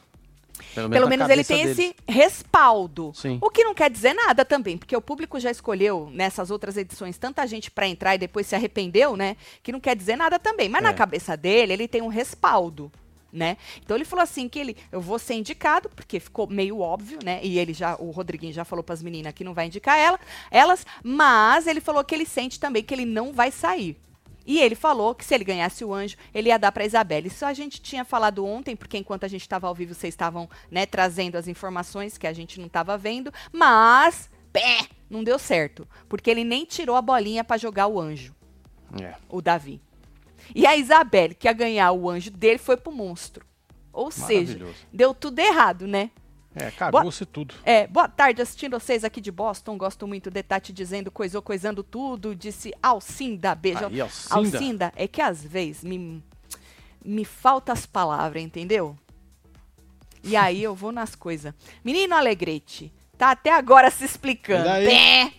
pelo 0.74 1.02
na 1.02 1.08
menos 1.08 1.30
ele 1.30 1.44
tem 1.44 1.66
deles. 1.66 1.78
esse 1.80 1.96
respaldo. 2.08 3.12
Sim. 3.14 3.38
O 3.42 3.50
que 3.50 3.64
não 3.64 3.74
quer 3.76 3.90
dizer 3.92 4.14
nada 4.14 4.44
também, 4.44 4.76
porque 4.78 4.96
o 4.96 5.02
público 5.02 5.40
já 5.40 5.52
escolheu 5.52 6.10
nessas 6.12 6.50
outras 6.50 6.78
edições 6.78 7.18
tanta 7.18 7.46
gente 7.46 7.70
pra 7.70 7.88
entrar 7.88 8.16
e 8.16 8.18
depois 8.18 8.48
se 8.48 8.56
arrependeu, 8.56 9.16
né? 9.16 9.38
Que 9.62 9.72
não 9.72 9.80
quer 9.80 9.96
dizer 9.96 10.16
nada 10.16 10.40
também. 10.40 10.68
Mas 10.68 10.82
É. 10.82 10.86
na 10.86 10.94
cabeça 10.94 11.38
dele, 11.38 11.74
ele 11.74 11.88
tem 11.88 12.02
um 12.02 12.08
respaldo. 12.08 12.92
Né? 13.32 13.58
Então 13.84 13.98
ele 13.98 14.06
falou 14.06 14.24
assim 14.24 14.48
que 14.48 14.58
ele, 14.58 14.78
eu 14.92 15.02
vou 15.02 15.20
ser 15.20 15.34
indicado, 15.34 15.90
porque 15.90 16.20
ficou 16.20 16.48
meio 16.48 16.80
óbvio, 16.80 17.20
né? 17.24 17.42
E 17.44 17.60
ele 17.60 17.74
já, 17.74 17.96
o 17.98 18.10
Rodriguinho 18.10 18.54
já 18.54 18.64
falou 18.64 18.82
pras 18.82 19.04
meninas 19.04 19.34
que 19.34 19.44
não 19.44 19.54
vai 19.54 19.68
indicar 19.68 19.98
ela, 20.00 20.20
elas, 20.50 20.86
mas 21.04 21.68
ele 21.68 21.82
falou 21.82 22.04
que 22.04 22.16
ele 22.16 22.26
sente 22.26 22.60
também 22.60 22.82
que 22.82 22.94
ele 22.94 23.06
não 23.06 23.34
vai 23.34 23.52
sair. 23.52 23.98
E 24.48 24.60
ele 24.62 24.76
falou 24.76 25.14
que 25.14 25.26
se 25.26 25.36
ele 25.36 25.44
ganhasse 25.44 25.84
o 25.84 25.94
anjo, 25.94 26.16
ele 26.34 26.48
ia 26.48 26.58
dar 26.58 26.72
para 26.72 26.86
Isabelle. 26.86 27.28
Isso 27.28 27.46
a 27.46 27.54
gente 27.54 27.82
tinha 27.82 28.06
falado 28.06 28.46
ontem, 28.46 28.78
porque 28.78 28.98
enquanto 28.98 29.26
a 29.26 29.28
gente 29.28 29.42
estava 29.42 29.68
ao 29.68 29.76
vivo, 29.76 29.94
vocês 29.94 30.14
estavam 30.14 30.50
né, 30.72 30.86
trazendo 30.86 31.36
as 31.36 31.50
informações 31.50 32.18
que 32.18 32.26
a 32.26 32.32
gente 32.32 32.58
não 32.58 32.68
estava 32.68 32.98
vendo. 32.98 33.32
Mas, 33.52 34.30
pé, 34.54 34.88
não 35.10 35.22
deu 35.22 35.38
certo. 35.38 35.86
Porque 36.08 36.30
ele 36.32 36.46
nem 36.46 36.64
tirou 36.64 36.96
a 36.96 37.02
bolinha 37.02 37.44
para 37.44 37.58
jogar 37.58 37.88
o 37.88 38.00
anjo, 38.00 38.34
É. 39.02 39.16
o 39.28 39.42
Davi. 39.42 39.82
E 40.54 40.66
a 40.66 40.76
Isabelle, 40.76 41.36
que 41.36 41.48
ia 41.48 41.54
ganhar 41.54 41.92
o 41.92 42.10
anjo 42.10 42.32
dele, 42.32 42.58
foi 42.58 42.78
pro 42.78 42.92
monstro. 42.92 43.46
Ou 43.92 44.12
seja, 44.12 44.60
deu 44.94 45.14
tudo 45.14 45.40
errado, 45.40 45.88
né? 45.88 46.12
É, 46.56 46.72
cagou-se 46.72 47.24
tudo. 47.26 47.54
É, 47.64 47.86
boa 47.86 48.08
tarde, 48.08 48.42
assistindo 48.42 48.80
vocês 48.80 49.04
aqui 49.04 49.22
de 49.22 49.32
Boston. 49.32 49.78
Gosto 49.78 50.08
muito 50.08 50.32
de 50.32 50.42
Tati 50.42 50.74
dizendo 50.74 51.12
coisou, 51.12 51.42
coisando 51.42 51.84
tudo. 51.84 52.36
Disse 52.36 52.74
Alcinda, 52.82 53.54
beijo. 53.54 53.86
Aí, 53.86 54.02
Alcinda. 54.02 54.36
Alcinda, 54.36 54.94
é 54.96 55.08
que 55.08 55.22
às 55.22 55.44
vezes 55.44 55.84
me, 55.84 56.24
me 57.06 57.24
faltam 57.24 57.74
as 57.74 57.86
palavras, 57.86 58.42
entendeu? 58.42 58.98
E 60.24 60.36
aí 60.36 60.64
eu 60.64 60.74
vou 60.74 60.92
nas 60.92 61.14
coisas. 61.14 61.54
Menino 61.84 62.16
Alegrete, 62.16 62.92
tá 63.18 63.32
até 63.32 63.54
agora 63.54 63.92
se 63.92 64.04
explicando. 64.06 64.64
Pé. 64.64 65.34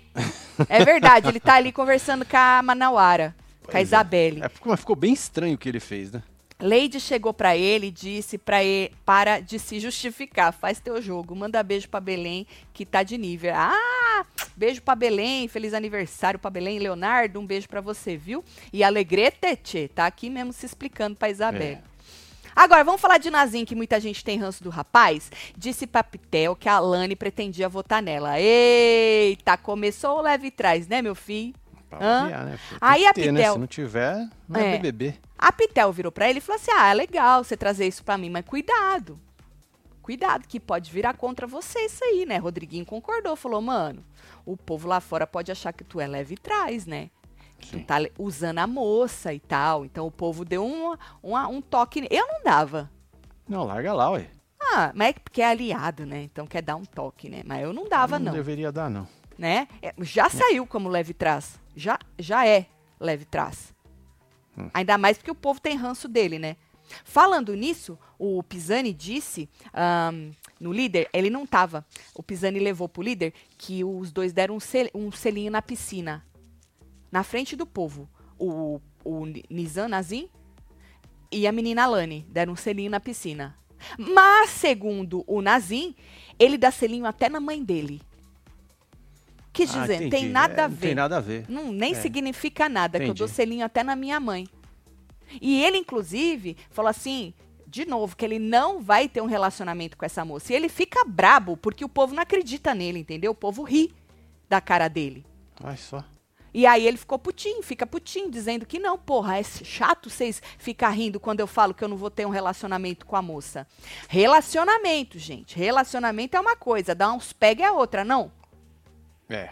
É 0.69 0.85
verdade, 0.85 1.29
ele 1.29 1.41
tá 1.41 1.55
ali 1.55 1.71
conversando 1.73 2.25
com 2.25 2.37
a 2.37 2.63
Manauara, 2.63 3.35
com 3.71 3.77
a 3.77 3.81
é. 3.81 3.83
Isabelle. 3.83 4.43
É, 4.43 4.49
ficou- 4.49 4.71
mas 4.71 4.81
ficou 4.81 4.97
bem 4.97 5.13
estranho 5.13 5.55
o 5.55 5.59
que 5.59 5.69
ele 5.69 5.81
fez, 5.81 6.13
né? 6.13 6.23
Lady 6.61 6.99
chegou 6.99 7.33
pra 7.33 7.57
ele 7.57 7.87
e 7.87 7.91
disse 7.93 8.37
pra 8.37 8.65
ele, 8.65 8.93
para 9.05 9.39
de 9.39 9.61
se 9.61 9.79
justificar, 9.79 10.53
faz 10.53 10.81
teu 10.81 11.01
jogo, 11.01 11.37
manda 11.37 11.63
beijo 11.63 11.89
pra 11.89 12.01
Belém 12.01 12.49
que 12.75 12.85
tá 12.85 13.05
de 13.05 13.17
nível. 13.17 13.53
Ah, 13.55 14.27
beijo 14.57 14.83
pra 14.83 14.97
Belém, 14.97 15.47
feliz 15.47 15.73
aniversário 15.73 16.37
pra 16.41 16.51
Belém, 16.51 16.81
Leonardo, 16.81 17.39
um 17.39 17.47
beijo 17.47 17.69
pra 17.69 17.81
você, 17.81 18.17
viu? 18.17 18.45
E 18.73 18.83
Alegrete, 18.83 19.55
tchê, 19.63 19.87
tá 19.87 20.05
aqui 20.07 20.29
mesmo 20.29 20.53
se 20.53 20.67
explicando 20.67 21.15
pra 21.15 21.31
Isabelle. 21.31 21.79
É. 21.85 21.99
Agora, 22.57 22.83
vamos 22.83 23.01
falar 23.01 23.19
de 23.19 23.31
Nazim, 23.31 23.65
que 23.65 23.77
muita 23.77 24.01
gente 24.01 24.25
tem 24.25 24.37
ranço 24.37 24.65
do 24.65 24.71
rapaz. 24.71 25.31
Disse 25.57 25.87
pra 25.87 26.03
Pitel 26.03 26.57
que 26.57 26.69
a 26.69 26.75
Alane 26.75 27.15
pretendia 27.15 27.69
votar 27.69 28.03
nela. 28.03 28.41
Eita, 28.41 29.57
começou 29.57 30.19
o 30.19 30.23
leve 30.23 30.51
trás, 30.51 30.89
né, 30.89 31.01
meu 31.01 31.15
filho? 31.15 31.55
Pra 31.89 31.99
variar, 31.99 32.45
né? 32.45 32.59
Aí 32.81 33.05
a 33.05 33.09
né? 33.09 33.13
Pitel- 33.15 33.53
Se 33.55 33.59
não 33.59 33.67
tiver, 33.67 34.29
não 34.49 34.61
é, 34.61 34.75
É. 34.75 34.79
BBB. 34.79 35.15
A 35.39 35.51
Pitel 35.53 35.93
virou 35.93 36.13
pra 36.13 36.29
ele 36.29 36.39
e 36.39 36.43
falou 36.43 36.61
assim: 36.61 36.71
Ah, 36.71 36.91
é 36.91 36.95
legal 36.95 37.43
você 37.45 37.57
trazer 37.57 37.87
isso 37.87 38.05
pra 38.05 38.19
mim, 38.19 38.29
mas 38.31 38.45
cuidado. 38.45 39.19
Cuidado, 40.03 40.47
que 40.49 40.59
pode 40.59 40.91
virar 40.91 41.15
contra 41.15 41.47
você 41.47 41.81
isso 41.81 42.03
aí, 42.03 42.25
né? 42.25 42.39
Rodriguinho 42.39 42.85
concordou, 42.87 43.37
falou: 43.37 43.61
Mano, 43.61 44.03
o 44.47 44.57
povo 44.57 44.89
lá 44.89 45.01
fora 45.01 45.27
pode 45.27 45.53
achar 45.53 45.73
que 45.73 45.85
tu 45.85 46.01
é 46.01 46.07
leve 46.07 46.37
trás, 46.37 46.87
né? 46.87 47.11
Que 47.59 47.79
tu 47.79 47.85
tá 47.85 47.97
usando 48.19 48.59
a 48.59 48.67
moça 48.67 49.33
e 49.35 49.41
tal. 49.41 49.85
Então 49.85 50.07
o 50.07 50.11
povo 50.11 50.45
deu 50.45 50.65
um, 50.65 50.95
um, 51.23 51.37
um 51.37 51.61
toque. 51.61 52.07
Eu 52.11 52.27
não 52.27 52.43
dava. 52.43 52.91
Não, 53.49 53.65
larga 53.65 53.93
lá, 53.93 54.11
ué. 54.11 54.29
Ah, 54.61 54.93
mas 54.95 55.09
é 55.11 55.13
porque 55.15 55.41
é 55.43 55.47
aliado, 55.49 56.05
né? 56.07 56.23
Então 56.23 56.47
quer 56.47 56.63
dar 56.63 56.77
um 56.77 56.85
toque, 56.85 57.29
né? 57.29 57.43
Mas 57.45 57.63
eu 57.63 57.73
não 57.73 57.89
dava, 57.89 58.19
não. 58.19 58.33
deveria 58.33 58.71
dar, 58.71 58.89
não. 58.91 59.07
né? 59.39 59.67
É, 59.83 59.93
Já 60.01 60.29
saiu 60.31 60.67
como 60.67 60.89
leve 60.89 61.13
trás. 61.15 61.59
Já, 61.79 61.99
já 62.19 62.47
é 62.47 62.67
leve 62.99 63.25
trás. 63.25 63.73
Hum. 64.57 64.69
Ainda 64.75 64.99
mais 64.99 65.17
porque 65.17 65.31
o 65.31 65.35
povo 65.35 65.61
tem 65.61 65.77
ranço 65.77 66.09
dele, 66.09 66.39
né? 66.39 66.57
Falando 67.05 67.55
nisso, 67.55 67.99
o 68.19 68.43
Pisani 68.43 68.93
disse 68.95 69.49
ahn, 69.73 70.33
no 70.59 70.73
líder, 70.73 71.09
ele 71.13 71.29
não 71.31 71.47
tava. 71.47 71.87
O 72.15 72.23
Pisani 72.23 72.59
levou 72.59 72.89
pro 72.89 73.03
líder 73.03 73.33
que 73.59 73.85
os 73.85 74.11
dois 74.11 74.33
deram 74.33 74.57
um, 74.57 74.61
sel- 74.61 74.91
um 74.95 75.13
selinho 75.13 75.53
na 75.53 75.61
piscina. 75.63 76.25
Na 77.13 77.23
frente 77.23 77.55
do 77.55 77.67
povo. 77.67 78.09
O, 78.39 78.81
o 79.05 79.27
Ni- 79.27 79.45
Nizam 79.51 79.89
Nazim 79.89 80.29
e 81.31 81.47
a 81.47 81.53
menina 81.53 81.87
Lani 81.87 82.27
deram 82.31 82.55
um 82.55 82.57
selinho 82.57 82.91
na 82.91 83.01
piscina. 83.01 83.55
Mas, 83.99 84.51
segundo 84.51 85.23
o 85.27 85.41
Nazim, 85.43 85.95
ele 86.39 86.57
dá 86.59 86.71
selinho 86.71 87.07
até 87.07 87.29
na 87.29 87.39
mãe 87.39 87.63
dele. 87.63 88.01
Quis 89.59 89.75
Ah, 89.75 89.81
dizer, 89.81 89.95
entendi. 89.97 90.11
tem 90.11 90.29
nada 90.29 90.55
É, 90.63 90.65
a 90.67 90.69
Não 90.69 90.77
ver. 90.77 90.87
tem 90.87 90.95
nada 90.95 91.17
a 91.17 91.21
ver. 91.21 91.45
Não, 91.49 91.73
nem 91.73 91.91
É. 91.93 91.95
significa 92.01 92.69
nada, 92.69 92.97
que 92.97 93.03
eu 93.03 93.09
Entendi. 93.09 93.19
dou 93.19 93.27
selinho 93.27 93.65
até 93.67 93.83
na 93.83 93.97
minha 93.97 94.21
mãe. 94.21 94.47
E 95.43 95.61
ele, 95.65 95.79
inclusive, 95.79 96.57
falou 96.71 96.89
assim, 96.89 97.35
de 97.67 97.85
novo, 97.85 98.15
que 98.17 98.25
ele 98.25 98.39
não 98.39 98.81
vai 98.81 99.09
ter 99.09 99.21
um 99.21 99.27
relacionamento 99.27 99.97
com 99.97 100.05
essa 100.07 100.25
moça. 100.25 100.53
E 100.53 100.57
ele 100.57 100.69
fica 100.69 101.05
brabo, 101.05 101.57
porque 101.57 101.85
o 101.85 101.89
povo 101.89 102.15
não 102.15 102.23
acredita 102.23 102.73
nele, 102.73 103.01
entendeu? 103.01 103.33
O 103.33 103.35
povo 103.35 103.65
ri 103.65 103.93
da 104.49 104.61
cara 104.61 104.87
dele. 104.87 105.27
Vai 105.61 105.77
só. 105.77 106.05
E 106.55 106.65
aí 106.65 106.87
ele 106.87 106.97
ficou 106.97 107.19
putinho, 107.19 107.61
fica 107.61 107.85
putinho, 107.85 108.31
dizendo 108.31 108.65
que 108.65 108.79
não, 108.79 108.97
porra, 108.97 109.39
é 109.39 109.43
chato 109.43 110.09
vocês 110.09 110.41
ficar 110.57 110.91
rindo 110.91 111.19
quando 111.19 111.41
eu 111.41 111.49
falo 111.49 111.75
que 111.75 111.83
eu 111.83 111.89
não 111.89 111.97
vou 111.97 112.11
ter 112.13 112.25
um 112.25 112.31
relacionamento 112.31 113.05
com 113.05 113.17
a 113.17 113.21
moça. 113.23 113.67
Relacionamento, 114.09 115.19
gente. 115.19 115.57
Relacionamento 115.59 116.37
é 116.37 116.41
uma 116.41 116.55
coisa, 116.57 116.95
dar 116.95 117.13
uns 117.13 117.33
pega 117.33 117.65
é 117.65 117.71
outra, 117.73 118.05
não? 118.05 118.31
É. 119.29 119.51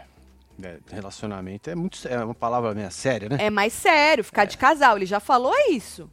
É, 0.63 0.79
Relacionamento 0.91 1.69
é 1.69 1.75
muito 1.75 2.07
é 2.07 2.23
uma 2.23 2.33
palavra 2.33 2.73
meio 2.73 2.91
séria, 2.91 3.29
né? 3.29 3.37
É 3.39 3.49
mais 3.49 3.73
sério, 3.73 4.23
ficar 4.23 4.45
de 4.45 4.57
casal. 4.57 4.97
Ele 4.97 5.05
já 5.05 5.19
falou 5.19 5.53
isso. 5.69 6.09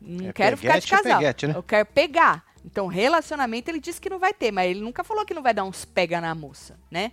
Não 0.00 0.28
É 0.28 0.32
quero 0.32 0.56
ficar 0.58 0.78
de 0.78 0.86
é 0.86 0.96
casal. 0.96 1.18
peguete, 1.18 1.46
né? 1.46 1.54
Eu 1.56 1.62
quero 1.62 1.86
pegar. 1.86 2.44
Então, 2.64 2.88
relacionamento 2.88 3.70
ele 3.70 3.80
disse 3.80 4.00
que 4.00 4.10
não 4.10 4.18
vai 4.18 4.34
ter, 4.34 4.52
mas 4.52 4.70
ele 4.70 4.80
nunca 4.80 5.02
falou 5.02 5.24
que 5.24 5.32
não 5.32 5.42
vai 5.42 5.54
dar 5.54 5.64
uns 5.64 5.84
pega 5.84 6.20
na 6.20 6.34
moça, 6.34 6.78
né? 6.90 7.12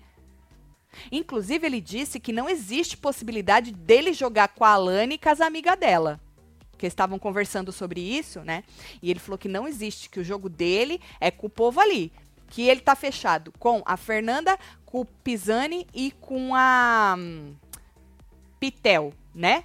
Inclusive, 1.11 1.65
ele 1.65 1.79
disse 1.79 2.19
que 2.19 2.33
não 2.33 2.49
existe 2.49 2.97
possibilidade 2.97 3.71
dele 3.71 4.13
jogar 4.13 4.49
com 4.49 4.63
a 4.65 4.69
Alane 4.69 5.15
e 5.15 5.17
com 5.17 5.29
as 5.29 5.41
amigas 5.41 5.77
dela. 5.79 6.19
Porque 6.71 6.85
estavam 6.87 7.17
conversando 7.17 7.71
sobre 7.71 8.01
isso, 8.01 8.41
né? 8.41 8.63
E 9.01 9.09
ele 9.09 9.19
falou 9.19 9.37
que 9.37 9.47
não 9.47 9.67
existe, 9.67 10.09
que 10.09 10.19
o 10.19 10.23
jogo 10.23 10.49
dele 10.49 10.99
é 11.19 11.31
com 11.31 11.47
o 11.47 11.49
povo 11.49 11.79
ali. 11.79 12.11
Que 12.53 12.69
ele 12.69 12.81
tá 12.81 12.95
fechado 12.95 13.51
com 13.57 13.81
a 13.83 13.97
Fernanda, 13.97 14.57
com 14.85 15.01
o 15.01 15.05
Pisani 15.05 15.87
e 15.91 16.11
com 16.11 16.53
a 16.53 17.15
hum, 17.17 17.55
Pitel, 18.59 19.11
né? 19.33 19.63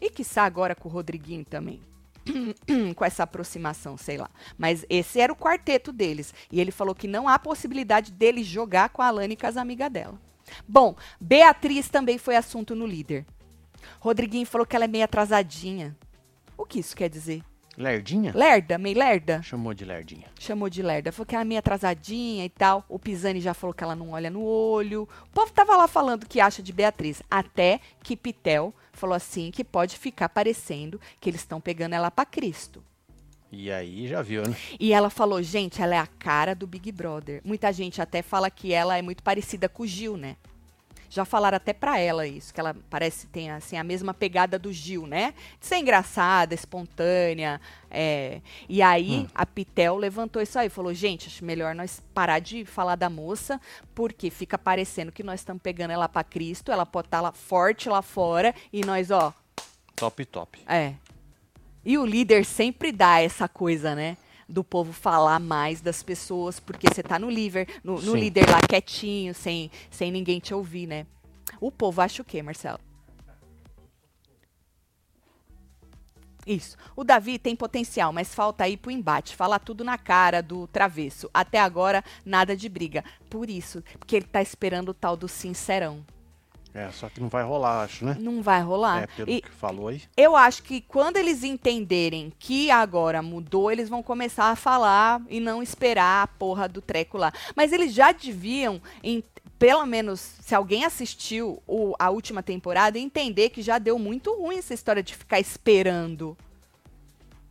E 0.00 0.10
quiçá 0.10 0.42
agora 0.42 0.74
com 0.74 0.88
o 0.88 0.92
Rodriguinho 0.92 1.44
também. 1.44 1.80
com 2.96 3.04
essa 3.04 3.22
aproximação, 3.22 3.96
sei 3.96 4.16
lá. 4.16 4.28
Mas 4.58 4.84
esse 4.90 5.20
era 5.20 5.32
o 5.32 5.36
quarteto 5.36 5.92
deles. 5.92 6.34
E 6.50 6.60
ele 6.60 6.72
falou 6.72 6.92
que 6.92 7.06
não 7.06 7.28
há 7.28 7.38
possibilidade 7.38 8.10
dele 8.10 8.42
jogar 8.42 8.88
com 8.88 9.00
a 9.00 9.06
Alane 9.06 9.34
e 9.34 9.36
com 9.36 9.46
as 9.46 9.56
amigas 9.56 9.92
dela. 9.92 10.20
Bom, 10.66 10.96
Beatriz 11.20 11.88
também 11.88 12.18
foi 12.18 12.34
assunto 12.34 12.74
no 12.74 12.84
líder. 12.84 13.24
Rodriguinho 14.00 14.44
falou 14.44 14.66
que 14.66 14.74
ela 14.74 14.86
é 14.86 14.88
meio 14.88 15.04
atrasadinha. 15.04 15.96
O 16.58 16.66
que 16.66 16.80
isso 16.80 16.96
quer 16.96 17.08
dizer? 17.08 17.44
Lerdinha? 17.76 18.32
Lerda, 18.34 18.78
meio 18.78 18.98
lerda? 18.98 19.42
Chamou 19.42 19.74
de 19.74 19.84
lerdinha. 19.84 20.26
Chamou 20.38 20.70
de 20.70 20.82
lerda. 20.82 21.10
Falou 21.10 21.26
que 21.26 21.34
ela 21.34 21.42
é 21.42 21.44
meio 21.44 21.58
atrasadinha 21.58 22.44
e 22.44 22.48
tal. 22.48 22.84
O 22.88 22.98
Pisani 22.98 23.40
já 23.40 23.52
falou 23.54 23.74
que 23.74 23.82
ela 23.82 23.96
não 23.96 24.10
olha 24.10 24.30
no 24.30 24.42
olho. 24.42 25.08
O 25.26 25.30
povo 25.30 25.52
tava 25.52 25.76
lá 25.76 25.88
falando 25.88 26.24
o 26.24 26.28
que 26.28 26.40
acha 26.40 26.62
de 26.62 26.72
Beatriz. 26.72 27.22
Até 27.30 27.80
que 28.02 28.16
Pitel 28.16 28.72
falou 28.92 29.14
assim 29.14 29.50
que 29.50 29.64
pode 29.64 29.98
ficar 29.98 30.28
parecendo 30.28 31.00
que 31.20 31.28
eles 31.28 31.40
estão 31.40 31.60
pegando 31.60 31.94
ela 31.94 32.10
pra 32.10 32.24
Cristo. 32.24 32.82
E 33.50 33.70
aí 33.70 34.08
já 34.08 34.20
viu, 34.20 34.42
né? 34.42 34.56
E 34.80 34.92
ela 34.92 35.08
falou, 35.08 35.40
gente, 35.42 35.80
ela 35.80 35.94
é 35.94 35.98
a 35.98 36.06
cara 36.06 36.54
do 36.54 36.66
Big 36.66 36.90
Brother. 36.90 37.40
Muita 37.44 37.72
gente 37.72 38.02
até 38.02 38.20
fala 38.20 38.50
que 38.50 38.72
ela 38.72 38.98
é 38.98 39.02
muito 39.02 39.22
parecida 39.22 39.68
com 39.68 39.84
o 39.84 39.86
Gil, 39.86 40.16
né? 40.16 40.36
Já 41.14 41.24
falaram 41.24 41.56
até 41.56 41.72
pra 41.72 41.96
ela 42.00 42.26
isso, 42.26 42.52
que 42.52 42.58
ela 42.58 42.74
parece 42.90 43.28
tem 43.28 43.48
assim 43.48 43.76
a 43.76 43.84
mesma 43.84 44.12
pegada 44.12 44.58
do 44.58 44.72
Gil, 44.72 45.06
né? 45.06 45.32
De 45.60 45.66
ser 45.66 45.76
engraçada, 45.76 46.54
espontânea. 46.54 47.60
é. 47.88 48.40
E 48.68 48.82
aí 48.82 49.20
Hum. 49.20 49.26
a 49.32 49.46
Pitel 49.46 49.96
levantou 49.96 50.42
isso 50.42 50.58
aí, 50.58 50.68
falou: 50.68 50.92
gente, 50.92 51.28
acho 51.28 51.44
melhor 51.44 51.72
nós 51.72 52.02
parar 52.12 52.40
de 52.40 52.64
falar 52.64 52.96
da 52.96 53.08
moça, 53.08 53.60
porque 53.94 54.28
fica 54.28 54.58
parecendo 54.58 55.12
que 55.12 55.22
nós 55.22 55.38
estamos 55.38 55.62
pegando 55.62 55.92
ela 55.92 56.08
pra 56.08 56.24
Cristo, 56.24 56.72
ela 56.72 56.84
pode 56.84 57.06
estar 57.06 57.20
lá 57.20 57.30
forte 57.30 57.88
lá 57.88 58.02
fora 58.02 58.52
e 58.72 58.84
nós, 58.84 59.12
ó, 59.12 59.32
Top, 59.94 60.24
top. 60.24 60.58
é. 60.66 60.94
E 61.84 61.96
o 61.96 62.04
líder 62.04 62.44
sempre 62.44 62.90
dá 62.90 63.20
essa 63.20 63.46
coisa, 63.46 63.94
né? 63.94 64.16
Do 64.48 64.62
povo 64.62 64.92
falar 64.92 65.38
mais 65.40 65.80
das 65.80 66.02
pessoas, 66.02 66.60
porque 66.60 66.86
você 66.88 67.02
tá 67.02 67.18
no 67.18 67.30
líder, 67.30 67.68
no, 67.82 68.00
no 68.00 68.14
líder 68.14 68.48
lá 68.48 68.60
quietinho, 68.60 69.34
sem, 69.34 69.70
sem 69.90 70.10
ninguém 70.12 70.38
te 70.38 70.52
ouvir, 70.52 70.86
né? 70.86 71.06
O 71.60 71.70
povo 71.70 72.00
acha 72.00 72.22
o 72.22 72.24
quê, 72.24 72.42
Marcelo? 72.42 72.78
Isso. 76.46 76.76
O 76.94 77.02
Davi 77.02 77.38
tem 77.38 77.56
potencial, 77.56 78.12
mas 78.12 78.34
falta 78.34 78.68
ir 78.68 78.76
pro 78.76 78.90
embate. 78.90 79.34
Fala 79.34 79.58
tudo 79.58 79.82
na 79.82 79.96
cara 79.96 80.42
do 80.42 80.66
travesso. 80.66 81.30
Até 81.32 81.58
agora, 81.58 82.04
nada 82.24 82.56
de 82.56 82.68
briga. 82.68 83.02
Por 83.30 83.48
isso, 83.48 83.82
porque 83.98 84.16
ele 84.16 84.26
tá 84.26 84.42
esperando 84.42 84.90
o 84.90 84.94
tal 84.94 85.16
do 85.16 85.26
sincerão. 85.26 86.04
É, 86.74 86.90
só 86.90 87.08
que 87.08 87.20
não 87.20 87.28
vai 87.28 87.44
rolar, 87.44 87.82
acho, 87.84 88.04
né? 88.04 88.16
Não 88.18 88.42
vai 88.42 88.60
rolar. 88.60 89.04
É, 89.04 89.06
pelo 89.06 89.30
E- 89.30 89.40
que 89.40 89.50
falou 89.50 89.88
aí. 89.88 90.02
eu 90.16 90.34
acho 90.34 90.62
que 90.64 90.80
quando 90.80 91.16
eles 91.16 91.44
entenderem 91.44 92.32
que 92.38 92.68
agora 92.70 93.22
mudou, 93.22 93.70
eles 93.70 93.88
vão 93.88 94.02
começar 94.02 94.46
a 94.50 94.56
falar 94.56 95.22
e 95.28 95.38
não 95.38 95.62
esperar 95.62 96.24
a 96.24 96.26
porra 96.26 96.68
do 96.68 96.82
treco 96.82 97.16
lá. 97.16 97.32
Mas 97.54 97.72
eles 97.72 97.94
já 97.94 98.10
deviam, 98.10 98.82
pelo 99.56 99.86
menos, 99.86 100.18
se 100.40 100.52
alguém 100.54 100.84
assistiu 100.84 101.62
o- 101.66 101.94
a 101.98 102.10
última 102.10 102.42
temporada, 102.42 102.98
entender 102.98 103.50
que 103.50 103.62
já 103.62 103.78
deu 103.78 103.96
muito 103.98 104.34
ruim 104.34 104.58
essa 104.58 104.74
história 104.74 105.02
de 105.02 105.14
ficar 105.14 105.38
esperando. 105.38 106.36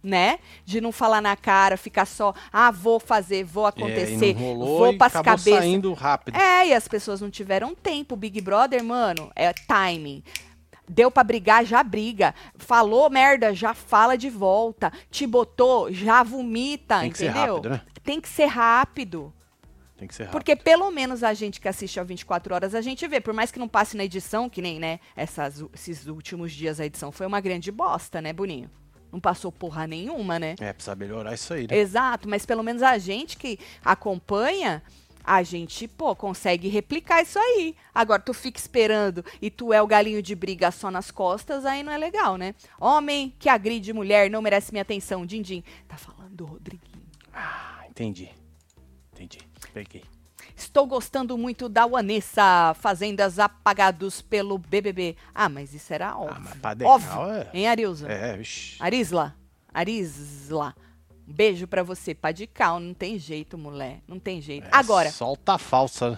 Né? 0.03 0.39
De 0.65 0.81
não 0.81 0.91
falar 0.91 1.21
na 1.21 1.33
cara, 1.35 1.77
ficar 1.77 2.05
só, 2.05 2.33
ah, 2.51 2.69
vou 2.71 2.99
fazer, 2.99 3.45
vou 3.45 3.65
É, 3.65 3.69
acontecer, 3.69 4.33
não 4.33 4.41
rolou 4.41 4.77
vou 4.79 4.97
pras 4.97 5.15
acabou 5.15 5.37
cabeças. 5.37 5.59
saindo 5.59 5.93
rápido. 5.93 6.35
É, 6.35 6.67
e 6.67 6.73
as 6.73 6.87
pessoas 6.89 7.21
não 7.21 7.29
tiveram 7.29 7.73
tempo. 7.73 8.17
Big 8.17 8.41
Brother, 8.41 8.83
mano, 8.83 9.31
é 9.33 9.53
timing. 9.53 10.21
Deu 10.89 11.09
pra 11.09 11.23
brigar, 11.23 11.63
já 11.65 11.81
briga. 11.81 12.35
Falou 12.57 13.09
merda, 13.09 13.53
já 13.55 13.73
fala 13.73 14.17
de 14.17 14.29
volta. 14.29 14.91
Te 15.09 15.25
botou, 15.25 15.89
já 15.89 16.21
vomita, 16.21 16.99
Tem 16.99 17.09
que 17.11 17.17
ser 17.19 17.29
entendeu? 17.29 17.55
rápido, 17.55 17.69
né? 17.69 17.81
Tem 18.03 18.19
que 18.19 18.27
ser 18.27 18.45
rápido. 18.47 19.33
Tem 19.95 20.05
que 20.05 20.13
ser 20.13 20.23
rápido. 20.23 20.33
Porque 20.33 20.53
pelo 20.57 20.91
menos 20.91 21.23
a 21.23 21.33
gente 21.33 21.61
que 21.61 21.67
assiste 21.69 21.97
ao 21.97 22.05
24 22.05 22.53
horas, 22.53 22.75
a 22.75 22.81
gente 22.81 23.07
vê. 23.07 23.21
Por 23.21 23.33
mais 23.33 23.49
que 23.49 23.57
não 23.59 23.69
passe 23.69 23.95
na 23.95 24.03
edição, 24.03 24.49
que 24.49 24.61
nem, 24.61 24.77
né, 24.77 24.99
essas, 25.15 25.63
esses 25.73 26.05
últimos 26.07 26.51
dias 26.51 26.81
a 26.81 26.85
edição 26.85 27.09
foi 27.13 27.25
uma 27.25 27.39
grande 27.39 27.71
bosta, 27.71 28.21
né, 28.21 28.33
Boninho? 28.33 28.69
Não 29.13 29.19
passou 29.19 29.51
porra 29.51 29.85
nenhuma, 29.85 30.39
né? 30.39 30.55
É, 30.59 30.73
precisa 30.73 30.95
melhorar 30.95 31.35
isso 31.35 31.53
aí, 31.53 31.67
né? 31.67 31.77
Exato, 31.77 32.27
mas 32.27 32.47
pelo 32.47 32.63
menos 32.63 32.81
a 32.81 32.97
gente 32.97 33.37
que 33.37 33.59
acompanha 33.85 34.81
a 35.23 35.43
gente, 35.43 35.87
pô, 35.87 36.15
consegue 36.15 36.67
replicar 36.67 37.21
isso 37.21 37.37
aí. 37.37 37.75
Agora, 37.93 38.19
tu 38.19 38.33
fica 38.33 38.59
esperando 38.59 39.23
e 39.39 39.51
tu 39.51 39.71
é 39.71 39.79
o 39.81 39.87
galinho 39.87 40.21
de 40.21 40.33
briga 40.33 40.71
só 40.71 40.89
nas 40.89 41.11
costas, 41.11 41.63
aí 41.63 41.83
não 41.83 41.93
é 41.93 41.97
legal, 41.97 42.37
né? 42.37 42.55
Homem 42.81 43.31
que 43.37 43.47
agride 43.47 43.93
mulher 43.93 44.31
não 44.31 44.41
merece 44.41 44.71
minha 44.71 44.81
atenção, 44.81 45.25
Dindim. 45.25 45.63
Tá 45.87 45.95
falando 45.95 46.35
do 46.35 46.45
Rodriguinho. 46.45 47.03
Ah, 47.31 47.85
entendi. 47.87 48.31
Entendi. 49.13 49.37
Peguei. 49.71 50.03
Estou 50.63 50.87
gostando 50.87 51.37
muito 51.37 51.67
da 51.67 51.85
Vanessa, 51.85 52.73
Fazendas 52.79 53.37
apagados 53.37 54.21
pelo 54.21 54.57
BBB. 54.57 55.15
Ah, 55.35 55.49
mas 55.49 55.73
isso 55.73 55.93
era 55.93 56.17
óbvio. 56.17 56.49
Ah, 56.63 56.75
mas 56.75 56.81
óbvio. 56.81 57.31
é- 57.31 57.49
Hein, 57.53 57.67
Arilza? 57.67 58.07
É, 58.11 58.37
vixi. 58.37 58.77
Arisla, 58.81 59.35
Arisla. 59.73 60.73
Um 61.27 61.33
beijo 61.33 61.67
pra 61.67 61.83
você, 61.83 62.15
Padical. 62.15 62.79
Não 62.79 62.93
tem 62.93 63.19
jeito, 63.19 63.57
mulher. 63.57 64.01
Não 64.07 64.17
tem 64.19 64.41
jeito. 64.41 64.65
É, 64.65 64.69
Agora, 64.71 65.11
Solta 65.11 65.53
a 65.53 65.57
falsa. 65.57 66.17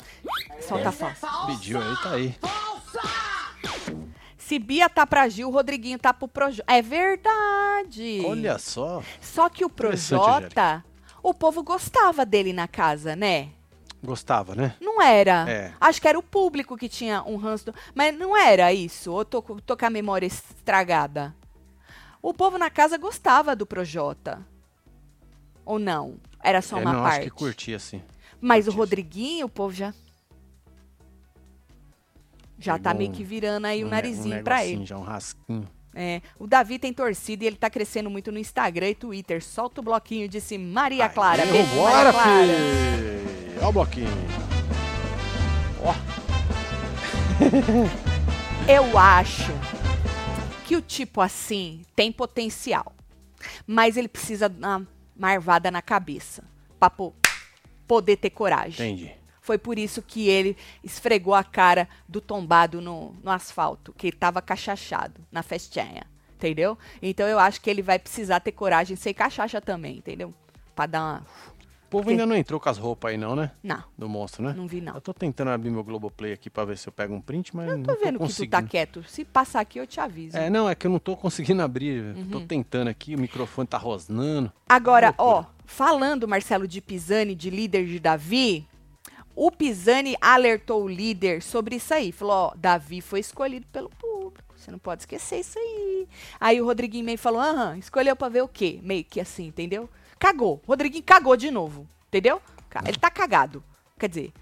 solta 0.61 0.89
a 0.89 0.91
falsa. 0.91 1.27
Pediu 1.47 1.81
aí, 1.81 1.95
tá 2.01 2.11
aí. 2.11 2.35
Se 4.37 4.59
Bia 4.59 4.87
tá 4.87 5.07
pra 5.07 5.27
Gil, 5.27 5.47
o 5.49 5.51
Rodriguinho 5.51 5.97
tá 5.97 6.13
pro 6.13 6.27
Projota. 6.27 6.71
É 6.71 6.81
verdade. 6.81 8.21
Olha 8.25 8.57
só. 8.59 9.01
Só 9.19 9.49
que 9.49 9.65
o 9.65 9.69
Projota, 9.69 10.85
o 11.23 11.33
povo 11.33 11.63
gostava 11.63 12.23
dele 12.25 12.53
na 12.53 12.67
casa, 12.67 13.15
né? 13.15 13.49
Gostava, 14.05 14.55
né? 14.55 14.75
Não 14.79 15.01
era. 15.01 15.49
É. 15.49 15.73
Acho 15.81 16.01
que 16.01 16.07
era 16.07 16.17
o 16.19 16.23
público 16.23 16.77
que 16.77 16.87
tinha 16.87 17.23
um 17.23 17.35
ranço. 17.35 17.65
do- 17.65 17.75
Mas 17.93 18.17
não 18.17 18.35
era 18.37 18.71
isso. 18.73 19.11
Ou 19.11 19.25
tô, 19.25 19.41
tô 19.41 19.75
com 19.75 19.85
a 19.85 19.89
memória 19.89 20.25
estragada. 20.27 21.35
O 22.21 22.33
povo 22.33 22.57
na 22.57 22.69
casa 22.69 22.97
gostava 22.97 23.55
do 23.55 23.65
Projota. 23.65 24.45
Ou 25.65 25.77
não? 25.79 26.15
Era 26.43 26.61
só 26.61 26.77
Eu 26.77 26.81
uma 26.83 26.93
não 26.93 27.01
parte. 27.01 27.13
acho 27.21 27.23
que 27.23 27.29
curtia 27.31 27.75
assim. 27.77 28.01
Mas 28.39 28.65
o 28.67 28.71
curti. 28.71 28.77
Rodriguinho, 28.79 29.45
o 29.47 29.49
povo 29.49 29.73
já. 29.73 29.93
Já 32.57 32.77
tá 32.79 32.91
Pegou 32.91 32.97
meio 32.99 33.11
um- 33.11 33.13
que 33.13 33.23
virando 33.23 33.65
aí 33.65 33.83
o 33.83 33.87
Um 33.87 33.89
ne- 33.89 33.95
narizinho 33.95 34.39
um 34.39 34.43
pra 34.43 34.65
ele. 34.65 34.85
Já 34.85 34.97
um 34.97 35.01
rasquinho. 35.03 35.67
É, 35.97 36.21
o 36.37 36.45
Davi 36.45 36.77
tem 36.77 36.91
torcida 36.93 37.43
e 37.43 37.47
ele 37.47 37.55
tá 37.55 37.69
crescendo 37.69 38.09
muito 38.09 38.31
no 38.31 38.37
Instagram 38.37 38.89
e 38.89 38.95
Twitter. 38.95 39.41
Solta 39.43 39.79
o 39.81 39.83
bloquinho, 39.83 40.27
disse 40.27 40.57
Maria 40.57 41.07
Clara. 41.07 41.43
Aí, 41.43 41.51
Beijo, 41.51 41.69
Vambora, 41.69 41.93
Maria 41.93 42.11
Clara. 42.11 42.47
fi! 42.47 43.44
Ó 43.65 43.69
o 43.69 43.71
bloquinho. 43.71 44.07
Ó, 45.81 45.93
Eu 48.69 48.95
acho 48.97 49.51
que 50.65 50.75
o 50.75 50.81
tipo 50.81 51.19
assim 51.19 51.81
tem 51.95 52.11
potencial, 52.11 52.93
mas 53.65 53.97
ele 53.97 54.07
precisa 54.07 54.47
dar 54.47 54.77
uma 54.77 54.87
marvada 55.15 55.71
na 55.71 55.81
cabeça 55.81 56.43
pra 56.79 56.91
po- 56.91 57.13
poder 57.87 58.17
ter 58.17 58.29
coragem. 58.29 58.93
entendi. 58.93 59.11
Foi 59.41 59.57
por 59.57 59.77
isso 59.79 60.01
que 60.01 60.27
ele 60.27 60.55
esfregou 60.83 61.33
a 61.33 61.43
cara 61.43 61.87
do 62.07 62.21
tombado 62.21 62.79
no, 62.81 63.15
no 63.23 63.31
asfalto, 63.31 63.93
que 63.97 64.07
ele 64.07 64.15
tava 64.17 64.41
cachachado 64.43 65.21
na 65.31 65.41
festinha, 65.43 66.03
entendeu? 66.35 66.77
Então 67.01 67.27
eu 67.27 67.39
acho 67.39 67.61
que 67.61 67.69
ele 67.69 67.81
vai 67.81 67.97
precisar 67.97 68.39
ter 68.41 68.51
coragem 68.51 68.95
de 68.95 69.01
ser 69.01 69.13
cachaça 69.15 69.59
também, 69.61 69.97
entendeu? 69.97 70.33
Pra 70.75 70.85
dar 70.87 71.01
uma... 71.01 71.25
O 71.87 71.89
povo 71.89 72.09
ainda 72.09 72.25
não 72.25 72.35
entrou 72.35 72.59
com 72.59 72.67
as 72.67 72.77
roupas 72.77 73.11
aí 73.11 73.17
não, 73.17 73.35
né? 73.35 73.51
Não, 73.63 73.83
Do 73.97 74.09
monstro, 74.09 74.43
né? 74.43 74.53
não 74.57 74.67
vi 74.67 74.81
não. 74.81 74.95
Eu 74.95 75.01
tô 75.01 75.13
tentando 75.13 75.51
abrir 75.51 75.69
meu 75.69 75.83
Globoplay 75.83 76.33
aqui 76.33 76.49
pra 76.49 76.65
ver 76.65 76.77
se 76.77 76.89
eu 76.89 76.91
pego 76.91 77.13
um 77.13 77.21
print, 77.21 77.55
mas 77.55 77.67
não 77.67 77.83
Tô 77.83 77.95
tô 77.95 78.03
vendo 78.03 78.19
que 78.19 78.33
tu 78.33 78.47
tá 78.47 78.61
quieto. 78.61 79.03
Se 79.03 79.23
passar 79.23 79.61
aqui, 79.61 79.79
eu 79.79 79.85
te 79.85 79.99
aviso. 79.99 80.35
É, 80.35 80.49
não, 80.49 80.67
é 80.67 80.75
que 80.75 80.87
eu 80.87 80.91
não 80.91 80.99
tô 80.99 81.15
conseguindo 81.15 81.61
abrir. 81.61 82.15
Uhum. 82.15 82.29
Tô 82.29 82.41
tentando 82.41 82.87
aqui, 82.89 83.15
o 83.15 83.19
microfone 83.19 83.67
tá 83.67 83.77
rosnando. 83.77 84.51
Agora, 84.67 85.13
ó, 85.17 85.45
falando, 85.65 86.27
Marcelo, 86.27 86.67
de 86.67 86.81
Pisani, 86.81 87.35
de 87.35 87.49
líder 87.49 87.85
de 87.85 87.99
Davi, 87.99 88.67
o 89.35 89.51
Pisani 89.51 90.15
alertou 90.19 90.83
o 90.83 90.87
líder 90.87 91.41
sobre 91.41 91.75
isso 91.75 91.93
aí. 91.93 92.11
Falou, 92.11 92.33
ó, 92.33 92.53
Davi 92.55 93.01
foi 93.01 93.19
escolhido 93.19 93.67
pelo 93.71 93.89
público. 93.89 94.55
Você 94.55 94.71
não 94.71 94.79
pode 94.79 95.03
esquecer 95.03 95.39
isso 95.41 95.59
aí. 95.59 96.07
Aí 96.39 96.61
o 96.61 96.65
Rodriguinho 96.65 97.05
meio 97.05 97.17
falou, 97.17 97.41
aham, 97.41 97.77
escolheu 97.77 98.15
pra 98.15 98.29
ver 98.29 98.41
o 98.41 98.47
quê? 98.47 98.79
Meio 98.81 99.03
que 99.03 99.19
assim, 99.19 99.45
entendeu? 99.47 99.89
Cagou. 100.19 100.61
Rodriguinho 100.67 101.03
cagou 101.03 101.35
de 101.35 101.51
novo, 101.51 101.87
entendeu? 102.07 102.41
Ele 102.85 102.97
tá 102.97 103.09
cagado. 103.09 103.63
Quer 103.97 104.09
dizer, 104.09 104.33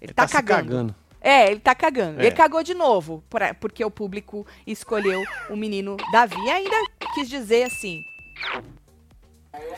ele, 0.00 0.12
tá, 0.12 0.26
se 0.26 0.32
cagando. 0.34 0.68
cagando. 0.68 0.94
É, 1.20 1.50
ele 1.50 1.58
tá 1.60 1.74
cagando. 1.74 2.20
É. 2.20 2.26
Ele 2.26 2.36
cagou 2.36 2.62
de 2.62 2.74
novo, 2.74 3.24
pra- 3.28 3.54
porque 3.54 3.84
o 3.84 3.90
público 3.90 4.46
escolheu 4.66 5.24
o 5.50 5.56
menino 5.56 5.96
Davi. 6.12 6.36
E 6.44 6.50
ainda 6.50 6.76
quis 7.14 7.28
dizer 7.28 7.64
assim: 7.64 8.00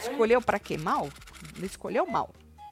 escolheu 0.00 0.40
pra 0.42 0.58
quê? 0.58 0.76
Mal? 0.76 1.08
Ele 1.56 1.66
escolheu 1.66 2.06
mal. 2.06 2.30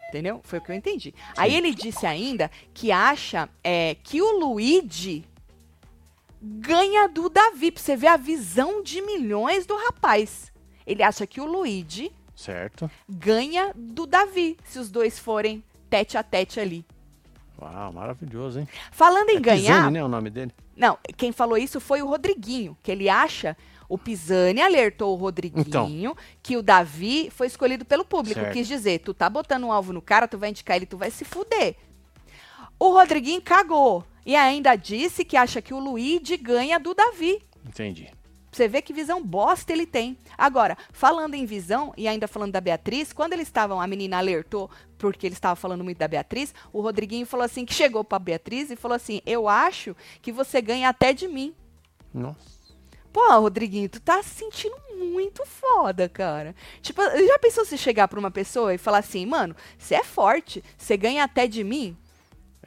Entendeu? 0.09 0.41
Foi 0.45 0.59
o 0.59 0.63
que 0.63 0.71
eu 0.71 0.77
entendi. 0.77 1.15
Aí 1.37 1.55
ele 1.55 1.75
disse 1.75 2.07
ainda 2.07 2.51
que 2.73 2.93
acha 2.93 3.49
é, 3.65 3.97
que 4.03 4.23
o 4.23 4.39
Luigi 4.39 5.25
ganha 6.41 7.09
do 7.09 7.29
Davi. 7.29 7.73
Pra 7.73 7.83
você 7.83 7.97
ver 7.97 8.07
a 8.09 8.17
visão 8.17 8.83
de 8.83 9.01
milhões 9.03 9.67
do 9.67 9.77
rapaz. 9.77 10.53
Ele 10.87 11.03
acha 11.03 11.27
que 11.27 11.41
o 11.41 11.45
Luigi 11.45 12.13
Certo. 12.37 12.91
ganha 13.09 13.73
do 13.75 14.07
Davi, 14.07 14.59
se 14.63 14.79
os 14.79 14.91
dois 14.91 15.19
forem 15.19 15.65
tete 15.89 16.19
a 16.19 16.23
tete 16.23 16.61
ali. 16.61 16.85
Uau, 17.59 17.93
maravilhoso, 17.95 18.61
hein? 18.61 18.69
Falando 18.93 19.31
em 19.31 19.39
é 19.39 19.41
ganhar. 19.41 19.77
Pisani, 19.77 19.95
né, 19.95 20.05
o 20.05 20.09
nome 20.09 20.29
dele? 20.29 20.53
Não, 20.77 20.99
quem 21.17 21.33
falou 21.33 21.57
isso 21.57 21.81
foi 21.81 22.03
o 22.03 22.07
Rodriguinho, 22.07 22.77
que 22.83 22.93
ele 22.93 23.09
acha. 23.09 23.57
O 23.89 23.97
Pisani 23.97 24.61
alertou 24.61 25.15
o 25.15 25.17
Rodriguinho 25.17 26.15
que 26.43 26.57
o 26.57 26.63
Davi 26.63 27.31
foi 27.31 27.47
escolhido 27.47 27.85
pelo 27.85 28.05
público. 28.05 28.41
Certo. 28.41 28.53
Quis 28.53 28.69
dizer, 28.69 28.99
tu 28.99 29.15
tá 29.15 29.31
botando 29.31 29.65
um 29.65 29.73
alvo 29.73 29.93
no 29.93 30.03
cara, 30.03 30.29
tu 30.29 30.37
vai 30.37 30.51
indicar 30.51 30.77
ele, 30.77 30.85
tu 30.85 30.99
vai 30.99 31.11
se 31.11 31.25
fuder. 31.25 31.77
O 32.79 32.91
Rodriguinho 32.91 33.41
cagou. 33.41 34.05
E 34.27 34.35
ainda 34.35 34.75
disse 34.75 35.25
que 35.25 35.37
acha 35.37 35.63
que 35.63 35.73
o 35.73 35.79
Luigi 35.79 36.37
ganha 36.37 36.79
do 36.79 36.93
Davi. 36.95 37.41
Entendi. 37.65 38.11
Você 38.57 38.69
vê 38.69 38.81
que 38.81 38.91
visão 38.91 39.23
bosta 39.23 39.71
ele 39.71 39.85
tem. 39.85 40.17
Agora, 40.39 40.79
falando 40.91 41.35
em 41.35 41.45
visão, 41.45 41.93
e 41.95 42.09
ainda 42.09 42.27
falando 42.27 42.53
da 42.53 42.61
Beatriz, 42.61 43.13
quando 43.13 43.35
eles 43.35 43.49
estavam, 43.49 43.79
a 43.79 43.87
menina 43.87 44.17
alertou, 44.17 44.71
porque 44.97 45.27
ele 45.27 45.35
estava 45.35 45.55
falando 45.55 45.85
muito 45.85 45.99
da 45.99 46.09
Beatriz, 46.09 46.55
o 46.73 46.81
Rodriguinho 46.81 47.27
falou 47.27 47.45
assim, 47.45 47.67
que 47.67 47.75
chegou 47.75 48.03
pra 48.03 48.19
Beatriz 48.19 48.71
e 48.71 48.77
falou 48.77 48.97
assim, 48.97 49.21
eu 49.27 49.47
acho 49.47 49.95
que 50.23 50.33
você 50.33 50.63
ganha 50.63 50.89
até 50.89 51.13
de 51.13 51.29
mim. 51.29 51.55
Nossa. 52.15 52.57
Pô, 53.13 53.29
Rodriguinho, 53.41 53.91
tu 53.91 54.01
tá 54.01 54.23
se 54.23 54.31
sentindo 54.31 54.77
muito 54.97 55.45
foda, 55.45 56.09
cara. 56.09 56.55
Tipo, 56.81 57.03
já 57.03 57.39
pensou 57.39 57.63
se 57.67 57.77
chegar 57.77 58.09
pra 58.09 58.19
uma 58.19 58.31
pessoa 58.31 58.73
e 58.73 58.79
falar 58.79 58.99
assim, 58.99 59.27
mano, 59.27 59.55
você 59.77 59.97
é 59.97 60.03
forte, 60.03 60.65
você 60.79 60.97
ganha 60.97 61.25
até 61.25 61.47
de 61.47 61.63
mim? 61.63 61.95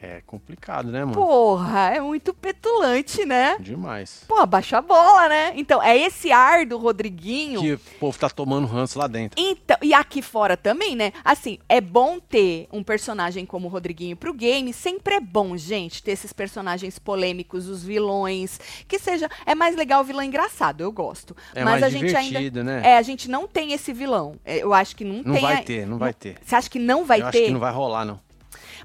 É 0.01 0.21
complicado, 0.25 0.89
né, 0.89 0.99
mano? 1.03 1.11
Porra, 1.13 1.89
é 1.93 1.99
muito 1.99 2.33
petulante, 2.33 3.25
né? 3.25 3.57
Demais. 3.59 4.23
Pô, 4.29 4.45
baixa 4.45 4.77
a 4.77 4.81
bola, 4.81 5.27
né? 5.27 5.51
Então, 5.57 5.83
é 5.83 5.97
esse 5.97 6.31
ar 6.31 6.65
do 6.65 6.77
Rodriguinho. 6.77 7.59
Que 7.59 7.73
o 7.73 7.79
povo 7.99 8.17
tá 8.17 8.29
tomando 8.29 8.65
ranço 8.65 8.97
lá 8.97 9.07
dentro. 9.07 9.37
Então, 9.41 9.75
e 9.81 9.93
aqui 9.93 10.21
fora 10.21 10.55
também, 10.55 10.95
né? 10.95 11.11
Assim, 11.23 11.59
é 11.67 11.81
bom 11.81 12.17
ter 12.17 12.67
um 12.71 12.81
personagem 12.81 13.45
como 13.45 13.67
o 13.67 13.69
Rodriguinho 13.69 14.15
pro 14.15 14.33
game. 14.33 14.71
Sempre 14.71 15.15
é 15.15 15.19
bom, 15.19 15.57
gente, 15.57 16.01
ter 16.01 16.11
esses 16.11 16.31
personagens 16.31 16.97
polêmicos, 16.97 17.67
os 17.67 17.83
vilões. 17.83 18.57
Que 18.87 18.97
seja. 18.99 19.29
É 19.45 19.53
mais 19.53 19.75
legal 19.75 19.99
o 19.99 20.05
vilão 20.05 20.23
engraçado, 20.23 20.79
eu 20.81 20.93
gosto. 20.93 21.35
É 21.53 21.61
Mas 21.61 21.81
mais 21.81 21.83
a 21.83 21.89
gente 21.89 22.15
ainda. 22.15 22.21
divertido, 22.39 22.63
né? 22.63 22.81
É, 22.85 22.97
a 22.97 23.01
gente 23.01 23.29
não 23.29 23.45
tem 23.47 23.73
esse 23.73 23.91
vilão. 23.91 24.35
É, 24.45 24.59
Eu 24.63 24.73
acho 24.73 24.95
que 24.95 25.03
não, 25.03 25.23
Não 25.23 25.33
tem. 25.33 25.41
vai 25.41 25.55
a- 25.55 25.61
ter, 25.63 25.85
não 25.85 25.97
vai 25.97 26.13
ter. 26.13 26.37
Você 26.41 26.55
acha 26.55 26.69
que 26.69 26.79
não 26.79 27.03
vai 27.03 27.19
Eu 27.21 27.31
ter? 27.31 27.37
acho 27.39 27.47
que 27.47 27.51
não 27.53 27.59
vai 27.59 27.73
rolar, 27.73 28.05
não. 28.05 28.28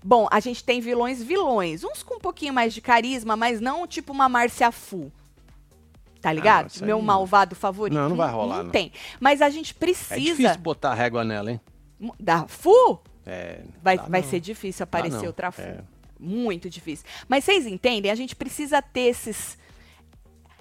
Bom, 0.03 0.27
a 0.31 0.41
gente 0.41 0.63
tem 0.65 0.81
vilões 0.81 1.23
vilões. 1.23 1.85
Uns 1.85 2.03
com 2.03 2.15
um 2.17 2.21
pouquinho 2.21 2.53
mais 2.55 2.73
de 2.75 2.81
carisma, 2.81 3.37
mas 3.37 3.61
não 3.61 3.87
tipo 3.87 4.13
uma 4.13 4.29
Márcia 4.29 4.71
Fu. 4.73 5.11
Tá 6.21 6.33
ligado? 6.33 6.71
isso 6.71 6.83
aí 6.83 6.87
Meu 6.87 6.97
não. 6.99 7.05
malvado 7.05 7.55
favorito. 7.55 7.99
Não, 7.99 8.09
não 8.09 8.17
vai 8.17 8.31
rolar, 8.31 8.57
Não 8.59 8.65
não. 8.65 8.71
tem. 8.71 8.91
Mas 9.21 9.43
a 9.43 9.51
gente 9.51 9.73
É 9.73 9.79
precisa. 9.79 10.19
difícil 10.21 10.59
botar 10.59 10.95
régua 10.95 11.23
nela, 11.23 11.51
hein? 11.53 11.61
Da 12.19 12.47
Fu? 12.49 12.99
É, 13.27 13.61
Vai, 13.83 13.99
vai 13.99 14.23
não. 14.23 14.29
ser 14.29 14.41
difícil 14.41 14.85
aparecer 14.85 15.27
outra 15.27 15.51
Fu. 15.53 15.61
É. 15.61 15.81
Muito 16.19 16.71
difícil. 16.71 17.05
Mas 17.29 17.45
vocês 17.45 17.67
entendem? 17.67 18.11
A 18.11 18.15
gente 18.15 18.35
precisa 18.35 18.81
ter 18.81 19.01
esses. 19.03 19.59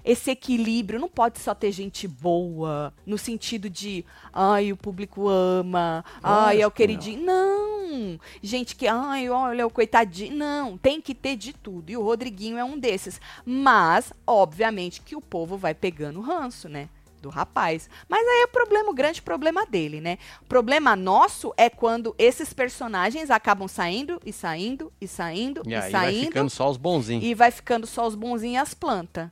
Esse 0.04 0.32
equilíbrio. 0.32 1.00
Não 1.00 1.10
pode 1.10 1.40
só 1.40 1.54
ter 1.56 1.72
gente 1.72 2.08
boa, 2.08 2.94
no 3.06 3.18
sentido 3.18 3.70
de, 3.70 4.04
ai, 4.32 4.72
o 4.72 4.78
público 4.78 5.28
ama, 5.30 6.04
ai, 6.22 6.62
é 6.62 6.68
o 6.68 6.72
queridinho. 6.72 7.24
Não. 7.26 8.20
Gente 8.42 8.76
que, 8.76 8.88
ai, 8.88 9.30
olha, 9.30 9.68
o 9.68 9.70
coitadinho. 9.70 10.36
Não, 10.36 10.78
tem 10.78 11.00
que 11.00 11.14
ter 11.14 11.36
de 11.36 11.54
tudo. 11.54 11.90
E 11.92 11.98
o 11.98 12.02
Rodriguinho 12.04 12.58
é 12.58 12.64
um 12.64 12.78
desses. 12.78 13.22
Mas, 13.46 14.12
obviamente, 14.26 15.02
que 15.02 15.16
o 15.16 15.22
povo 15.22 15.58
vai 15.58 15.74
pegando 15.74 16.20
ranço, 16.22 16.68
né? 16.68 16.90
Do 17.22 17.30
rapaz. 17.30 17.90
Mas 18.10 18.28
aí 18.28 18.42
é 18.42 18.48
problema, 18.48 18.90
o 18.90 18.94
grande 18.94 19.22
problema 19.22 19.66
dele, 19.66 20.02
né? 20.02 20.18
O 20.42 20.46
problema 20.46 20.94
nosso 20.96 21.54
é 21.56 21.70
quando 21.70 22.14
esses 22.18 22.52
personagens 22.52 23.32
acabam 23.32 23.66
saindo 23.68 24.20
e 24.26 24.34
saindo 24.34 24.92
e 25.00 25.08
saindo 25.08 25.62
E 25.66 25.70
e, 25.70 25.76
aí 25.76 25.82
vai 25.82 25.92
saindo. 25.92 26.26
ficando 26.26 26.50
só 26.50 26.70
os 26.70 26.76
bonzinhos. 26.76 27.24
E 27.24 27.34
vai 27.34 27.50
ficando 27.50 27.88
só 27.88 28.06
os 28.06 28.16
bonzinhos 28.16 28.56
e 28.56 28.58
as 28.58 28.74
plantas. 28.74 29.30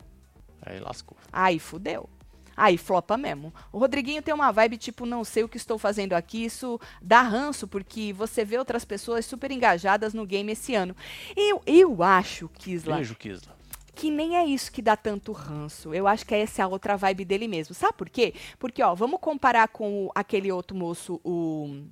Aí 0.62 0.80
lascou. 0.80 1.18
Aí 1.32 1.60
fudeu. 1.60 2.10
Aí 2.56 2.78
flopa 2.78 3.18
mesmo. 3.18 3.54
O 3.72 3.80
Rodriguinho 3.80 4.22
tem 4.22 4.34
uma 4.34 4.52
vibe 4.52 4.78
tipo, 4.78 5.06
não 5.06 5.24
sei 5.24 5.44
o 5.44 5.50
que 5.50 5.58
estou 5.58 5.80
fazendo 5.80 6.14
aqui. 6.14 6.46
Isso 6.46 6.80
dá 7.02 7.22
ranço, 7.22 7.68
porque 7.68 8.14
você 8.14 8.44
vê 8.46 8.58
outras 8.58 8.86
pessoas 8.86 9.26
super 9.26 9.50
engajadas 9.52 10.14
no 10.14 10.26
game 10.26 10.52
esse 10.52 10.76
ano. 10.76 10.96
Eu, 11.36 11.62
eu 11.66 12.04
acho, 12.04 12.50
Kisla, 12.50 12.96
Beijo, 12.98 13.16
Kisla. 13.16 13.56
que 13.96 14.12
nem 14.12 14.36
é 14.38 14.46
isso 14.46 14.72
que 14.72 14.82
dá 14.82 14.96
tanto 14.98 15.32
ranço. 15.32 15.94
Eu 15.94 16.08
acho 16.08 16.26
que 16.26 16.36
essa 16.36 16.62
é 16.62 16.66
a 16.66 16.68
outra 16.68 16.96
vibe 16.98 17.26
dele 17.26 17.48
mesmo. 17.48 17.74
Sabe 17.74 17.94
por 17.94 18.10
quê? 18.10 18.34
Porque, 18.60 18.84
ó, 18.84 18.94
vamos 18.94 19.20
comparar 19.22 19.68
com 19.70 20.08
o- 20.08 20.12
aquele 20.14 20.52
outro 20.52 20.76
moço, 20.78 21.20
o. 21.24 21.84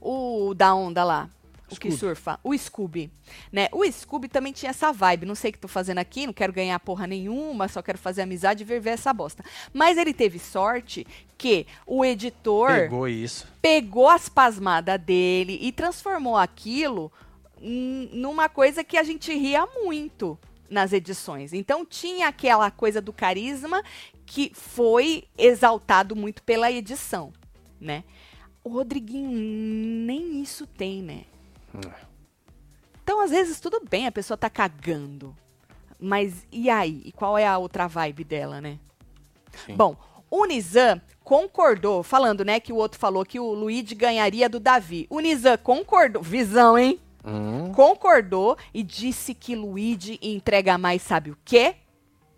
O 0.00 0.52
da 0.54 0.74
onda 0.74 1.04
lá. 1.04 1.30
O 1.74 1.80
que 1.80 1.90
Scooby. 1.90 1.98
surfa, 1.98 2.40
o 2.42 2.56
Scooby, 2.56 3.10
né? 3.52 3.68
O 3.72 3.84
Scooby 3.90 4.28
também 4.28 4.52
tinha 4.52 4.70
essa 4.70 4.92
vibe, 4.92 5.26
não 5.26 5.34
sei 5.34 5.50
o 5.50 5.52
que 5.52 5.58
tô 5.58 5.68
fazendo 5.68 5.98
aqui, 5.98 6.26
não 6.26 6.32
quero 6.32 6.52
ganhar 6.52 6.78
porra 6.80 7.06
nenhuma, 7.06 7.68
só 7.68 7.82
quero 7.82 7.98
fazer 7.98 8.22
amizade 8.22 8.62
e 8.62 8.66
ver 8.66 8.80
ver 8.80 8.90
essa 8.90 9.12
bosta. 9.12 9.44
Mas 9.72 9.98
ele 9.98 10.14
teve 10.14 10.38
sorte 10.38 11.06
que 11.36 11.66
o 11.86 12.04
editor 12.04 12.68
Pegou 12.68 13.08
isso. 13.08 13.46
pegou 13.60 14.08
as 14.08 14.28
pasmadas 14.28 15.00
dele 15.00 15.58
e 15.60 15.70
transformou 15.72 16.36
aquilo 16.36 17.12
numa 17.60 18.48
coisa 18.48 18.84
que 18.84 18.96
a 18.96 19.02
gente 19.02 19.32
ria 19.32 19.66
muito 19.84 20.38
nas 20.68 20.92
edições. 20.92 21.52
Então 21.52 21.84
tinha 21.84 22.28
aquela 22.28 22.70
coisa 22.70 23.00
do 23.00 23.12
carisma 23.12 23.82
que 24.26 24.50
foi 24.54 25.24
exaltado 25.36 26.16
muito 26.16 26.42
pela 26.42 26.70
edição, 26.70 27.32
né? 27.80 28.04
O 28.62 28.70
Rodriguinho 28.70 29.30
nem 29.30 30.42
isso 30.42 30.66
tem, 30.66 31.02
né? 31.02 31.24
Então, 33.02 33.20
às 33.20 33.30
vezes, 33.30 33.60
tudo 33.60 33.80
bem, 33.88 34.06
a 34.06 34.12
pessoa 34.12 34.36
tá 34.36 34.48
cagando. 34.48 35.34
Mas 36.00 36.46
e 36.50 36.70
aí? 36.70 37.02
E 37.04 37.12
qual 37.12 37.36
é 37.38 37.46
a 37.46 37.58
outra 37.58 37.86
vibe 37.86 38.24
dela, 38.24 38.60
né? 38.60 38.78
Sim. 39.64 39.76
Bom, 39.76 39.96
o 40.30 40.44
Nizam 40.46 41.00
concordou, 41.22 42.02
falando, 42.02 42.44
né, 42.44 42.60
que 42.60 42.72
o 42.72 42.76
outro 42.76 42.98
falou 42.98 43.24
que 43.24 43.38
o 43.40 43.52
Luigi 43.52 43.94
ganharia 43.94 44.48
do 44.48 44.60
Davi. 44.60 45.06
O 45.08 45.20
Nizam 45.20 45.56
concordou, 45.58 46.22
visão, 46.22 46.76
hein? 46.78 47.00
Hum, 47.24 47.72
Concordou 47.72 48.56
e 48.72 48.82
disse 48.82 49.32
que 49.32 49.56
Luigi 49.56 50.18
entrega 50.20 50.76
mais, 50.76 51.00
sabe 51.02 51.30
o 51.30 51.38
quê? 51.44 51.76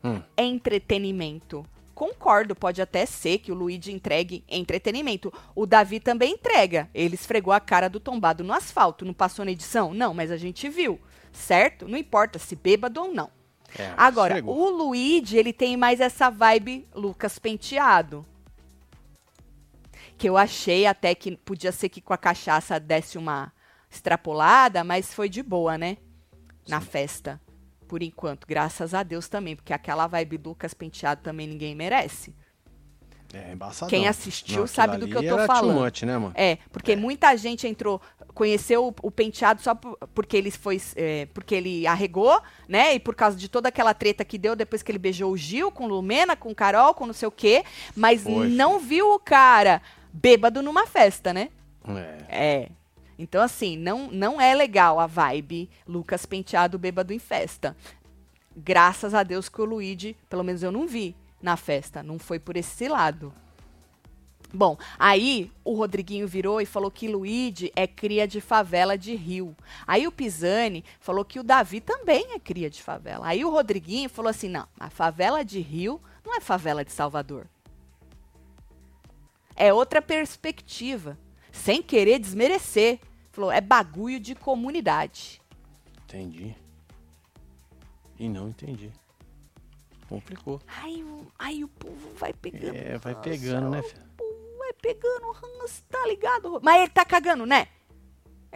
hum. 0.04 0.22
Entretenimento. 0.36 1.66
Concordo, 1.96 2.54
pode 2.54 2.82
até 2.82 3.06
ser 3.06 3.38
que 3.38 3.50
o 3.50 3.54
Luigi 3.54 3.90
entregue 3.90 4.44
entretenimento. 4.46 5.32
O 5.54 5.64
Davi 5.64 5.98
também 5.98 6.34
entrega. 6.34 6.90
Ele 6.92 7.14
esfregou 7.14 7.54
a 7.54 7.58
cara 7.58 7.88
do 7.88 7.98
tombado 7.98 8.44
no 8.44 8.52
asfalto. 8.52 9.02
Não 9.02 9.14
passou 9.14 9.46
na 9.46 9.50
edição? 9.50 9.94
Não, 9.94 10.12
mas 10.12 10.30
a 10.30 10.36
gente 10.36 10.68
viu. 10.68 11.00
Certo? 11.32 11.88
Não 11.88 11.96
importa 11.96 12.38
se 12.38 12.54
bêbado 12.54 13.00
ou 13.00 13.14
não. 13.14 13.30
É, 13.78 13.94
Agora, 13.96 14.34
esfregou. 14.34 14.58
o 14.58 14.68
Luigi, 14.68 15.38
ele 15.38 15.54
tem 15.54 15.74
mais 15.74 15.98
essa 15.98 16.28
vibe 16.28 16.86
Lucas 16.94 17.38
Penteado. 17.38 18.26
Que 20.18 20.28
eu 20.28 20.36
achei 20.36 20.84
até 20.84 21.14
que 21.14 21.34
podia 21.34 21.72
ser 21.72 21.88
que 21.88 22.02
com 22.02 22.12
a 22.12 22.18
cachaça 22.18 22.78
desse 22.78 23.16
uma 23.16 23.50
extrapolada, 23.90 24.84
mas 24.84 25.14
foi 25.14 25.30
de 25.30 25.42
boa, 25.42 25.78
né? 25.78 25.96
Na 26.68 26.82
festa. 26.82 27.40
Por 27.86 28.02
enquanto, 28.02 28.46
graças 28.46 28.94
a 28.94 29.02
Deus 29.02 29.28
também, 29.28 29.54
porque 29.56 29.72
aquela 29.72 30.06
vibe 30.06 30.40
Lucas 30.44 30.74
Penteado 30.74 31.20
também 31.22 31.46
ninguém 31.46 31.74
merece. 31.74 32.34
É 33.34 33.52
embaçadão. 33.52 33.88
Quem 33.90 34.06
assistiu 34.08 34.60
Não, 34.60 34.66
sabe 34.66 34.96
do 34.98 35.06
que 35.08 35.14
eu 35.14 35.36
tô 35.36 35.46
falando. 35.46 35.80
Much, 35.84 36.02
né, 36.04 36.16
mano? 36.16 36.32
É, 36.36 36.58
porque 36.70 36.94
muita 36.94 37.36
gente 37.36 37.66
entrou, 37.66 38.00
conheceu 38.32 38.86
o, 38.86 38.94
o 39.02 39.10
penteado 39.10 39.60
só 39.60 39.74
por- 39.74 39.98
porque 40.14 40.36
ele 40.36 40.50
foi, 40.50 40.80
é, 40.94 41.26
porque 41.34 41.54
ele 41.54 41.86
arregou, 41.86 42.40
né? 42.68 42.94
E 42.94 43.00
por 43.00 43.14
causa 43.14 43.36
de 43.36 43.48
toda 43.48 43.68
aquela 43.68 43.92
treta 43.92 44.24
que 44.24 44.38
deu 44.38 44.54
depois 44.54 44.82
que 44.82 44.90
ele 44.90 44.98
beijou 44.98 45.32
o 45.32 45.36
Gil 45.36 45.70
com 45.72 45.86
Lumena, 45.86 46.36
com 46.36 46.54
Carol, 46.54 46.94
com 46.94 47.04
não 47.04 47.12
sei 47.12 47.26
o 47.28 47.32
quê, 47.32 47.64
mas 47.96 48.22
Foi, 48.22 48.48
não 48.48 48.78
viu 48.78 49.12
o 49.12 49.18
cara 49.18 49.82
bêbado 50.12 50.62
numa 50.62 50.86
festa, 50.86 51.32
né? 51.34 51.50
É. 51.88 52.16
É. 52.28 52.68
Então, 53.18 53.42
assim, 53.42 53.76
não, 53.76 54.10
não 54.10 54.40
é 54.40 54.54
legal 54.54 55.00
a 55.00 55.06
vibe 55.06 55.70
Lucas 55.86 56.26
Penteado 56.26 56.78
bêbado 56.78 57.12
em 57.12 57.18
festa. 57.18 57.76
Graças 58.56 59.14
a 59.14 59.22
Deus 59.22 59.48
que 59.48 59.60
o 59.60 59.64
Luigi, 59.64 60.16
pelo 60.28 60.44
menos 60.44 60.62
eu 60.62 60.72
não 60.72 60.86
vi 60.86 61.14
na 61.42 61.56
festa, 61.56 62.02
não 62.02 62.18
foi 62.18 62.38
por 62.38 62.56
esse 62.56 62.88
lado. 62.88 63.32
Bom, 64.52 64.78
aí 64.98 65.50
o 65.64 65.74
Rodriguinho 65.74 66.26
virou 66.26 66.60
e 66.60 66.66
falou 66.66 66.90
que 66.90 67.08
Luigi 67.08 67.72
é 67.74 67.86
cria 67.86 68.26
de 68.26 68.40
favela 68.40 68.96
de 68.96 69.14
Rio. 69.14 69.56
Aí 69.86 70.06
o 70.06 70.12
Pisani 70.12 70.84
falou 71.00 71.24
que 71.24 71.40
o 71.40 71.42
Davi 71.42 71.80
também 71.80 72.32
é 72.32 72.38
cria 72.38 72.70
de 72.70 72.82
favela. 72.82 73.26
Aí 73.26 73.44
o 73.44 73.50
Rodriguinho 73.50 74.08
falou 74.08 74.30
assim: 74.30 74.48
não, 74.48 74.66
a 74.78 74.88
favela 74.88 75.44
de 75.44 75.60
Rio 75.60 76.00
não 76.24 76.34
é 76.34 76.40
favela 76.40 76.84
de 76.84 76.92
Salvador. 76.92 77.46
É 79.54 79.72
outra 79.72 80.00
perspectiva. 80.00 81.18
Sem 81.64 81.82
querer 81.82 82.18
desmerecer. 82.18 82.98
Falou, 83.32 83.50
é 83.52 83.60
bagulho 83.60 84.18
de 84.20 84.34
comunidade. 84.34 85.40
Entendi. 86.04 86.54
E 88.18 88.28
não 88.28 88.48
entendi. 88.48 88.90
Complicou. 90.08 90.60
Aí, 90.82 91.02
o- 91.02 91.26
aí 91.38 91.64
o 91.64 91.68
povo 91.68 92.14
vai 92.14 92.32
pegando. 92.32 92.76
É, 92.76 92.96
vai 92.98 93.14
pegando, 93.20 93.70
né, 93.70 93.80
o 93.80 93.82
filho? 93.82 94.02
povo 94.16 94.58
vai 94.58 94.72
pegando 94.74 95.32
ranço, 95.32 95.82
tá 95.90 96.06
ligado? 96.06 96.60
Mas 96.62 96.80
ele 96.82 96.90
tá 96.90 97.04
cagando, 97.04 97.44
né? 97.44 97.66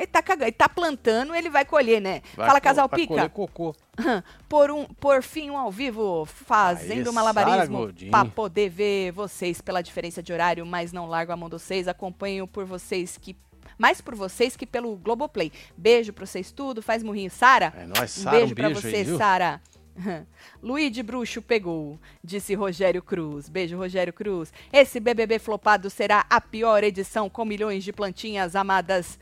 Ele 0.00 0.06
tá 0.06 0.22
cagando, 0.22 0.44
ele 0.44 0.52
tá 0.52 0.68
plantando, 0.68 1.34
ele 1.34 1.50
vai 1.50 1.64
colher, 1.64 2.00
né? 2.00 2.22
Vai 2.34 2.46
Fala, 2.46 2.60
casal 2.60 2.88
vai 2.88 2.98
pica. 3.00 3.14
colher 3.14 3.30
cocô. 3.30 3.74
por, 4.48 4.70
um, 4.70 4.84
por 4.86 5.22
fim, 5.22 5.50
um 5.50 5.58
ao 5.58 5.70
vivo, 5.70 6.24
fazendo 6.24 7.12
malabarismo 7.12 7.92
pra 8.10 8.24
poder 8.24 8.70
ver 8.70 9.12
vocês 9.12 9.60
pela 9.60 9.82
diferença 9.82 10.22
de 10.22 10.32
horário, 10.32 10.64
mas 10.64 10.90
não 10.92 11.06
largo 11.06 11.32
a 11.32 11.36
mão 11.36 11.48
de 11.50 11.58
vocês, 11.58 11.86
acompanho 11.86 12.46
por 12.46 12.64
vocês 12.64 13.18
que. 13.20 13.36
Mais 13.78 14.00
por 14.00 14.14
vocês 14.14 14.56
que 14.56 14.66
pelo 14.66 14.96
Globoplay. 14.96 15.52
Beijo 15.76 16.12
pra 16.12 16.26
vocês 16.26 16.50
tudo, 16.50 16.82
faz 16.82 17.02
murrinho. 17.02 17.30
Sara, 17.30 17.72
É 17.76 17.86
nóis, 17.86 18.18
um 18.18 18.22
Sara, 18.22 18.36
beijo 18.36 18.52
um 18.52 18.56
pra 18.56 18.66
beijo 18.68 18.80
você, 18.80 18.96
aí, 18.96 19.04
viu? 19.04 19.18
Sara. 19.18 19.60
Luigi 20.62 21.02
Bruxo 21.02 21.42
pegou, 21.42 21.98
disse 22.22 22.54
Rogério 22.54 23.02
Cruz. 23.02 23.48
Beijo, 23.48 23.76
Rogério 23.76 24.12
Cruz. 24.12 24.52
Esse 24.72 24.98
BBB 25.00 25.38
flopado 25.38 25.90
será 25.90 26.24
a 26.30 26.40
pior 26.40 26.82
edição 26.84 27.28
com 27.28 27.44
milhões 27.44 27.84
de 27.84 27.92
plantinhas 27.92 28.56
amadas 28.56 29.18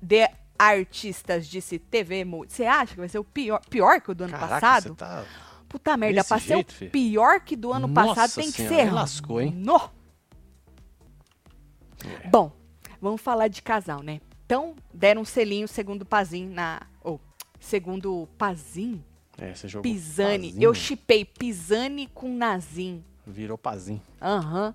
de 0.00 0.28
artistas, 0.58 1.46
disse 1.46 1.78
TV 1.78 2.24
Multi. 2.24 2.52
Você 2.52 2.64
acha 2.64 2.94
que 2.94 3.00
vai 3.00 3.08
ser 3.08 3.18
o 3.18 3.24
pior, 3.24 3.60
pior 3.70 4.00
que 4.00 4.10
o 4.10 4.14
do 4.14 4.24
ano 4.24 4.32
Caraca, 4.32 4.54
passado? 4.60 4.88
você 4.88 4.94
tá... 4.94 5.24
Puta 5.68 5.96
merda, 5.98 6.24
pra 6.24 6.38
ser 6.38 6.56
o 6.56 6.64
pior 6.90 7.40
que 7.40 7.54
do 7.54 7.72
ano 7.72 7.86
Nossa 7.86 8.14
passado 8.14 8.34
tem 8.36 8.50
que 8.50 8.56
senhora, 8.56 8.74
ser. 8.76 8.80
aí 8.82 8.90
lascou, 8.90 9.40
hein? 9.40 9.52
No. 9.54 9.90
É. 12.22 12.28
Bom, 12.28 12.50
vamos 13.00 13.20
falar 13.20 13.48
de 13.48 13.60
casal, 13.60 14.02
né? 14.02 14.20
Então, 14.46 14.74
deram 14.94 15.20
um 15.22 15.24
selinho 15.26 15.68
segundo 15.68 16.02
o 16.02 16.06
Pazin 16.06 16.46
na. 16.48 16.80
Ou, 17.02 17.20
segundo 17.60 18.22
o 18.22 18.26
Pazin? 18.26 19.04
É, 19.36 19.54
você 19.54 19.68
jogou 19.68 19.82
Pisani. 19.82 20.48
Pazinho, 20.48 20.62
Eu 20.64 20.72
chipei 20.74 21.24
Pisani 21.24 22.06
com 22.08 22.34
Nazim. 22.34 23.04
Virou 23.26 23.58
pazinho. 23.58 24.00
Aham. 24.22 24.72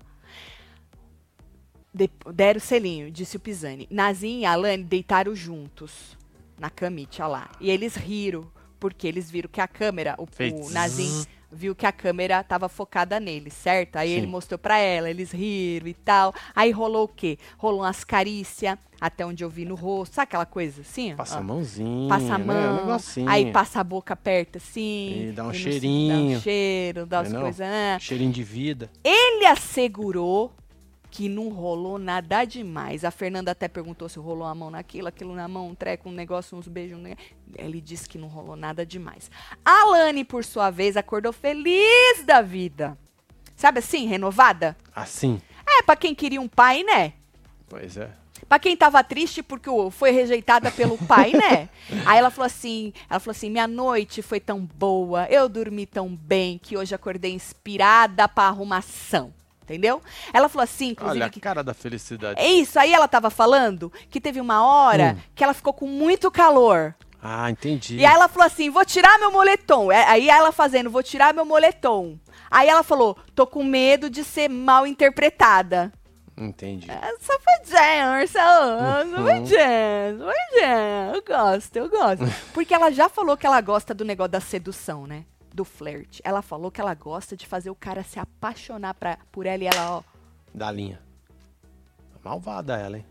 De- 1.94 2.10
Deram 2.32 2.58
o 2.58 2.60
selinho, 2.60 3.10
disse 3.10 3.36
o 3.36 3.40
Pisani. 3.40 3.86
Nazim 3.90 4.40
e 4.40 4.44
Alane 4.44 4.82
deitaram 4.82 5.34
juntos 5.34 6.16
na 6.58 6.68
camite, 6.68 7.22
ó 7.22 7.28
lá. 7.28 7.48
E 7.60 7.70
eles 7.70 7.94
riram, 7.94 8.46
porque 8.80 9.06
eles 9.06 9.30
viram 9.30 9.48
que 9.48 9.60
a 9.60 9.68
câmera, 9.68 10.16
o, 10.18 10.24
o 10.24 10.70
Nazim 10.70 11.24
viu 11.52 11.72
que 11.72 11.86
a 11.86 11.92
câmera 11.92 12.42
tava 12.42 12.68
focada 12.68 13.20
nele, 13.20 13.48
certo? 13.48 13.94
Aí 13.94 14.08
Sim. 14.08 14.16
ele 14.16 14.26
mostrou 14.26 14.58
pra 14.58 14.76
ela, 14.78 15.08
eles 15.08 15.30
riram 15.30 15.86
e 15.86 15.94
tal. 15.94 16.34
Aí 16.52 16.72
rolou 16.72 17.04
o 17.04 17.08
quê? 17.08 17.38
Rolou 17.56 17.82
umas 17.82 18.02
carícias, 18.02 18.76
até 19.00 19.24
onde 19.24 19.44
eu 19.44 19.48
vi 19.48 19.64
no 19.64 19.76
rosto. 19.76 20.14
Sabe 20.16 20.24
aquela 20.24 20.46
coisa 20.46 20.80
assim? 20.80 21.12
ó? 21.12 21.16
Passa 21.16 21.38
a 21.38 21.42
mãozinha. 21.44 22.08
Passa 22.08 22.34
a 22.34 22.38
né? 22.38 22.44
mão, 22.44 22.72
Um 22.72 22.86
negocinho. 22.86 23.28
aí 23.28 23.52
passa 23.52 23.78
a 23.78 23.84
boca 23.84 24.16
perto 24.16 24.56
assim. 24.56 25.28
E 25.28 25.32
dá 25.32 25.44
um 25.44 25.46
não 25.46 25.54
se- 25.54 25.62
Dá 25.64 25.70
cheirinho. 25.70 26.38
um 26.38 26.40
cheiro, 26.40 27.06
dá 27.06 27.20
as 27.20 27.28
é 27.28 27.32
não? 27.32 27.42
coisas. 27.42 27.60
ah. 27.60 27.98
Cheirinho 28.00 28.32
de 28.32 28.42
vida. 28.42 28.90
Ele 29.04 29.46
assegurou 29.46 30.52
que 31.14 31.28
não 31.28 31.48
rolou 31.48 31.96
nada 31.96 32.44
demais. 32.44 33.04
A 33.04 33.10
Fernanda 33.12 33.52
até 33.52 33.68
perguntou 33.68 34.08
se 34.08 34.18
rolou 34.18 34.48
a 34.48 34.52
mão 34.52 34.68
naquilo, 34.68 35.06
aquilo 35.06 35.32
na 35.32 35.46
mão, 35.46 35.68
um 35.68 35.74
treco, 35.74 36.08
um 36.08 36.12
negócio, 36.12 36.58
uns 36.58 36.66
beijos. 36.66 36.98
Um... 36.98 37.04
Ele 37.56 37.80
disse 37.80 38.08
que 38.08 38.18
não 38.18 38.26
rolou 38.26 38.56
nada 38.56 38.84
demais. 38.84 39.30
A 39.64 39.84
Lani, 39.84 40.24
por 40.24 40.44
sua 40.44 40.72
vez, 40.72 40.96
acordou 40.96 41.32
feliz 41.32 42.24
da 42.26 42.42
vida. 42.42 42.98
Sabe 43.54 43.78
assim, 43.78 44.08
renovada? 44.08 44.76
Assim. 44.92 45.40
É, 45.64 45.84
pra 45.84 45.94
quem 45.94 46.16
queria 46.16 46.40
um 46.40 46.48
pai, 46.48 46.82
né? 46.82 47.12
Pois 47.68 47.96
é. 47.96 48.10
Pra 48.48 48.58
quem 48.58 48.76
tava 48.76 49.04
triste 49.04 49.40
porque 49.40 49.70
foi 49.92 50.10
rejeitada 50.10 50.68
pelo 50.72 50.98
pai, 50.98 51.30
né? 51.30 51.68
Aí 52.06 52.18
ela 52.18 52.28
falou 52.28 52.46
assim, 52.46 52.92
ela 53.08 53.20
falou 53.20 53.36
assim, 53.36 53.50
minha 53.50 53.68
noite 53.68 54.20
foi 54.20 54.40
tão 54.40 54.58
boa, 54.58 55.28
eu 55.30 55.48
dormi 55.48 55.86
tão 55.86 56.08
bem 56.08 56.58
que 56.58 56.76
hoje 56.76 56.92
acordei 56.92 57.32
inspirada 57.32 58.26
pra 58.26 58.48
arrumação. 58.48 59.32
Entendeu? 59.64 60.00
Ela 60.32 60.48
falou 60.48 60.62
assim, 60.64 60.88
inclusive, 60.90 61.18
Olha 61.18 61.26
a 61.26 61.30
que 61.30 61.40
cara 61.40 61.64
da 61.64 61.72
felicidade. 61.72 62.38
é 62.38 62.46
isso, 62.46 62.78
aí 62.78 62.92
ela 62.92 63.08
tava 63.08 63.30
falando 63.30 63.90
que 64.10 64.20
teve 64.20 64.38
uma 64.40 64.62
hora 64.62 65.16
Hum. 65.18 65.22
que 65.34 65.42
ela 65.42 65.54
ficou 65.54 65.72
com 65.72 65.86
muito 65.86 66.30
calor. 66.30 66.94
Ah, 67.22 67.50
entendi. 67.50 67.96
E 67.96 68.04
aí 68.04 68.14
ela 68.14 68.28
falou 68.28 68.46
assim: 68.46 68.68
vou 68.68 68.84
tirar 68.84 69.18
meu 69.18 69.32
moletom. 69.32 69.90
É, 69.90 70.04
Aí 70.06 70.28
ela 70.28 70.52
fazendo, 70.52 70.90
vou 70.90 71.02
tirar 71.02 71.32
meu 71.32 71.46
moletom. 71.46 72.18
Aí 72.50 72.68
ela 72.68 72.82
falou: 72.82 73.16
tô 73.34 73.46
com 73.46 73.64
medo 73.64 74.10
de 74.10 74.22
ser 74.22 74.50
mal 74.50 74.86
interpretada. 74.86 75.90
Entendi. 76.36 76.90
É, 76.90 77.14
Safadinha, 77.20 78.06
Marcelo. 78.10 78.72
Uhum. 78.72 79.16
Safadinha, 79.16 80.18
safadinha. 80.18 81.12
Eu 81.14 81.22
gosto, 81.26 81.76
eu 81.76 81.88
gosto. 81.88 82.24
Porque 82.52 82.74
ela 82.74 82.90
já 82.90 83.08
falou 83.08 83.36
que 83.36 83.46
ela 83.46 83.60
gosta 83.62 83.94
do 83.94 84.04
negócio 84.04 84.32
da 84.32 84.40
sedução, 84.40 85.06
né? 85.06 85.24
Do 85.54 85.64
flerte. 85.64 86.20
Ela 86.24 86.42
falou 86.42 86.68
que 86.70 86.80
ela 86.80 86.92
gosta 86.94 87.36
de 87.36 87.46
fazer 87.46 87.70
o 87.70 87.74
cara 87.76 88.02
se 88.02 88.18
apaixonar 88.18 88.92
pra, 88.94 89.16
por 89.30 89.46
ela 89.46 89.62
e 89.62 89.66
ela, 89.68 89.98
ó. 89.98 90.02
Da 90.52 90.68
linha. 90.70 91.00
Malvada 92.24 92.76
ela, 92.76 92.98
hein? 92.98 93.06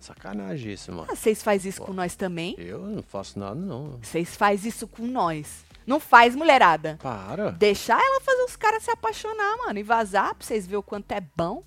Sacanagem 0.00 0.72
isso, 0.72 0.92
mano. 0.92 1.08
"Ah, 1.10 1.14
Vocês 1.16 1.42
faz 1.42 1.64
isso 1.64 1.80
com 1.82 1.92
nós 1.92 2.14
também? 2.14 2.54
Eu 2.58 2.80
não 2.86 3.02
faço 3.02 3.38
nada, 3.38 3.54
não. 3.54 3.98
Vocês 4.02 4.36
faz 4.36 4.64
isso 4.64 4.86
com 4.86 5.06
nós. 5.06 5.64
Não 5.86 5.98
faz, 5.98 6.36
mulherada. 6.36 6.98
Para. 7.02 7.50
Deixar 7.52 7.98
ela 8.00 8.20
fazer 8.20 8.42
os 8.44 8.54
caras 8.56 8.82
se 8.82 8.90
apaixonar, 8.90 9.56
mano, 9.56 9.78
e 9.78 9.82
vazar 9.82 10.34
pra 10.34 10.46
vocês 10.46 10.66
verem 10.66 10.78
o 10.78 10.82
quanto 10.82 11.10
é 11.12 11.20
bom. 11.36 11.64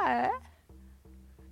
É. 0.00 0.30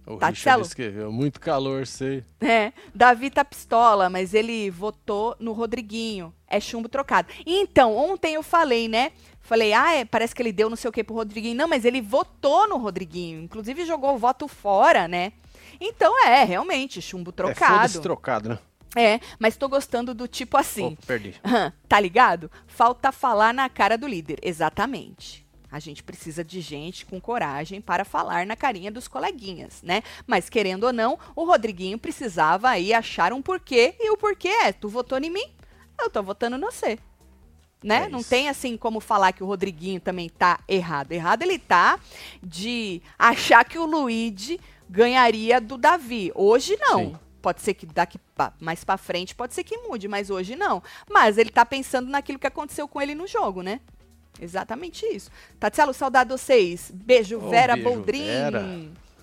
O 0.07 0.17
Tá, 0.19 0.29
Richard 0.29 0.63
escreveu. 0.63 1.11
Muito 1.11 1.41
calor, 1.41 1.87
sei. 1.87 2.23
É, 2.41 2.73
Davi 2.95 3.31
tá 3.31 3.45
pistola, 3.45 4.11
mas 4.11 4.35
ele 4.35 4.71
votou 4.71 5.35
no 5.41 5.53
Rodriguinho. 5.53 6.35
É 6.47 6.61
chumbo 6.61 6.89
trocado. 6.89 7.29
Então, 7.47 7.97
ontem 7.97 8.35
eu 8.35 8.43
falei, 8.43 8.87
né? 8.89 9.13
Falei, 9.41 9.73
ah, 9.73 9.95
é, 9.95 10.05
parece 10.05 10.35
que 10.35 10.43
ele 10.43 10.53
deu 10.53 10.69
não 10.71 10.77
sei 10.77 10.89
o 10.89 10.93
que 10.93 11.03
pro 11.05 11.15
Rodriguinho. 11.15 11.57
Não, 11.57 11.69
mas 11.69 11.85
ele 11.85 12.01
votou 12.01 12.69
no 12.69 12.77
Rodriguinho. 12.77 13.43
Inclusive 13.43 13.85
jogou 13.85 14.15
o 14.15 14.19
voto 14.19 14.47
fora, 14.49 15.07
né? 15.09 15.33
Então 15.81 16.19
é, 16.27 16.45
realmente, 16.45 17.01
chumbo 17.03 17.31
É, 17.31 17.33
trocado. 17.33 18.01
trocado, 18.01 18.49
né? 18.51 18.59
É, 18.97 19.19
mas 19.41 19.57
tô 19.57 19.69
gostando 19.69 20.15
do 20.15 20.29
tipo 20.29 20.57
assim. 20.57 20.97
Oh, 21.03 21.07
perdi. 21.07 21.35
Tá 21.89 21.99
ligado? 21.99 22.51
Falta 22.67 23.11
falar 23.11 23.53
na 23.53 23.69
cara 23.69 23.99
do 23.99 24.07
líder. 24.07 24.39
Exatamente. 24.43 25.44
A 25.75 25.81
gente 25.81 26.05
precisa 26.05 26.45
de 26.45 26.61
gente 26.61 27.05
com 27.05 27.21
coragem 27.21 27.81
para 27.81 28.05
falar 28.05 28.47
na 28.47 28.55
carinha 28.55 28.93
dos 28.93 29.09
coleguinhas, 29.09 29.83
né? 29.83 30.05
Mas 30.25 30.49
querendo 30.49 30.85
ou 30.85 30.93
não, 30.93 31.19
o 31.35 31.43
Rodriguinho 31.43 31.99
precisava 31.99 32.69
aí 32.69 32.95
achar 32.95 33.33
um 33.33 33.43
porquê, 33.43 33.97
e 33.99 34.09
o 34.09 34.17
porquê 34.17 34.47
é: 34.47 34.73
tu 34.73 34.89
votou 34.89 35.19
em 35.19 35.31
mim, 35.31 35.51
eu 36.01 36.09
tô 36.09 36.23
votando 36.23 36.57
no 36.57 36.71
você. 36.71 36.97
Né? 37.83 38.05
É 38.05 38.09
não 38.09 38.23
tem 38.23 38.49
assim 38.49 38.77
como 38.77 39.01
falar 39.01 39.33
que 39.33 39.43
o 39.43 39.47
Rodriguinho 39.49 40.01
também 40.01 40.29
tá 40.29 40.61
errado. 40.69 41.11
Errado 41.11 41.43
ele 41.43 41.59
tá 41.59 41.99
de 42.41 43.03
achar 43.19 43.65
que 43.65 43.77
o 43.77 43.85
Luigi 43.85 44.61
ganharia 44.89 45.61
do 45.61 45.77
Davi. 45.77 46.31
Hoje 46.37 46.77
não. 46.79 46.99
Sim. 47.01 47.19
Pode 47.43 47.63
ser 47.63 47.75
que 47.75 47.85
daqui 47.85 48.21
mais 48.61 48.85
pra 48.85 48.97
frente 48.97 49.35
pode 49.35 49.55
ser 49.55 49.65
que 49.65 49.77
mude, 49.79 50.07
mas 50.07 50.31
hoje 50.31 50.55
não. 50.55 50.81
Mas 51.11 51.37
ele 51.37 51.51
tá 51.51 51.67
pensando 51.67 52.09
naquilo 52.09 52.39
que 52.39 52.47
aconteceu 52.47 52.87
com 52.87 53.03
ele 53.03 53.15
no 53.15 53.27
jogo, 53.27 53.61
né? 53.61 53.81
Exatamente 54.45 55.05
isso. 55.07 55.31
Tatielo, 55.59 55.93
saudade 55.95 56.31
de 56.31 56.37
vocês. 56.39 56.91
Beijo, 56.95 57.39
Ô, 57.39 57.49
Vera 57.51 57.75
beijo, 57.75 57.89
Boldrin. 57.91 58.25
Vera. 58.27 58.65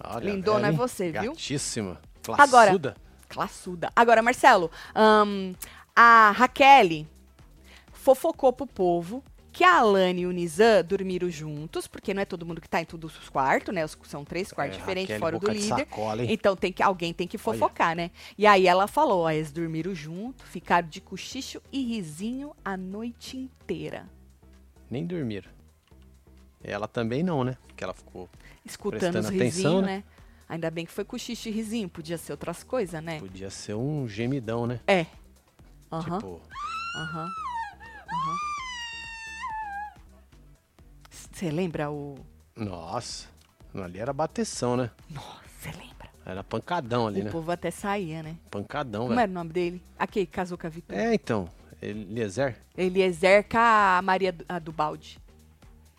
Olha, 0.03 0.32
Lindona 0.32 0.59
Vera, 0.61 0.74
é 0.74 0.78
você, 0.78 1.11
viu? 1.11 1.32
Gatíssima. 1.32 2.01
Agora- 2.38 2.72
Classuda. 2.72 2.95
Classuda. 3.30 3.91
Agora, 3.95 4.22
Marcelo, 4.22 4.69
ahn, 4.93 5.53
a 5.95 6.32
Raquel 6.32 7.05
fofocou 7.93 8.51
pro 8.51 8.65
povo 8.67 9.24
que 9.53 9.63
a 9.65 9.80
Alane 9.80 10.22
e 10.22 10.26
o 10.26 10.32
Nizam 10.32 10.82
dormiram 10.84 11.30
juntos, 11.30 11.86
porque 11.86 12.13
não 12.13 12.22
é 12.22 12.26
todo 12.26 12.45
mundo 12.45 12.61
que 12.61 12.69
tá 12.69 12.82
em 12.82 12.86
todos 12.86 13.17
os 13.17 13.28
quartos, 13.30 13.74
né? 13.76 13.86
São 14.03 14.24
três 14.24 14.49
quartos 14.51 14.78
É, 14.78 14.80
diferentes 14.80 15.09
Raquel, 15.09 15.19
fora 15.19 15.39
do 15.39 15.51
líder. 15.51 15.67
sacola? 15.67 16.24
Então 16.26 16.55
tem 16.55 16.72
que, 16.72 16.82
alguém 16.82 17.13
tem 17.13 17.28
que 17.28 17.38
fofocar, 17.38 17.93
né? 17.95 18.11
E 18.38 18.47
aí 18.47 18.65
ela 18.65 18.88
falou, 18.88 19.24
ó, 19.24 19.30
eles 19.30 19.51
dormiram 19.51 19.93
junto, 19.93 20.45
ficaram 20.45 20.88
de 20.88 21.01
cochicho 21.01 21.61
e 21.72 21.84
risinho 21.84 22.53
a 22.63 22.78
noite 22.78 23.36
inteira. 23.38 24.07
Nem 24.92 25.06
dormiram. 25.06 25.50
Ela 26.62 26.86
também 26.88 27.24
não, 27.24 27.44
né? 27.46 27.58
Porque 27.66 27.82
ela 27.84 27.94
ficou. 27.94 28.30
Escutando 28.66 29.16
os 29.16 29.28
Prestando 29.28 29.30
risinhos, 29.30 29.56
atenção, 29.56 29.82
né? 29.82 30.04
Ainda 30.50 30.70
bem 30.70 30.86
que 30.86 30.92
foi 30.92 31.06
cochicho 31.06 31.48
e 31.48 31.52
risinho, 31.52 31.88
podia 31.88 32.18
ser 32.18 32.34
outras 32.34 32.62
coisas, 32.62 33.02
né? 33.02 33.20
Podia 33.20 33.50
ser 33.50 33.74
um 33.74 34.06
gemidão, 34.08 34.68
né? 34.68 34.82
É. 34.86 35.06
Aham, 35.89 36.18
Tipo, 36.20 36.42
aham, 36.98 37.30
aham. 38.12 38.36
Você 41.10 41.50
lembra 41.50 41.89
o... 41.89 42.16
nossa. 42.56 43.30
Ali 43.74 44.00
era 44.00 44.12
bateção, 44.12 44.76
né? 44.76 44.92
Nossa, 45.10 45.39
você 45.58 45.72
lembra? 45.72 46.10
Era 46.26 46.44
pancadão 46.44 47.08
ali, 47.08 47.22
o 47.22 47.24
né? 47.24 47.32
povo 47.32 47.50
até 47.50 47.72
saía, 47.72 48.22
né? 48.22 48.36
Pancadão, 48.52 49.04
Como 49.04 49.12
velho. 49.16 49.22
era 49.22 49.32
o 49.32 49.34
nome 49.34 49.52
dele? 49.52 49.82
Aquele 49.98 50.26
que 50.26 50.32
casou 50.34 50.58
com 50.58 50.68
a 50.68 50.70
Vitória. 50.70 51.02
É, 51.02 51.14
então. 51.14 51.48
Eliezer? 51.82 52.55
Eliezer 52.77 53.43
com 53.49 53.57
a 53.57 54.01
Maria 54.03 54.32
do, 54.32 54.45
a 54.47 54.59
do 54.59 54.71
Balde. 54.71 55.17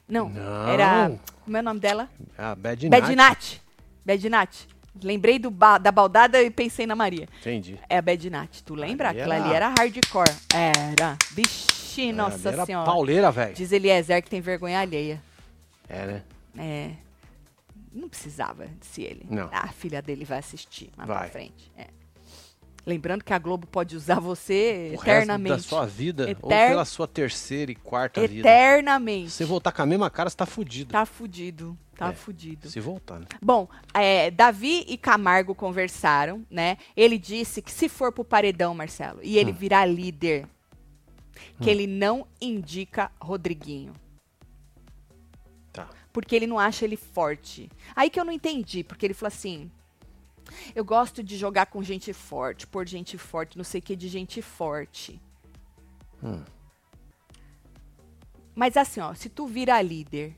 Não, 0.09 0.29
Não. 0.29 0.69
era... 0.69 1.13
Como 1.45 1.57
é 1.57 1.61
o 1.61 1.63
nome 1.63 1.81
dela? 1.81 2.09
Ah, 2.39 2.55
Bad 2.55 2.89
Night. 2.89 3.03
Bedinat. 3.03 3.61
Bedinat. 4.05 4.69
Lembrei 5.03 5.39
do 5.39 5.51
ba- 5.51 5.79
da 5.79 5.91
baldada 5.91 6.41
e 6.43 6.51
pensei 6.51 6.87
na 6.87 6.95
Maria. 6.95 7.27
Entendi. 7.41 7.79
É 7.89 7.97
a 7.99 8.03
Bedinat. 8.03 8.63
Tu 8.63 8.75
lembra? 8.75 9.09
Ali 9.09 9.21
Aquela 9.21 9.35
era- 9.37 9.45
ali 9.45 9.55
era 9.55 9.69
hardcore. 9.79 10.31
Era. 10.55 11.17
Vixe, 11.33 12.13
nossa 12.13 12.49
Ali 12.49 12.57
era 12.59 12.67
senhora. 12.67 12.85
pauleira, 12.87 13.31
velho. 13.33 13.55
Diz 13.55 13.73
Eliezer 13.73 14.23
que 14.23 14.29
tem 14.31 14.41
vergonha 14.41 14.79
alheia. 14.81 15.21
É, 15.89 16.07
né? 16.07 16.23
É. 16.59 16.91
Não 17.93 18.09
precisava, 18.09 18.69
disse 18.81 19.03
ele. 19.03 19.27
Não. 19.29 19.49
Ah, 19.53 19.65
a 19.65 19.69
filha 19.69 20.01
dele 20.03 20.25
vai 20.25 20.39
assistir 20.39 20.91
pra 20.95 21.05
Vai. 21.07 21.29
frente. 21.31 21.71
É. 21.77 21.87
Lembrando 22.85 23.23
que 23.23 23.33
a 23.33 23.39
Globo 23.39 23.65
pode 23.67 23.95
usar 23.97 24.19
você 24.19 24.89
O 24.95 24.97
resto 24.97 25.09
eternamente. 25.09 25.57
da 25.57 25.63
sua 25.63 25.87
vida, 25.87 26.25
ou 26.43 26.51
Eter- 26.51 26.69
pela 26.71 26.85
sua 26.85 27.07
terceira 27.07 27.71
e 27.71 27.77
quarta 27.77 28.21
vida. 28.27 28.41
eternamente. 28.49 29.31
Se 29.31 29.37
você 29.39 29.45
voltar 29.45 29.71
com 29.71 29.83
a 29.83 29.87
mesma 29.87 30.11
cara, 30.11 30.29
você 30.29 30.37
tá 30.37 30.47
fudido. 30.47 30.91
Tá 30.91 31.07
fudido. 31.07 31.79
Tá 31.97 32.09
É. 32.09 32.13
fudido. 32.13 32.69
Se 32.69 32.81
voltar, 32.81 33.21
né? 33.21 33.27
Bom, 33.41 33.69
é, 33.95 34.33
Davi 34.33 34.85
e 34.89 34.97
Camargo 34.97 35.55
conversaram, 35.55 36.45
né? 36.51 36.77
Ele 36.97 37.19
disse 37.19 37.63
que 37.63 37.71
se 37.71 37.89
for 37.89 38.11
pro 38.11 38.25
paredão, 38.25 38.75
Marcelo, 38.75 39.21
e 39.23 39.39
ele 39.39 39.53
Hum. 39.53 39.55
virar 39.55 39.85
líder, 39.87 40.49
que 41.61 41.71
ele 41.71 41.87
não 41.87 42.27
indica 42.41 43.13
Rodriguinho. 43.21 43.93
Tá. 45.73 45.89
Porque 46.13 46.35
ele 46.35 46.47
não 46.47 46.59
acha 46.59 46.85
ele 46.85 46.97
forte. 46.97 47.71
Aí 47.95 48.11
que 48.11 48.19
eu 48.19 48.25
não 48.25 48.33
entendi, 48.33 48.83
porque 48.83 49.07
ele 49.07 49.15
falou 49.15 49.29
assim: 49.29 49.71
eu 50.75 50.85
gosto 50.85 51.23
de 51.23 51.37
jogar 51.37 51.67
com 51.67 51.83
gente 51.83 52.13
forte, 52.13 52.67
por 52.67 52.87
gente 52.87 53.19
forte, 53.19 53.57
não 53.57 53.65
sei 53.65 53.81
o 53.81 53.83
que 53.83 53.97
de 53.97 54.09
gente 54.09 54.41
forte. 54.41 55.21
Hum. 56.23 56.43
Mas 58.55 58.77
assim, 58.77 59.01
ó, 59.01 59.15
se 59.15 59.29
tu 59.29 59.47
virar 59.47 59.83
líder, 59.83 60.37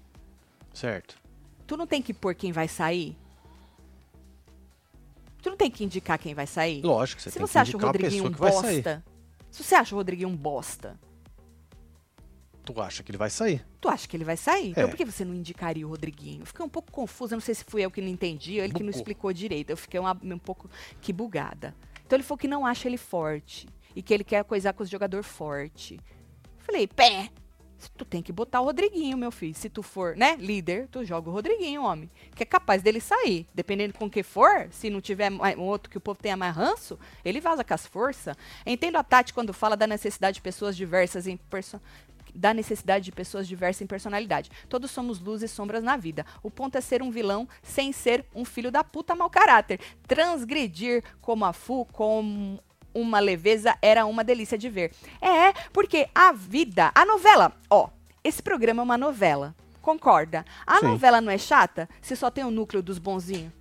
Certo. 0.72 1.18
tu 1.66 1.76
não 1.76 1.86
tem 1.86 2.00
que 2.00 2.14
pôr 2.14 2.34
quem 2.34 2.52
vai 2.52 2.68
sair? 2.68 3.16
Tu 5.42 5.50
não 5.50 5.56
tem 5.56 5.70
que 5.70 5.84
indicar 5.84 6.18
quem 6.18 6.32
vai 6.32 6.46
sair? 6.46 6.80
Lógico, 6.82 7.20
você 7.20 7.30
se 7.30 7.38
tem 7.38 7.46
você 7.46 7.52
que 7.52 7.58
acha 7.58 7.72
o 7.72 7.74
indicar 7.74 7.92
Rodriguinho 7.92 8.26
um 8.26 8.30
bosta, 8.30 9.04
se 9.50 9.62
você 9.62 9.74
acha 9.74 9.94
o 9.94 9.98
Rodriguinho 9.98 10.28
um 10.28 10.36
bosta, 10.36 10.98
Tu 12.64 12.80
acha 12.80 13.02
que 13.02 13.10
ele 13.10 13.18
vai 13.18 13.28
sair? 13.30 13.64
tu 13.80 13.88
acha 13.88 14.08
que 14.08 14.16
ele 14.16 14.24
vai 14.24 14.36
sair? 14.38 14.70
Então 14.70 14.84
É. 14.84 14.86
por 14.86 14.96
que 14.96 15.04
você 15.04 15.24
não 15.24 15.34
indicaria 15.34 15.86
o 15.86 15.90
Rodriguinho? 15.90 16.40
Eu 16.42 16.46
fiquei 16.46 16.64
um 16.64 16.68
pouco 16.68 16.90
confusa, 16.90 17.36
não 17.36 17.40
sei 17.40 17.54
se 17.54 17.62
fui 17.64 17.82
eu 17.82 17.90
que 17.90 18.00
não 18.00 18.08
entendi, 18.08 18.58
ou 18.58 18.64
ele 18.64 18.72
que 18.72 18.82
não 18.82 18.86
Bucou. 18.88 19.00
explicou 19.00 19.32
direito. 19.32 19.68
Eu 19.70 19.76
fiquei 19.76 20.00
uma- 20.00 20.18
um 20.22 20.38
pouco 20.38 20.70
que 21.02 21.12
bugada. 21.12 21.74
Então 22.06 22.16
ele 22.16 22.22
falou 22.22 22.38
que 22.38 22.48
não 22.48 22.64
acha 22.64 22.88
ele 22.88 22.96
forte 22.96 23.68
e 23.94 24.02
que 24.02 24.14
ele 24.14 24.24
quer 24.24 24.42
coisar 24.44 24.72
com 24.72 24.82
os 24.82 24.88
jogadores 24.88 25.26
forte. 25.26 26.00
Falei, 26.58 26.86
pé, 26.86 27.28
tu 27.98 28.04
tem 28.06 28.22
que 28.22 28.32
botar 28.32 28.62
o 28.62 28.64
Rodriguinho, 28.64 29.18
meu 29.18 29.30
filho. 29.30 29.54
Se 29.54 29.68
tu 29.68 29.82
for, 29.82 30.16
né, 30.16 30.36
líder, 30.36 30.88
tu 30.90 31.04
joga 31.04 31.28
o 31.28 31.32
Rodriguinho, 31.32 31.82
homem. 31.82 32.10
Que 32.34 32.42
é 32.42 32.46
capaz 32.46 32.82
dele 32.82 33.00
sair. 33.00 33.46
Dependendo 33.54 33.92
com 33.92 34.08
que 34.08 34.22
for, 34.22 34.68
se 34.70 34.88
não 34.88 35.02
tiver 35.02 35.28
mais- 35.28 35.58
um 35.58 35.62
outro 35.62 35.90
que 35.90 35.98
o 35.98 36.00
povo 36.00 36.18
tenha 36.18 36.36
mais 36.38 36.56
ranço, 36.56 36.98
ele 37.22 37.40
vaza 37.42 37.62
com 37.62 37.74
as 37.74 37.86
forças. 37.86 38.34
Entendo 38.64 38.96
a 38.96 39.02
Tati 39.04 39.34
quando 39.34 39.52
fala 39.52 39.76
da 39.76 39.86
necessidade 39.86 40.36
de 40.36 40.40
pessoas 40.42 40.74
diversas 40.74 41.26
em 41.26 41.36
perso 41.36 41.78
da 42.34 42.52
necessidade 42.52 43.04
de 43.04 43.12
pessoas 43.12 43.46
diversas 43.46 43.82
em 43.82 43.86
personalidade. 43.86 44.50
Todos 44.68 44.90
somos 44.90 45.20
luzes 45.20 45.50
e 45.50 45.54
sombras 45.54 45.82
na 45.84 45.96
vida. 45.96 46.26
O 46.42 46.50
ponto 46.50 46.76
é 46.76 46.80
ser 46.80 47.02
um 47.02 47.10
vilão 47.10 47.48
sem 47.62 47.92
ser 47.92 48.24
um 48.34 48.44
filho 48.44 48.70
da 48.72 48.82
puta 48.82 49.14
mau 49.14 49.30
caráter. 49.30 49.78
Transgredir 50.06 51.02
como 51.20 51.44
a 51.44 51.52
Fu, 51.52 51.84
com 51.92 52.58
uma 52.92 53.18
leveza, 53.20 53.76
era 53.82 54.06
uma 54.06 54.24
delícia 54.24 54.56
de 54.58 54.68
ver. 54.68 54.92
É, 55.20 55.52
porque 55.72 56.08
a 56.14 56.32
vida, 56.32 56.90
a 56.94 57.04
novela, 57.04 57.52
ó, 57.70 57.88
esse 58.22 58.42
programa 58.42 58.82
é 58.82 58.84
uma 58.84 58.98
novela. 58.98 59.54
Concorda? 59.82 60.44
A 60.66 60.80
Sim. 60.80 60.86
novela 60.86 61.20
não 61.20 61.30
é 61.30 61.36
chata 61.38 61.88
se 62.00 62.16
só 62.16 62.30
tem 62.30 62.42
o 62.44 62.50
núcleo 62.50 62.82
dos 62.82 62.98
bonzinhos? 62.98 63.52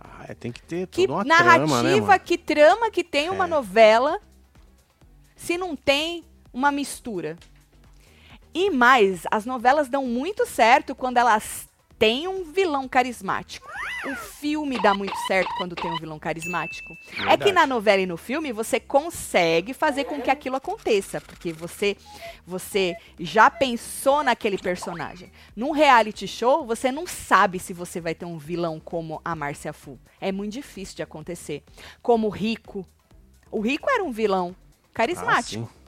Ah, 0.00 0.24
é, 0.28 0.34
tem 0.34 0.50
que 0.50 0.62
ter 0.62 0.86
Que 0.86 1.06
toda 1.06 1.18
uma 1.18 1.24
narrativa, 1.24 1.66
trama, 1.80 2.12
né, 2.12 2.18
que 2.18 2.38
trama 2.38 2.90
que 2.90 3.04
tem 3.04 3.28
uma 3.30 3.44
É. 3.44 3.48
novela 3.48 4.20
se 5.36 5.58
não 5.58 5.76
tem 5.76 6.24
uma 6.52 6.70
mistura. 6.72 7.36
E 8.54 8.70
mais, 8.70 9.22
as 9.30 9.44
novelas 9.46 9.88
dão 9.88 10.06
muito 10.06 10.46
certo 10.46 10.94
quando 10.94 11.16
elas 11.16 11.68
têm 11.98 12.26
um 12.28 12.44
vilão 12.44 12.88
carismático. 12.88 13.68
o 14.04 14.16
filme 14.16 14.82
dá 14.82 14.92
muito 14.92 15.16
certo 15.28 15.48
quando 15.56 15.76
tem 15.76 15.88
um 15.88 15.96
vilão 15.96 16.18
carismático. 16.18 16.92
É 16.92 17.36
que 17.36 17.44
Verdade. 17.44 17.52
na 17.52 17.66
novela 17.68 18.02
e 18.02 18.06
no 18.06 18.16
filme 18.16 18.50
você 18.52 18.80
consegue 18.80 19.72
fazer 19.72 20.04
com 20.04 20.20
que 20.20 20.28
aquilo 20.28 20.56
aconteça, 20.56 21.20
porque 21.20 21.52
você 21.52 21.96
você 22.44 22.96
já 23.20 23.48
pensou 23.48 24.24
naquele 24.24 24.58
personagem. 24.58 25.30
Num 25.54 25.70
reality 25.70 26.26
show, 26.26 26.66
você 26.66 26.90
não 26.90 27.06
sabe 27.06 27.60
se 27.60 27.72
você 27.72 28.00
vai 28.00 28.14
ter 28.14 28.24
um 28.24 28.36
vilão 28.38 28.80
como 28.80 29.20
a 29.24 29.36
Márcia 29.36 29.72
Fu. 29.72 29.96
É 30.20 30.32
muito 30.32 30.52
difícil 30.54 30.96
de 30.96 31.02
acontecer. 31.04 31.62
Como 32.02 32.26
o 32.26 32.30
Rico. 32.30 32.84
O 33.52 33.60
Rico 33.60 33.88
era 33.88 34.02
um 34.02 34.10
vilão 34.10 34.56
carismático 34.92 35.70
Ah. 35.72 35.81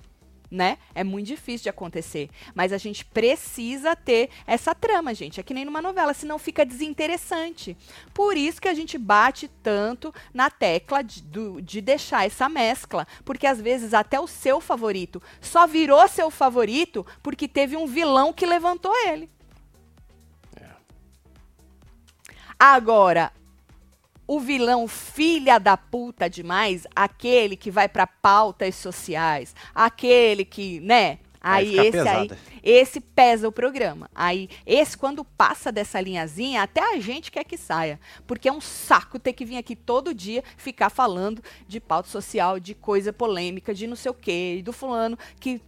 Né? 0.55 0.79
É 0.95 1.03
muito 1.03 1.27
difícil 1.27 1.65
de 1.65 1.69
acontecer. 1.69 2.31
Mas 2.55 2.73
a 2.73 2.79
gente 2.79 3.05
precisa 3.05 3.97
ter 3.97 4.31
essa 4.47 4.75
trama, 4.75 5.13
gente. 5.13 5.41
É 5.41 5.43
que 5.43 5.53
nem 5.53 5.65
numa 5.65 5.83
novela, 5.83 6.15
senão 6.15 6.39
fica 6.39 6.65
desinteressante. 6.65 7.77
Por 8.15 8.37
isso 8.37 8.61
que 8.63 8.69
a 8.69 8.75
gente 8.75 8.97
bate 8.97 9.49
tanto 9.63 10.15
na 10.33 10.49
tecla 10.49 11.03
de, 11.03 11.21
do- 11.23 11.61
de 11.61 11.81
deixar 11.81 12.25
essa 12.25 12.49
mescla. 12.49 13.07
Porque 13.25 13.47
às 13.47 13.61
vezes 13.61 13.93
até 13.93 14.21
o 14.21 14.27
seu 14.29 14.61
favorito 14.61 15.21
só 15.41 15.67
virou 15.67 16.07
seu 16.09 16.31
favorito 16.31 17.05
porque 17.23 17.49
teve 17.49 17.77
um 17.77 17.87
vilão 17.87 18.33
que 18.33 18.47
levantou 18.47 18.95
ele. 19.09 19.29
É. 20.57 20.69
Agora, 22.59 23.33
o 24.27 24.41
vilão 24.41 24.89
filha 24.89 25.59
da 25.59 25.77
puta 25.77 26.29
demais, 26.29 26.87
aquele 26.95 27.57
que 27.57 27.71
vai 27.71 27.89
pra 27.89 28.07
pautas 28.07 28.75
sociais, 28.75 29.55
aquele 29.75 30.45
que, 30.45 30.81
né? 30.81 31.19
Aí 31.45 31.79
Aí 31.79 31.89
esse 31.89 32.09
aí, 32.09 32.31
esse 32.63 33.01
pesa 33.01 33.47
o 33.47 33.53
programa. 33.53 34.11
Aí 34.15 34.49
esse 34.65 34.97
quando 34.97 35.23
passa 35.23 35.71
dessa 35.71 36.01
linhazinha, 36.01 36.63
até 36.63 36.81
a 36.81 36.99
gente 36.99 37.31
quer 37.31 37.45
que 37.45 37.59
saia, 37.59 38.01
porque 38.27 38.49
é 38.49 38.53
um 38.53 38.63
saco 38.63 39.19
ter 39.19 39.35
que 39.35 39.45
vir 39.45 39.59
aqui 39.59 39.77
todo 39.77 40.15
dia 40.15 40.43
ficar 40.57 40.89
falando 40.89 41.45
de 41.69 41.81
pauta 41.81 42.09
social, 42.09 42.59
de 42.59 42.75
coisa 42.75 43.13
polêmica, 43.13 43.75
de 43.75 43.87
não 43.87 43.95
sei 43.95 44.11
o 44.11 44.15
quê, 44.15 44.57
e 44.59 44.63
do 44.63 44.73
fulano 44.73 45.19
que 45.39 45.61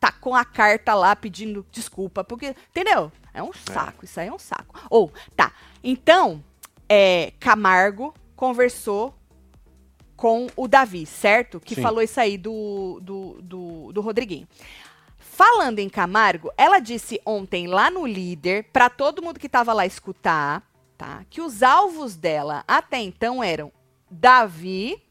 tá 0.00 0.10
com 0.10 0.34
a 0.34 0.46
carta 0.46 0.94
lá 0.94 1.14
pedindo 1.14 1.66
desculpa, 1.70 2.24
porque, 2.24 2.56
entendeu? 2.70 3.12
É 3.34 3.42
um 3.42 3.52
saco, 3.52 4.06
isso 4.06 4.18
aí 4.18 4.28
é 4.28 4.32
um 4.32 4.38
saco. 4.38 4.74
Ou, 4.88 5.12
tá. 5.36 5.52
Então, 5.84 6.42
é, 6.94 7.32
Camargo 7.40 8.12
conversou 8.36 9.14
com 10.14 10.46
o 10.54 10.68
Davi, 10.68 11.06
certo? 11.06 11.58
Que 11.58 11.74
Sim. 11.74 11.80
falou 11.80 12.02
isso 12.02 12.20
aí 12.20 12.36
do, 12.36 13.00
do, 13.00 13.40
do, 13.40 13.92
do 13.94 14.00
Rodriguinho. 14.02 14.46
Falando 15.18 15.78
em 15.78 15.88
Camargo, 15.88 16.52
ela 16.54 16.78
disse 16.80 17.18
ontem 17.24 17.66
lá 17.66 17.90
no 17.90 18.06
líder, 18.06 18.64
pra 18.70 18.90
todo 18.90 19.22
mundo 19.22 19.40
que 19.40 19.48
tava 19.48 19.72
lá 19.72 19.86
escutar, 19.86 20.62
tá? 20.98 21.24
Que 21.30 21.40
os 21.40 21.62
alvos 21.62 22.14
dela 22.14 22.62
até 22.68 22.98
então 23.00 23.42
eram 23.42 23.72
Davi, 24.10 25.02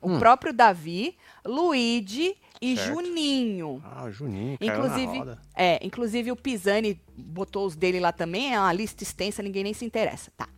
o 0.00 0.12
Hum. 0.12 0.18
próprio 0.18 0.54
Davi, 0.54 1.14
Luigi 1.44 2.38
e 2.60 2.76
Certo. 2.76 2.94
Juninho. 2.94 3.82
Ah, 3.84 4.10
Juninho, 4.10 4.58
Inclusive, 4.60 5.22
é, 5.54 5.84
inclusive 5.84 6.32
o 6.32 6.36
Pisani 6.36 7.00
botou 7.16 7.66
os 7.66 7.76
dele 7.76 8.00
lá 8.00 8.12
também, 8.12 8.54
é 8.54 8.58
uma 8.60 8.72
lista 8.72 9.02
extensa, 9.02 9.42
ninguém 9.42 9.64
nem 9.64 9.74
se 9.74 9.84
interessa, 9.84 10.30
tá? 10.36 10.48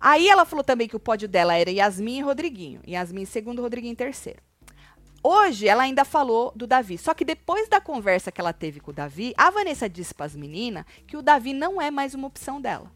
Aí 0.00 0.28
ela 0.28 0.44
falou 0.44 0.64
também 0.64 0.88
que 0.88 0.96
o 0.96 1.00
pódio 1.00 1.28
dela 1.28 1.54
era 1.54 1.70
Yasmin 1.70 2.18
e 2.18 2.22
Rodriguinho. 2.22 2.80
Yasmin 2.86 3.22
em 3.22 3.26
segundo, 3.26 3.62
Rodriguinho 3.62 3.92
em 3.92 3.96
terceiro. 3.96 4.40
Hoje 5.22 5.68
ela 5.68 5.84
ainda 5.84 6.04
falou 6.04 6.52
do 6.56 6.66
Davi. 6.66 6.98
Só 6.98 7.14
que 7.14 7.24
depois 7.24 7.68
da 7.68 7.80
conversa 7.80 8.32
que 8.32 8.40
ela 8.40 8.52
teve 8.52 8.80
com 8.80 8.90
o 8.90 8.94
Davi, 8.94 9.32
a 9.36 9.50
Vanessa 9.50 9.88
disse 9.88 10.12
para 10.12 10.26
as 10.26 10.34
meninas 10.34 10.84
que 11.06 11.16
o 11.16 11.22
Davi 11.22 11.52
não 11.52 11.80
é 11.80 11.92
mais 11.92 12.14
uma 12.14 12.26
opção 12.26 12.60
dela. 12.60 12.90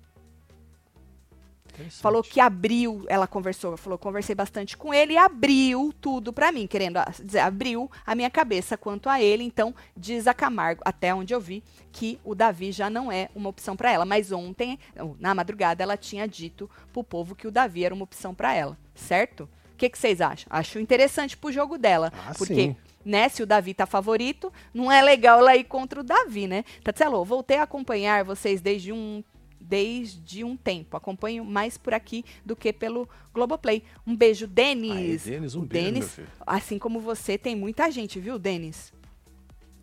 Falou 2.01 2.23
que 2.23 2.41
abriu, 2.41 3.05
ela 3.09 3.27
conversou, 3.27 3.77
falou, 3.77 3.99
conversei 3.99 4.35
bastante 4.35 4.77
com 4.77 4.93
ele 4.95 5.15
e 5.15 5.17
abriu 5.19 5.93
tudo 6.01 6.33
pra 6.33 6.51
mim, 6.53 6.67
querendo 6.67 6.99
dizer, 7.23 7.41
abriu 7.41 7.91
a 8.07 8.15
minha 8.15 8.31
cabeça 8.31 8.77
quanto 8.77 9.09
a 9.09 9.21
ele. 9.21 9.43
Então, 9.45 9.75
diz 9.97 10.27
a 10.27 10.35
Camargo, 10.35 10.83
até 10.85 11.15
onde 11.15 11.35
eu 11.35 11.41
vi, 11.41 11.63
que 11.93 12.19
o 12.25 12.35
Davi 12.35 12.73
já 12.73 12.89
não 12.91 13.11
é 13.11 13.29
uma 13.35 13.49
opção 13.49 13.77
pra 13.77 13.91
ela. 13.93 14.05
Mas 14.05 14.33
ontem, 14.33 14.79
na 15.19 15.35
madrugada, 15.35 15.83
ela 15.83 15.97
tinha 15.97 16.27
dito 16.27 16.69
pro 16.93 17.05
povo 17.05 17.35
que 17.35 17.47
o 17.47 17.51
Davi 17.51 17.85
era 17.85 17.95
uma 17.95 18.05
opção 18.05 18.35
pra 18.35 18.55
ela, 18.55 18.77
certo? 18.95 19.49
O 19.73 19.77
que 19.77 19.91
que 19.91 19.99
vocês 19.99 20.21
acham? 20.21 20.47
Acho 20.49 20.79
interessante 20.79 21.37
pro 21.37 21.53
jogo 21.53 21.77
dela, 21.77 22.11
Ah, 22.27 22.33
porque 22.39 22.55
sim. 22.55 22.77
né? 23.05 23.29
Se 23.29 23.43
o 23.43 23.47
Davi 23.47 23.75
tá 23.75 23.85
favorito, 23.85 24.51
não 24.73 24.91
é 24.91 25.03
legal 25.03 25.41
ela 25.41 25.55
ir 25.55 25.65
contra 25.65 26.01
o 26.01 26.03
Davi, 26.03 26.47
né? 26.47 26.65
Tatselo, 26.83 27.23
voltei 27.25 27.59
a 27.59 27.65
acompanhar 27.65 28.25
vocês 28.25 28.63
desde 28.63 28.91
um 28.93 29.23
desde 29.69 30.45
um 30.45 30.57
tempo. 30.57 30.97
Acompanho 30.97 31.45
mais 31.45 31.77
por 31.77 31.93
aqui 31.95 32.25
do 32.45 32.55
que 32.55 32.73
pelo 32.73 33.09
Globoplay. 33.35 33.83
Um 34.07 34.15
beijo, 34.15 34.45
Aí, 34.47 34.51
Denis. 34.51 35.25
Denis, 35.25 35.55
um 35.55 35.63
O 35.63 35.67
beijo, 35.67 35.85
Denis, 35.87 36.21
assim 36.47 36.79
como 36.79 37.01
você, 37.01 37.37
tem 37.37 37.57
muita 37.57 37.91
gente, 37.91 38.21
viu, 38.21 38.39
Denis? 38.39 38.93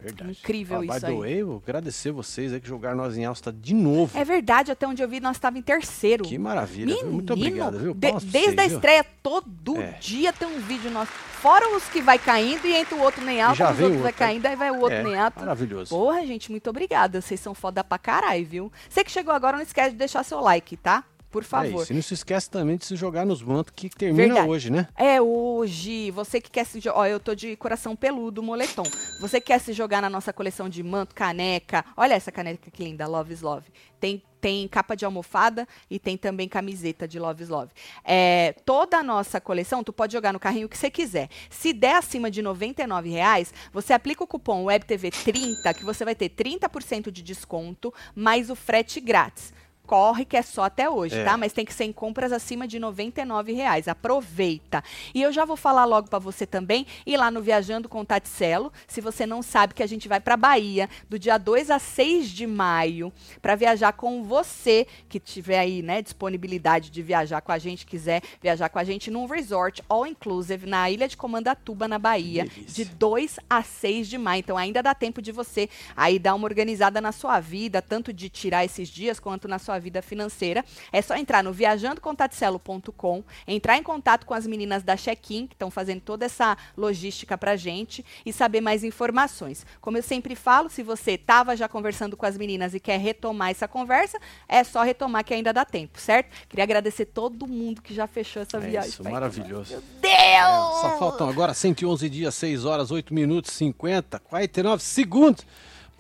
Verdade. 0.03 0.31
incrível 0.31 0.79
ah, 0.81 0.85
isso 0.85 0.99
by 0.99 1.05
aí. 1.05 1.11
the 1.13 1.19
way, 1.19 1.41
eu 1.41 1.61
agradecer 1.65 2.11
vocês 2.11 2.53
aí 2.53 2.59
que 2.59 2.67
jogaram 2.67 2.97
nós 2.97 3.17
em 3.17 3.25
Alsta 3.25 3.51
de 3.51 3.73
novo. 3.73 4.17
É 4.17 4.23
verdade, 4.23 4.71
até 4.71 4.87
onde 4.87 5.01
eu 5.01 5.07
vi, 5.07 5.19
nós 5.19 5.37
estávamos 5.37 5.59
em 5.59 5.63
terceiro. 5.63 6.23
Que 6.23 6.37
maravilha, 6.37 6.95
viu? 6.95 7.11
Muito 7.11 7.35
Menino, 7.35 7.65
obrigado, 7.67 7.79
viu? 7.79 7.93
de- 7.93 8.25
desde 8.25 8.59
a 8.61 8.67
viu? 8.67 8.75
estreia, 8.75 9.03
todo 9.21 9.77
É. 9.79 9.97
dia 9.99 10.31
tem 10.33 10.47
um 10.47 10.59
vídeo 10.59 10.91
nosso. 10.91 11.11
Fora 11.11 11.75
os 11.75 11.83
que 11.89 12.01
vai 12.01 12.17
caindo 12.17 12.65
e 12.65 12.73
entra 12.73 12.95
o 12.95 13.01
outro 13.01 13.21
nem 13.23 13.41
alto, 13.41 13.55
os 13.55 13.59
outros 13.61 13.77
vai 13.79 13.89
outro, 13.91 14.03
né? 14.05 14.11
caindo, 14.13 14.45
aí 14.45 14.55
vai 14.55 14.71
o 14.71 14.79
outro 14.79 14.97
É, 14.97 15.03
nem 15.03 15.17
alto. 15.17 15.39
Maravilhoso. 15.39 15.89
Porra, 15.93 16.25
gente, 16.25 16.49
muito 16.49 16.69
obrigada. 16.69 17.19
Vocês 17.21 17.39
são 17.39 17.53
foda 17.53 17.83
pra 17.83 17.97
caralho, 17.97 18.45
viu? 18.45 18.71
Você 18.89 19.03
que 19.03 19.11
chegou 19.11 19.33
agora, 19.33 19.57
não 19.57 19.63
esquece 19.63 19.91
de 19.91 19.97
deixar 19.97 20.23
seu 20.23 20.39
like, 20.39 20.77
tá? 20.77 21.03
Por 21.33 21.41
É 21.41 21.45
favor. 21.45 21.81
isso. 21.81 21.91
E 21.91 21.95
não 21.95 22.01
se 22.03 22.13
esquece 22.13 22.47
também 22.49 22.77
de 22.77 22.85
se 22.85 22.95
jogar 22.95 23.25
nos 23.25 23.41
mantos 23.41 23.73
que 23.75 23.89
termina 23.89 24.25
Verdade. 24.27 24.47
hoje, 24.49 24.69
né? 24.71 24.87
É 24.95 25.19
hoje. 25.19 26.11
Você 26.11 26.39
que 26.39 26.49
quer 26.51 26.63
se 26.63 26.79
jogar. 26.79 26.99
Ó, 26.99 27.05
eu 27.07 27.19
tô 27.19 27.33
de 27.33 27.55
coração 27.55 27.95
peludo, 27.95 28.43
moletom. 28.43 28.83
Você 29.19 29.41
que 29.41 29.47
quer 29.47 29.59
se 29.59 29.73
jogar 29.73 29.99
na 30.01 30.09
nossa 30.09 30.31
coleção 30.31 30.69
de 30.69 30.83
manto, 30.83 31.15
caneca. 31.15 31.83
Olha 31.97 32.13
essa 32.13 32.31
caneca 32.31 32.69
que 32.69 32.83
linda, 32.83 33.07
Love 33.07 33.33
is 33.33 33.41
Love. 33.41 33.65
Tem, 33.99 34.21
tem 34.39 34.67
capa 34.67 34.95
de 34.95 35.05
almofada 35.05 35.67
e 35.89 35.97
tem 35.97 36.17
também 36.17 36.47
camiseta 36.47 37.07
de 37.07 37.17
Love 37.17 37.41
is 37.43 37.49
Love. 37.49 37.71
É, 38.03 38.53
toda 38.65 38.97
a 38.97 39.03
nossa 39.03 39.41
coleção, 39.41 39.83
tu 39.83 39.91
pode 39.91 40.13
jogar 40.13 40.33
no 40.33 40.39
carrinho 40.39 40.69
que 40.69 40.77
você 40.77 40.91
quiser. 40.91 41.29
Se 41.49 41.73
der 41.73 41.95
acima 41.95 42.29
de 42.29 42.41
99 42.43 43.09
reais, 43.09 43.51
você 43.71 43.91
aplica 43.93 44.23
o 44.23 44.27
cupom 44.27 44.65
WebTV30, 44.65 45.73
que 45.73 45.83
você 45.85 46.05
vai 46.05 46.13
ter 46.13 46.29
30% 46.29 47.09
de 47.09 47.23
desconto, 47.23 47.93
mais 48.13 48.49
o 48.49 48.55
frete 48.55 48.99
grátis. 48.99 49.51
Corre 49.85 50.23
que 50.23 50.37
é 50.37 50.41
só 50.41 50.63
até 50.63 50.89
hoje, 50.89 51.17
É. 51.19 51.23
tá? 51.25 51.37
Mas 51.37 51.51
tem 51.51 51.65
que 51.65 51.73
ser 51.73 51.83
em 51.83 51.91
compras 51.91 52.31
acima 52.31 52.67
de 52.67 52.79
99 52.79 53.51
reais. 53.51 53.87
Aproveita. 53.87 54.81
E 55.13 55.21
eu 55.21 55.31
já 55.31 55.43
vou 55.43 55.57
falar 55.57 55.83
logo 55.85 56.07
pra 56.09 56.19
você 56.19 56.45
também 56.45 56.85
ir 57.05 57.17
lá 57.17 57.29
no 57.29 57.41
Viajando 57.41 57.89
com 57.89 58.05
Taticelo. 58.05 58.71
Se 58.87 59.01
você 59.01 59.25
não 59.25 59.41
sabe 59.41 59.73
que 59.73 59.83
a 59.83 59.87
gente 59.87 60.07
vai 60.07 60.19
pra 60.21 60.37
Bahia 60.37 60.89
do 61.09 61.19
dia 61.19 61.37
2 61.37 61.69
a 61.69 61.79
6 61.79 62.29
de 62.29 62.47
maio 62.47 63.11
pra 63.41 63.55
viajar 63.55 63.91
com 63.93 64.23
você 64.23 64.87
que 65.09 65.19
tiver 65.19 65.59
aí, 65.59 65.81
né, 65.81 66.01
disponibilidade 66.01 66.89
de 66.89 67.01
viajar 67.01 67.41
com 67.41 67.51
a 67.51 67.57
gente, 67.59 67.85
quiser 67.85 68.21
viajar 68.41 68.69
com 68.69 68.79
a 68.79 68.83
gente 68.83 69.11
num 69.11 69.25
resort 69.25 69.83
all 69.89 70.07
inclusive 70.07 70.65
na 70.65 70.89
Ilha 70.89 71.07
de 71.07 71.17
Comandatuba, 71.17 71.87
na 71.87 71.99
Bahia, 71.99 72.47
de 72.67 72.85
2 72.85 73.37
a 73.49 73.61
6 73.61 74.07
de 74.07 74.17
maio. 74.17 74.39
Então 74.39 74.57
ainda 74.57 74.81
dá 74.81 74.95
tempo 74.95 75.21
de 75.21 75.31
você 75.31 75.69
aí 75.95 76.17
dar 76.17 76.35
uma 76.35 76.45
organizada 76.45 77.01
na 77.01 77.11
sua 77.11 77.39
vida, 77.41 77.81
tanto 77.81 78.13
de 78.13 78.29
tirar 78.29 78.63
esses 78.63 78.87
dias 78.87 79.19
quanto 79.19 79.47
na 79.47 79.59
sua 79.59 79.72
vida 79.79 80.01
financeira. 80.01 80.63
É 80.91 81.01
só 81.01 81.15
entrar 81.15 81.43
no 81.43 81.51
viajandocontaticelo.com, 81.53 83.23
entrar 83.47 83.77
em 83.77 83.83
contato 83.83 84.25
com 84.25 84.33
as 84.33 84.45
meninas 84.47 84.83
da 84.83 84.95
Check-in, 84.95 85.47
que 85.47 85.55
estão 85.55 85.69
fazendo 85.71 86.01
toda 86.01 86.25
essa 86.25 86.57
logística 86.77 87.37
pra 87.37 87.55
gente 87.55 88.05
e 88.25 88.31
saber 88.33 88.61
mais 88.61 88.83
informações. 88.83 89.65
Como 89.81 89.97
eu 89.97 90.03
sempre 90.03 90.35
falo, 90.35 90.69
se 90.69 90.83
você 90.83 91.11
estava 91.11 91.55
já 91.55 91.67
conversando 91.67 92.15
com 92.17 92.25
as 92.25 92.37
meninas 92.37 92.73
e 92.73 92.79
quer 92.79 92.99
retomar 92.99 93.49
essa 93.51 93.67
conversa, 93.67 94.19
é 94.47 94.63
só 94.63 94.83
retomar 94.83 95.23
que 95.23 95.33
ainda 95.33 95.53
dá 95.53 95.65
tempo, 95.65 95.99
certo? 95.99 96.29
Queria 96.47 96.63
agradecer 96.63 97.05
todo 97.05 97.47
mundo 97.47 97.81
que 97.81 97.93
já 97.93 98.07
fechou 98.07 98.41
essa 98.41 98.57
É 98.57 98.59
viagem. 98.61 98.89
isso, 98.89 99.03
maravilhoso. 99.03 99.81
Deus! 100.01 100.13
É, 100.13 100.41
só 100.81 100.97
faltam 100.99 101.29
agora 101.29 101.53
111 101.53 102.09
dias, 102.09 102.35
6 102.35 102.65
horas, 102.65 102.91
8 102.91 103.13
minutos, 103.13 103.51
50, 103.53 104.19
49 104.19 104.83
segundos 104.83 105.45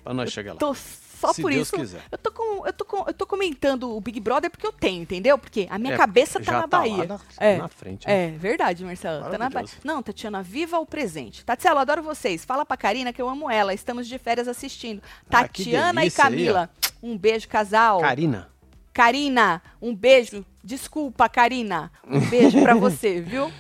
pra 0.03 0.13
nós 0.13 0.31
chegar 0.31 0.53
lá. 0.53 0.59
Tô 0.59 0.73
só 1.27 1.33
Se 1.33 1.41
por 1.41 1.51
Deus 1.51 1.67
isso. 1.67 1.75
quiser. 1.77 2.01
Eu 2.11 2.17
tô, 2.17 2.31
com, 2.31 2.67
eu, 2.67 2.73
tô 2.73 2.85
com, 2.85 3.03
eu 3.07 3.13
tô 3.13 3.25
comentando 3.25 3.95
o 3.95 4.01
Big 4.01 4.19
Brother 4.19 4.51
porque 4.51 4.67
eu 4.67 4.71
tenho, 4.73 5.01
entendeu? 5.01 5.37
Porque 5.37 5.67
a 5.69 5.77
minha 5.79 5.93
É, 5.93 5.97
cabeça 5.97 6.39
tá 6.39 6.51
na 6.51 6.61
tá 6.67 6.79
Bahia. 6.79 7.05
na- 7.05 7.19
é. 7.39 7.57
na 7.57 7.67
frente, 7.67 8.07
né? 8.07 8.25
É, 8.27 8.31
verdade, 8.31 8.83
Marcelo. 8.83 9.29
Tá 9.29 9.37
na 9.37 9.49
Bahia. 9.49 9.69
Não, 9.83 10.03
Tatiana, 10.03 10.43
viva 10.43 10.77
o 10.79 10.85
presente. 10.85 11.45
Tatiana, 11.45 11.81
adoro 11.81 12.03
vocês. 12.03 12.43
Fala 12.43 12.65
pra 12.65 12.75
Karina 12.77 13.13
que 13.13 13.21
eu 13.21 13.29
amo 13.29 13.49
ela. 13.49 13.73
Estamos 13.73 14.07
de 14.07 14.17
férias 14.17 14.47
assistindo. 14.47 15.01
Ah, 15.27 15.43
Tatiana 15.43 16.01
e 16.01 16.09
delícia 16.09 16.23
aí, 16.25 16.29
Camila. 16.29 16.69
um 17.01 17.17
beijo, 17.17 17.47
casal. 17.47 17.99
Karina. 18.01 18.49
Karina, 18.93 19.61
um 19.81 19.95
beijo. 19.95 20.45
Desculpa, 20.63 21.27
Karina. 21.27 21.91
Um 22.07 22.19
beijo 22.19 22.61
pra 22.61 22.73
você, 22.75 23.19
viu? 23.21 23.51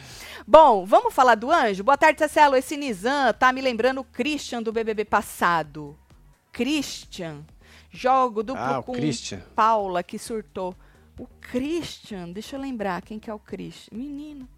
Bom, 0.45 0.85
vamos 0.85 1.13
falar 1.13 1.35
do 1.35 1.49
anjo? 1.51 1.83
Boa 1.83 1.97
tarde, 1.97 2.19
Cecelo. 2.19 2.55
Esse 2.55 2.75
Nizam 2.77 3.33
tá 3.33 3.51
me 3.53 3.61
lembrando 3.61 4.01
o 4.01 4.03
Christian 4.03 4.61
do 4.61 4.71
BBB 4.73 5.05
passado. 5.05 5.97
Christian. 6.51 7.43
Jogo 7.93 8.41
duplo 8.41 8.61
Ah, 8.63 8.81
com 8.81 8.93
Christian. 8.93 9.39
Paula, 9.55 10.01
que 10.01 10.17
surtou. 10.17 10.75
O 11.19 11.27
Christian, 11.39 12.31
deixa 12.31 12.55
eu 12.55 12.59
lembrar 12.59 13.01
quem 13.03 13.19
que 13.19 13.29
é 13.29 13.33
o 13.33 13.37
Christian. 13.37 13.95
Menino. 13.95 14.49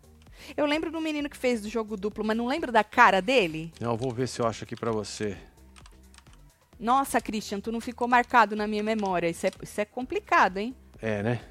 Eu 0.55 0.65
lembro 0.65 0.89
do 0.89 1.01
menino 1.01 1.29
que 1.29 1.35
fez 1.35 1.61
do 1.61 1.69
jogo 1.69 1.97
duplo, 1.97 2.23
mas 2.23 2.37
não 2.37 2.47
lembro 2.47 2.71
da 2.71 2.83
cara 2.83 3.21
dele. 3.21 3.73
Não, 3.79 3.91
eu 3.91 3.97
vou 3.97 4.11
ver 4.13 4.27
se 4.27 4.41
eu 4.41 4.47
acho 4.47 4.63
aqui 4.63 4.75
pra 4.75 4.91
você. 4.91 5.37
Nossa, 6.79 7.19
Christian, 7.19 7.59
tu 7.59 7.71
não 7.71 7.81
ficou 7.81 8.07
marcado 8.07 8.55
na 8.55 8.67
minha 8.67 8.83
memória. 8.83 9.27
Isso 9.29 9.47
é, 9.47 9.51
isso 9.61 9.81
é 9.81 9.85
complicado, 9.85 10.57
hein? 10.57 10.73
É, 11.01 11.21
né? 11.21 11.41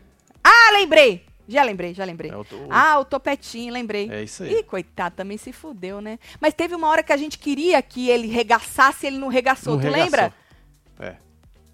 Ah, 0.43 0.71
lembrei! 0.73 1.25
Já 1.47 1.63
lembrei, 1.63 1.93
já 1.93 2.05
lembrei. 2.07 2.31
É 2.31 2.37
o- 2.37 2.47
Ah, 2.71 2.99
o 2.99 3.05
topetinho, 3.05 3.71
lembrei. 3.73 4.11
é 4.11 4.23
isso 4.23 4.43
aí. 4.43 4.61
Ih, 4.61 4.63
coitado, 4.63 5.17
também 5.17 5.37
se 5.37 5.53
fudeu, 5.53 6.01
né? 6.01 6.19
Mas 6.41 6.55
teve 6.55 6.75
uma 6.75 6.89
hora 6.89 7.03
que 7.03 7.13
a 7.13 7.17
gente 7.19 7.39
queria 7.39 7.83
que 7.83 8.09
ele 8.09 8.27
regaçasse, 8.27 9.07
ele 9.07 9.19
não 9.19 9.29
regaçou. 9.29 9.75
Não 9.75 9.81
tu 9.81 9.85
regaçou. 9.85 10.05
lembra? 10.05 10.35
É. 10.99 11.17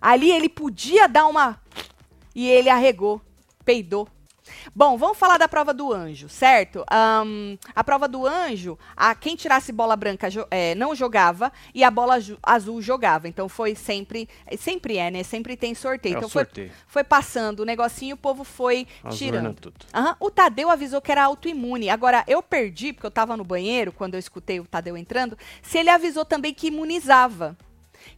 Ali 0.00 0.30
ele 0.30 0.48
podia 0.48 1.06
dar 1.08 1.26
uma. 1.26 1.60
E 2.34 2.48
ele 2.48 2.68
arregou, 2.68 3.20
peidou. 3.64 4.08
Bom, 4.74 4.96
vamos 4.98 5.16
falar 5.16 5.38
da 5.38 5.48
prova 5.48 5.72
do 5.72 5.92
anjo, 5.92 6.28
certo? 6.28 6.84
Ahn, 6.90 7.56
a 7.74 7.84
prova 7.84 8.08
do 8.08 8.26
anjo, 8.26 8.76
a, 8.96 9.14
quem 9.14 9.36
tirasse 9.36 9.70
bola 9.72 9.94
branca 9.94 10.28
jo- 10.28 10.46
é, 10.50 10.74
não 10.74 10.92
jogava 10.94 11.52
e 11.72 11.84
a 11.84 11.90
bola 11.90 12.18
azul 12.42 12.82
jogava. 12.82 13.28
Então 13.28 13.48
foi 13.48 13.74
sempre. 13.76 14.28
Sempre 14.58 14.96
é, 14.96 15.10
né? 15.10 15.22
Sempre 15.22 15.56
tem 15.56 15.72
sorteio. 15.74 16.14
É 16.14 16.18
então 16.18 16.28
foi, 16.28 16.44
sorteio. 16.44 16.72
foi 16.88 17.04
passando 17.04 17.60
o 17.60 17.64
negocinho, 17.64 18.14
o 18.16 18.18
povo 18.18 18.42
foi 18.42 18.86
As 19.04 19.16
tirando. 19.16 19.44
urnas 19.46 19.60
tudo. 19.60 19.86
Aham, 19.94 20.16
O 20.18 20.30
Tadeu 20.30 20.68
avisou 20.68 21.00
que 21.00 21.12
era 21.12 21.24
autoimune. 21.24 21.88
Agora, 21.88 22.24
eu 22.26 22.42
perdi, 22.42 22.92
porque 22.92 23.06
eu 23.06 23.10
tava 23.10 23.36
no 23.36 23.44
banheiro 23.44 23.92
quando 23.92 24.14
eu 24.14 24.20
escutei 24.20 24.58
o 24.58 24.64
Tadeu 24.66 24.96
entrando, 24.96 25.38
se 25.62 25.78
ele 25.78 25.90
avisou 25.90 26.24
também 26.24 26.52
que 26.52 26.66
imunizava. 26.68 27.56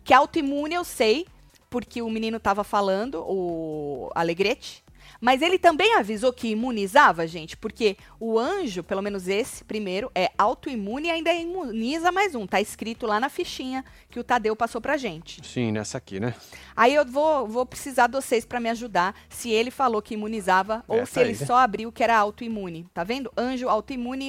Que 0.04 0.14
autoimune 0.14 0.74
eu 0.74 0.84
sei, 0.84 1.26
porque 1.72 2.02
o 2.02 2.10
menino 2.10 2.38
tava 2.38 2.62
falando, 2.62 3.24
o 3.26 4.10
Alegrete. 4.14 4.81
Mas 5.24 5.40
ele 5.40 5.56
também 5.56 5.94
avisou 5.94 6.32
que 6.32 6.48
imunizava, 6.48 7.28
gente, 7.28 7.56
porque 7.56 7.96
o 8.18 8.36
anjo, 8.36 8.82
pelo 8.82 9.00
menos 9.00 9.28
esse 9.28 9.62
primeiro, 9.62 10.10
é 10.16 10.32
autoimune 10.36 11.06
e 11.06 11.10
ainda 11.12 11.32
imuniza 11.32 12.10
mais 12.10 12.34
um. 12.34 12.44
Tá 12.44 12.60
escrito 12.60 13.06
lá 13.06 13.20
na 13.20 13.28
fichinha 13.28 13.84
que 14.10 14.18
o 14.18 14.24
Tadeu 14.24 14.56
passou 14.56 14.80
pra 14.80 14.96
gente. 14.96 15.40
Sim, 15.46 15.70
nessa 15.70 15.96
aqui, 15.96 16.18
né? 16.18 16.34
Aí 16.74 16.92
eu 16.92 17.06
vou, 17.06 17.46
vou 17.46 17.64
precisar 17.64 18.08
de 18.08 18.14
vocês 18.14 18.44
para 18.44 18.58
me 18.58 18.68
ajudar 18.70 19.14
se 19.28 19.48
ele 19.48 19.70
falou 19.70 20.02
que 20.02 20.14
imunizava 20.14 20.82
ou 20.88 21.06
se 21.06 21.20
ele 21.20 21.30
aí, 21.30 21.38
né? 21.38 21.46
só 21.46 21.54
abriu 21.54 21.92
que 21.92 22.02
era 22.02 22.18
autoimune. 22.18 22.84
Tá 22.92 23.04
vendo? 23.04 23.30
Anjo 23.36 23.68
autoimune 23.68 24.24
e 24.24 24.28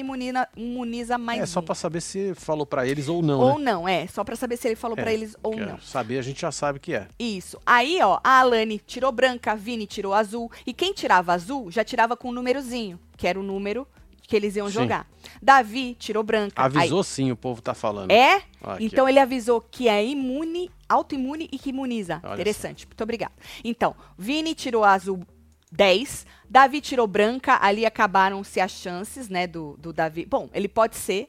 imuniza, 0.56 1.18
mais 1.18 1.40
é 1.40 1.46
só 1.46 1.58
um. 1.58 1.64
pra 1.64 1.74
saber 1.74 2.02
se 2.02 2.34
falou 2.36 2.64
pra 2.64 2.86
eles 2.86 3.08
ou 3.08 3.20
não, 3.20 3.40
Ou 3.40 3.58
né? 3.58 3.64
não, 3.72 3.88
é. 3.88 4.06
Só 4.06 4.22
para 4.22 4.36
saber 4.36 4.56
se 4.56 4.68
ele 4.68 4.76
falou 4.76 4.96
É, 4.96 5.02
pra 5.02 5.12
eles 5.12 5.34
ou 5.42 5.54
Quero 5.54 5.70
não. 5.72 5.80
Saber, 5.80 6.18
a 6.18 6.22
gente 6.22 6.40
já 6.40 6.52
sabe 6.52 6.78
que 6.78 6.94
é. 6.94 7.08
Isso. 7.18 7.58
Aí, 7.66 7.98
ó, 8.00 8.20
a 8.22 8.38
Alane 8.38 8.78
tirou 8.78 9.10
branca, 9.10 9.50
a 9.52 9.54
Vini 9.56 9.86
tirou 9.86 10.14
azul. 10.14 10.50
E 10.66 10.72
quem 10.72 10.83
tirava 10.92 11.32
azul 11.32 11.70
já 11.70 11.84
tirava 11.84 12.16
com 12.16 12.28
um 12.28 12.32
númerozinho, 12.32 12.98
que 13.16 13.26
era 13.26 13.38
o 13.38 13.42
número 13.42 13.86
que 14.26 14.34
eles 14.34 14.56
iam 14.56 14.66
Sim. 14.68 14.72
jogar. 14.72 15.06
Davi 15.42 15.94
tirou 15.98 16.22
branca. 16.22 16.54
Aí- 16.60 16.66
Avisou 16.78 17.02
sim, 17.04 17.30
o 17.30 17.36
povo 17.36 17.60
tá 17.60 17.74
falando. 17.74 18.10
É? 18.10 18.42
Aqui, 18.62 18.84
então 18.86 19.06
ele 19.08 19.18
avisou 19.18 19.60
que 19.60 19.86
é 19.86 20.04
imune, 20.04 20.70
autoimune 20.88 21.46
e 21.52 21.58
que 21.58 21.68
imuniza. 21.68 22.20
Olha 22.24 22.34
Interessante. 22.34 22.86
Muito 22.86 23.02
obrigada. 23.02 23.32
Então, 23.62 23.94
Vini 24.16 24.54
tirou 24.54 24.82
azul 24.82 25.26
10, 25.70 26.26
Davi 26.48 26.80
tirou 26.80 27.06
branca, 27.06 27.58
ali 27.60 27.84
acabaram-se 27.84 28.60
as 28.60 28.70
chances, 28.72 29.28
né, 29.28 29.46
do, 29.46 29.76
do 29.78 29.92
Davi. 29.92 30.24
Bom, 30.24 30.48
ele 30.54 30.68
pode 30.68 30.96
ser 30.96 31.26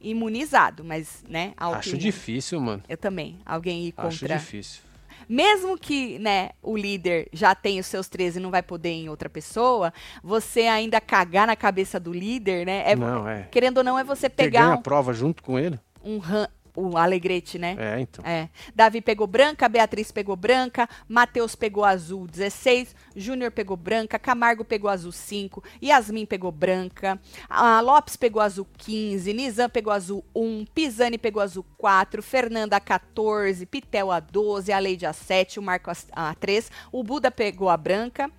imunizado, 0.00 0.84
mas, 0.84 1.24
né, 1.28 1.54
Acho 1.56 1.76
autoimune. 1.76 2.02
difícil, 2.02 2.60
mano. 2.60 2.82
Eu 2.88 2.96
também. 2.96 3.38
Alguém 3.44 3.86
ir 3.86 3.94
Acho 3.96 4.20
contra. 4.20 4.38
difícil. 4.38 4.82
Mesmo 5.28 5.76
que, 5.76 6.18
né, 6.18 6.50
o 6.62 6.76
líder 6.76 7.28
já 7.32 7.54
tenha 7.54 7.80
os 7.80 7.86
seus 7.86 8.08
13 8.08 8.38
e 8.38 8.42
não 8.42 8.50
vai 8.50 8.62
poder 8.62 8.90
em 8.90 9.08
outra 9.08 9.28
pessoa, 9.28 9.92
você 10.22 10.62
ainda 10.62 11.00
cagar 11.00 11.46
na 11.46 11.54
cabeça 11.56 12.00
do 12.00 12.12
líder, 12.12 12.64
né? 12.64 12.82
É, 12.90 12.96
não, 12.96 13.28
é. 13.28 13.42
Querendo 13.50 13.78
ou 13.78 13.84
não, 13.84 13.98
é 13.98 14.04
você 14.04 14.28
Quem 14.30 14.48
ganha 14.50 14.50
pegar 14.50 14.72
a 14.74 14.78
prova 14.78 15.12
junto 15.12 15.42
com 15.42 15.58
ele? 15.58 15.78
um, 16.02 16.14
um, 16.14 16.18
ran- 16.18 16.48
o 16.78 16.96
alegrete, 16.96 17.58
né? 17.58 17.76
É, 17.78 18.00
então. 18.00 18.24
É. 18.24 18.48
Davi 18.74 19.00
pegou 19.00 19.26
branca, 19.26 19.68
Beatriz 19.68 20.12
pegou 20.12 20.36
branca, 20.36 20.88
Matheus 21.08 21.54
pegou 21.54 21.84
azul 21.84 22.26
16, 22.26 22.94
Júnior 23.16 23.50
pegou 23.50 23.76
branca, 23.76 24.18
Camargo 24.18 24.64
pegou 24.64 24.88
azul 24.88 25.12
5, 25.12 25.62
Yasmin 25.82 26.26
pegou 26.26 26.52
branca, 26.52 27.20
a 27.48 27.80
Lopes 27.80 28.16
pegou 28.16 28.40
azul 28.40 28.66
15, 28.78 29.32
Nizam 29.32 29.68
pegou 29.68 29.92
azul 29.92 30.24
1, 30.34 30.66
Pisani 30.74 31.18
pegou 31.18 31.42
azul 31.42 31.64
4, 31.76 32.22
Fernanda 32.22 32.76
a 32.76 32.80
14, 32.80 33.66
Pitel 33.66 34.10
a 34.10 34.20
12, 34.20 34.72
a 34.72 34.78
Leide 34.78 35.06
a 35.06 35.12
7, 35.12 35.58
o 35.58 35.62
Marco 35.62 35.90
a, 35.90 36.30
a 36.30 36.34
3, 36.34 36.70
o 36.92 37.02
Buda 37.02 37.30
pegou 37.30 37.68
a 37.68 37.76
branca, 37.76 38.30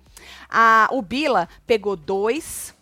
a, 0.48 0.88
o 0.90 1.02
Bila 1.02 1.48
pegou 1.66 1.96
2. 1.96 2.80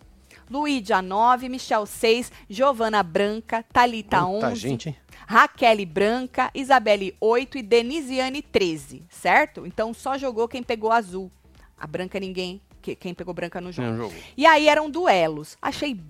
Luíde 0.50 0.94
a 0.94 1.02
9, 1.02 1.48
Michel 1.48 1.84
6, 1.84 2.32
Giovana 2.48 3.02
branca, 3.02 3.62
Talita 3.70 4.22
Muita 4.22 4.48
11, 4.48 4.56
gente, 4.56 4.88
hein? 4.88 4.96
Raquel 5.30 5.84
Branca, 5.84 6.50
Isabelle 6.54 7.14
8 7.20 7.58
e 7.58 7.62
Denisiane 7.62 8.40
13, 8.40 9.02
certo? 9.10 9.66
Então 9.66 9.92
só 9.92 10.16
jogou 10.16 10.48
quem 10.48 10.62
pegou 10.62 10.90
azul. 10.90 11.30
A 11.78 11.86
branca 11.86 12.18
ninguém, 12.18 12.62
que- 12.80 12.96
quem 12.96 13.12
pegou 13.12 13.34
branca 13.34 13.60
no 13.60 13.70
jogo. 13.70 13.88
Não 13.88 13.96
jogou. 13.98 14.16
E 14.34 14.46
aí 14.46 14.66
eram 14.66 14.88
duelos. 14.88 15.58
Achei 15.60 16.00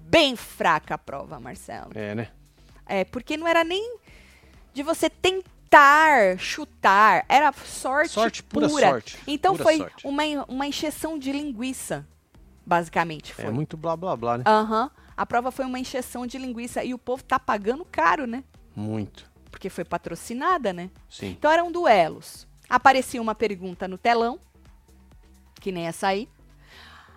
bem 0.00 0.34
fraca 0.34 0.96
a 0.96 0.98
prova, 0.98 1.38
Marcelo. 1.38 1.92
É, 1.94 2.12
né? 2.16 2.28
É, 2.86 3.04
porque 3.04 3.36
não 3.36 3.46
era 3.46 3.62
nem 3.62 3.98
de 4.74 4.82
você 4.82 5.08
tentar 5.08 6.36
chutar, 6.38 7.24
era 7.28 7.52
sorte, 7.52 8.10
Sorte, 8.10 8.42
pura, 8.42 8.68
pura. 8.68 8.88
sorte. 8.90 9.16
Então 9.28 9.52
Pura 9.52 9.62
foi 9.64 9.76
sorte. 9.76 10.04
uma, 10.06 10.22
uma 10.48 10.66
encheção 10.66 11.16
de 11.18 11.30
linguiça, 11.30 12.04
basicamente 12.66 13.32
foi. 13.32 13.44
É 13.44 13.50
muito 13.50 13.76
blá 13.76 13.96
blá 13.96 14.16
blá, 14.16 14.38
né? 14.38 14.44
Aham. 14.44 14.90
A 15.18 15.26
prova 15.26 15.50
foi 15.50 15.64
uma 15.64 15.80
encheção 15.80 16.24
de 16.28 16.38
linguiça 16.38 16.84
e 16.84 16.94
o 16.94 16.98
povo 16.98 17.24
tá 17.24 17.40
pagando 17.40 17.84
caro, 17.84 18.24
né? 18.24 18.44
Muito. 18.76 19.28
Porque 19.50 19.68
foi 19.68 19.84
patrocinada, 19.84 20.72
né? 20.72 20.92
Sim. 21.10 21.30
Então 21.30 21.50
eram 21.50 21.72
duelos. 21.72 22.46
Aparecia 22.70 23.20
uma 23.20 23.34
pergunta 23.34 23.88
no 23.88 23.98
telão, 23.98 24.38
que 25.60 25.72
nem 25.72 25.88
essa 25.88 26.06
aí. 26.06 26.28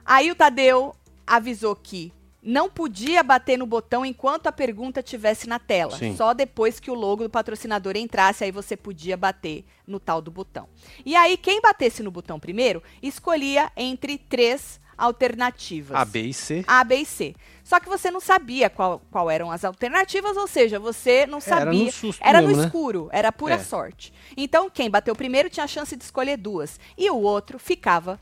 Aí 0.03 0.31
o 0.31 0.35
Tadeu 0.35 0.95
avisou 1.27 1.75
que 1.75 2.11
não 2.41 2.71
podia 2.71 3.21
bater 3.21 3.55
no 3.55 3.67
botão 3.67 4.03
enquanto 4.03 4.47
a 4.47 4.51
pergunta 4.51 4.99
estivesse 4.99 5.47
na 5.47 5.59
tela. 5.59 5.95
Sim. 5.95 6.15
Só 6.15 6.33
depois 6.33 6.79
que 6.79 6.89
o 6.89 6.95
logo 6.95 7.21
do 7.21 7.29
patrocinador 7.29 7.95
entrasse, 7.95 8.43
aí 8.43 8.51
você 8.51 8.75
podia 8.75 9.15
bater 9.15 9.63
no 9.85 9.99
tal 9.99 10.23
do 10.23 10.31
botão. 10.31 10.67
E 11.05 11.15
aí, 11.15 11.37
quem 11.37 11.61
batesse 11.61 12.01
no 12.01 12.09
botão 12.09 12.39
primeiro, 12.39 12.81
escolhia 12.99 13.71
entre 13.77 14.17
três 14.17 14.80
alternativas. 14.97 15.95
A, 15.97 16.05
B 16.05 16.21
e 16.21 16.33
C. 16.33 16.63
A, 16.67 16.83
B 16.83 16.95
e 16.97 17.05
C. 17.05 17.35
Só 17.63 17.79
que 17.79 17.87
você 17.87 18.11
não 18.11 18.19
sabia 18.19 18.69
qual, 18.69 19.01
qual 19.11 19.29
eram 19.29 19.49
as 19.51 19.63
alternativas, 19.63 20.35
ou 20.35 20.47
seja, 20.47 20.79
você 20.79 21.25
não 21.25 21.37
Era 21.37 21.45
sabia. 21.59 21.85
no 21.85 21.91
susto 21.91 22.21
Era 22.23 22.41
mesmo, 22.41 22.55
no 22.55 22.61
né? 22.61 22.65
escuro, 22.67 23.09
era 23.11 23.31
pura 23.31 23.53
É. 23.55 23.59
sorte. 23.59 24.13
Então, 24.35 24.69
quem 24.69 24.89
bateu 24.89 25.15
primeiro 25.15 25.49
tinha 25.49 25.63
a 25.63 25.67
chance 25.67 25.95
de 25.95 26.03
escolher 26.03 26.37
duas. 26.37 26.79
E 26.97 27.09
o 27.09 27.17
outro 27.17 27.57
ficava 27.57 28.19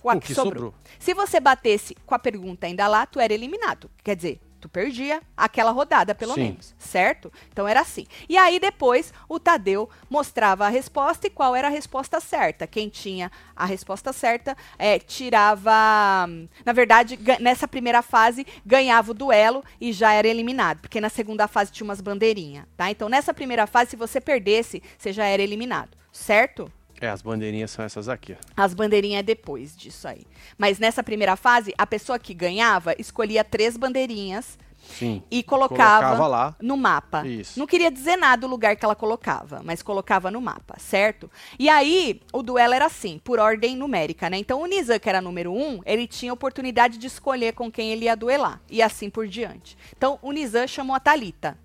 com 0.00 0.10
a 0.10 0.14
o 0.14 0.20
que 0.20 0.28
que 0.28 0.34
sobrou. 0.34 0.52
sobrou. 0.72 0.74
Se 0.98 1.14
você 1.14 1.40
batesse 1.40 1.94
com 2.04 2.14
a 2.14 2.18
pergunta 2.18 2.66
ainda 2.66 2.86
lá, 2.86 3.06
tu 3.06 3.18
era 3.18 3.32
eliminado. 3.32 3.90
Quer 4.04 4.16
dizer, 4.16 4.40
tu 4.60 4.68
perdia 4.68 5.22
aquela 5.36 5.70
rodada, 5.70 6.14
pelo 6.14 6.34
Sim. 6.34 6.40
menos. 6.40 6.74
Certo? 6.78 7.32
Então 7.52 7.66
era 7.66 7.80
assim. 7.80 8.06
E 8.28 8.36
aí 8.36 8.58
depois 8.58 9.12
o 9.28 9.38
Tadeu 9.38 9.88
mostrava 10.08 10.66
a 10.66 10.68
resposta 10.68 11.26
e 11.26 11.30
qual 11.30 11.54
era 11.54 11.68
a 11.68 11.70
resposta 11.70 12.20
certa. 12.20 12.66
Quem 12.66 12.88
tinha 12.88 13.30
a 13.54 13.64
resposta 13.64 14.12
certa 14.12 14.56
é, 14.78 14.98
tirava. 14.98 16.26
Na 16.64 16.72
verdade, 16.72 17.18
nessa 17.40 17.68
primeira 17.68 18.02
fase, 18.02 18.46
ganhava 18.64 19.10
o 19.10 19.14
duelo 19.14 19.64
e 19.80 19.92
já 19.92 20.12
era 20.12 20.28
eliminado. 20.28 20.80
Porque 20.80 21.00
na 21.00 21.08
segunda 21.08 21.46
fase 21.48 21.72
tinha 21.72 21.84
umas 21.84 22.00
bandeirinhas, 22.00 22.66
tá? 22.76 22.90
Então 22.90 23.08
nessa 23.08 23.32
primeira 23.34 23.66
fase, 23.66 23.90
se 23.90 23.96
você 23.96 24.20
perdesse, 24.20 24.82
você 24.98 25.12
já 25.12 25.24
era 25.24 25.42
eliminado. 25.42 25.96
Certo? 26.12 26.72
É, 27.00 27.08
as 27.08 27.22
bandeirinhas 27.22 27.70
são 27.70 27.84
essas 27.84 28.08
aqui. 28.08 28.36
As 28.56 28.74
bandeirinhas 28.74 29.20
é 29.20 29.22
depois 29.22 29.76
disso 29.76 30.08
aí. 30.08 30.26
Mas 30.56 30.78
nessa 30.78 31.02
primeira 31.02 31.36
fase, 31.36 31.74
a 31.76 31.86
pessoa 31.86 32.18
que 32.18 32.32
ganhava 32.32 32.94
escolhia 32.98 33.44
três 33.44 33.76
bandeirinhas 33.76 34.58
Sim. 34.98 35.22
e 35.30 35.42
colocava, 35.42 36.04
Colocava 36.16 36.26
lá. 36.26 36.56
no 36.62 36.76
mapa. 36.76 37.26
Isso. 37.26 37.58
Não 37.58 37.66
queria 37.66 37.90
dizer 37.90 38.16
nada 38.16 38.46
o 38.46 38.50
lugar 38.50 38.76
que 38.76 38.84
ela 38.84 38.94
colocava, 38.94 39.60
mas 39.64 39.82
colocava 39.82 40.30
no 40.30 40.40
mapa, 40.40 40.76
certo? 40.78 41.30
E 41.58 41.68
aí, 41.68 42.20
o 42.32 42.42
duelo 42.42 42.72
era 42.72 42.86
assim, 42.86 43.20
por 43.22 43.38
ordem 43.38 43.76
numérica, 43.76 44.30
né? 44.30 44.38
Então, 44.38 44.62
o 44.62 44.66
Nizam, 44.66 44.98
que 44.98 45.08
era 45.08 45.20
número 45.20 45.52
um, 45.52 45.80
ele 45.84 46.06
tinha 46.06 46.30
a 46.32 46.34
oportunidade 46.34 46.98
de 46.98 47.06
escolher 47.08 47.52
com 47.52 47.70
quem 47.70 47.90
ele 47.92 48.04
ia 48.04 48.16
duelar. 48.16 48.60
E 48.70 48.80
assim 48.80 49.10
por 49.10 49.26
diante. 49.26 49.76
Então, 49.96 50.18
o 50.22 50.32
Nizam 50.32 50.66
chamou 50.66 50.94
a 50.94 51.00
Thalita. 51.00 51.58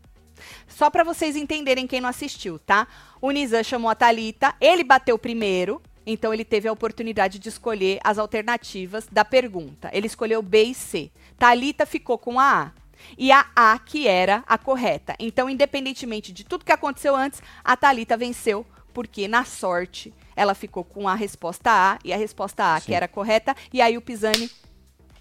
Só 0.67 0.89
para 0.89 1.03
vocês 1.03 1.35
entenderem 1.35 1.87
quem 1.87 2.01
não 2.01 2.09
assistiu, 2.09 2.57
tá? 2.59 2.87
O 3.21 3.31
Nizam 3.31 3.63
chamou 3.63 3.89
a 3.89 3.95
Thalita, 3.95 4.55
ele 4.59 4.83
bateu 4.83 5.17
primeiro, 5.17 5.81
então 6.05 6.33
ele 6.33 6.43
teve 6.45 6.67
a 6.67 6.71
oportunidade 6.71 7.37
de 7.39 7.49
escolher 7.49 7.99
as 8.03 8.17
alternativas 8.17 9.07
da 9.11 9.23
pergunta. 9.23 9.89
Ele 9.93 10.07
escolheu 10.07 10.41
B 10.41 10.63
e 10.63 10.73
C. 10.73 11.11
Thalita 11.37 11.85
ficou 11.85 12.17
com 12.17 12.39
a 12.39 12.63
A. 12.63 12.71
E 13.17 13.31
a 13.31 13.47
A 13.55 13.79
que 13.79 14.07
era 14.07 14.43
a 14.47 14.57
correta. 14.57 15.15
Então, 15.19 15.49
independentemente 15.49 16.31
de 16.31 16.43
tudo 16.43 16.63
que 16.65 16.71
aconteceu 16.71 17.15
antes, 17.15 17.41
a 17.63 17.75
Thalita 17.75 18.15
venceu 18.15 18.65
porque 18.93 19.27
na 19.27 19.43
sorte 19.45 20.13
ela 20.35 20.53
ficou 20.53 20.83
com 20.83 21.07
a 21.07 21.15
resposta 21.15 21.71
A 21.71 21.99
e 22.03 22.11
a 22.13 22.17
resposta 22.17 22.73
A 22.75 22.79
Sim. 22.79 22.85
que 22.87 22.93
era 22.93 23.07
correta 23.07 23.55
e 23.71 23.81
aí 23.81 23.97
o 23.97 24.01
Pisani 24.01 24.49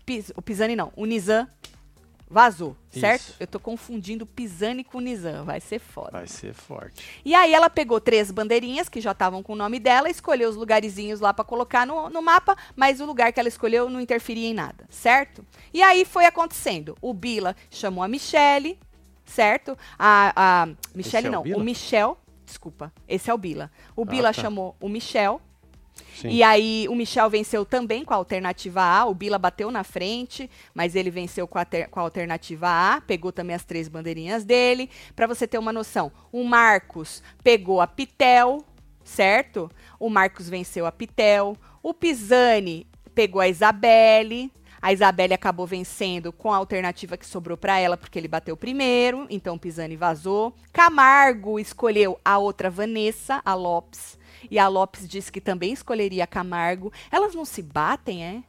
Pis- 0.04 0.32
o 0.34 0.42
Pisani 0.42 0.74
não, 0.74 0.92
o 0.96 1.04
Nizam 1.06 1.46
vazou, 2.30 2.76
certo? 2.88 3.22
Isso. 3.22 3.34
Eu 3.40 3.46
tô 3.48 3.58
confundindo 3.58 4.24
Pisani 4.24 4.84
com 4.84 5.00
Nizam, 5.00 5.44
vai 5.44 5.60
ser 5.60 5.80
foda. 5.80 6.12
Vai 6.12 6.28
ser 6.28 6.54
forte. 6.54 7.04
E 7.24 7.34
aí 7.34 7.52
ela 7.52 7.68
pegou 7.68 8.00
três 8.00 8.30
bandeirinhas 8.30 8.88
que 8.88 9.00
já 9.00 9.10
estavam 9.10 9.42
com 9.42 9.54
o 9.54 9.56
nome 9.56 9.80
dela, 9.80 10.08
escolheu 10.08 10.48
os 10.48 10.54
lugarzinhos 10.54 11.18
lá 11.18 11.34
pra 11.34 11.44
colocar 11.44 11.84
no, 11.84 12.08
no 12.08 12.22
mapa, 12.22 12.56
mas 12.76 13.00
o 13.00 13.04
lugar 13.04 13.32
que 13.32 13.40
ela 13.40 13.48
escolheu 13.48 13.90
não 13.90 14.00
interferia 14.00 14.48
em 14.48 14.54
nada, 14.54 14.86
certo? 14.88 15.44
E 15.74 15.82
aí 15.82 16.04
foi 16.04 16.24
acontecendo. 16.24 16.96
O 17.02 17.12
Bila 17.12 17.56
chamou 17.68 18.04
a 18.04 18.08
Michelle, 18.08 18.78
certo? 19.24 19.76
A, 19.98 20.32
a 20.62 20.68
Michelle 20.94 21.26
é 21.26 21.30
o 21.30 21.32
não, 21.32 21.42
Bila? 21.42 21.58
o 21.58 21.64
Michel, 21.64 22.16
desculpa, 22.46 22.92
esse 23.08 23.28
é 23.28 23.34
o 23.34 23.38
Bila. 23.38 23.70
O 23.96 24.02
Ah, 24.02 24.04
Bila 24.04 24.28
tá. 24.32 24.40
chamou 24.40 24.76
o 24.80 24.88
Michel, 24.88 25.40
Sim. 26.16 26.28
e 26.28 26.42
aí 26.42 26.86
o 26.88 26.94
Michel 26.94 27.28
venceu 27.30 27.64
também 27.64 28.04
com 28.04 28.12
a 28.14 28.16
alternativa 28.16 28.82
A, 28.82 29.04
o 29.06 29.14
Bila 29.14 29.38
bateu 29.38 29.70
na 29.70 29.84
frente, 29.84 30.50
mas 30.74 30.94
ele 30.94 31.10
venceu 31.10 31.46
com 31.48 31.58
a, 31.58 31.64
ter- 31.64 31.88
com 31.88 32.00
a 32.00 32.02
alternativa 32.02 32.68
A, 32.68 33.00
pegou 33.00 33.32
também 33.32 33.54
as 33.56 33.64
três 33.64 33.88
bandeirinhas 33.88 34.44
dele. 34.44 34.90
Pra 35.14 35.26
você 35.26 35.46
ter 35.46 35.58
uma 35.58 35.72
noção, 35.72 36.10
o 36.32 36.44
Marcos 36.44 37.22
pegou 37.42 37.80
a 37.80 37.86
Pitel, 37.86 38.64
certo? 39.04 39.70
O 39.98 40.08
Marcos 40.10 40.48
venceu 40.48 40.86
a 40.86 40.92
Pitel. 40.92 41.56
O 41.82 41.94
Pisani 41.94 42.86
pegou 43.14 43.40
a 43.40 43.48
Isabelle. 43.48 44.52
A 44.82 44.94
Isabelle 44.94 45.34
acabou 45.34 45.66
vencendo 45.66 46.32
com 46.32 46.50
a 46.50 46.56
alternativa 46.56 47.14
que 47.16 47.26
sobrou 47.26 47.54
pra 47.56 47.78
ela, 47.78 47.98
porque 47.98 48.18
ele 48.18 48.26
bateu 48.28 48.56
primeiro, 48.56 49.26
então 49.28 49.58
Pisani 49.58 49.94
vazou. 49.94 50.54
Camargo 50.72 51.58
escolheu 51.58 52.18
a 52.24 52.38
outra 52.38 52.70
Vanessa, 52.70 53.42
a 53.44 53.52
Lopes. 53.52 54.18
E 54.50 54.58
a 54.58 54.68
Lopes 54.68 55.08
disse 55.08 55.32
que 55.32 55.40
também 55.40 55.72
escolheria 55.72 56.24
a 56.24 56.26
Camargo. 56.26 56.92
Elas 57.10 57.34
não 57.34 57.44
se 57.44 57.62
batem, 57.62 58.24
é? 58.24 58.42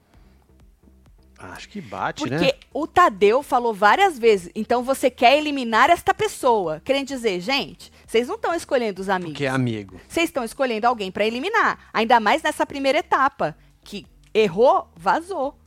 Acho 1.40 1.70
que 1.70 1.82
bate, 1.82 2.22
Porque 2.22 2.36
né? 2.36 2.52
o 2.72 2.86
Tadeu 2.86 3.42
falou 3.42 3.74
várias 3.74 4.20
vezes, 4.20 4.52
então 4.54 4.84
você 4.84 5.10
quer 5.10 5.38
eliminar 5.38 5.90
esta 5.90 6.14
pessoa. 6.14 6.80
Querendo 6.86 7.08
dizer, 7.08 7.40
gente, 7.40 7.92
vocês 8.06 8.28
não 8.28 8.36
estão 8.36 8.54
escolhendo 8.54 9.02
os 9.02 9.10
amigos. 9.10 9.34
Porque 9.34 9.46
é 9.46 9.50
amigo. 9.50 10.00
Vocês 10.08 10.30
estão 10.30 10.44
escolhendo 10.44 10.86
alguém 10.86 11.12
pra 11.12 11.26
eliminar. 11.26 11.80
Ainda 11.92 12.20
mais 12.20 12.44
nessa 12.44 12.66
primeira 12.66 13.00
etapa. 13.00 13.58
Que 13.84 14.06
errou, 14.34 14.88
vazou. 14.96 15.58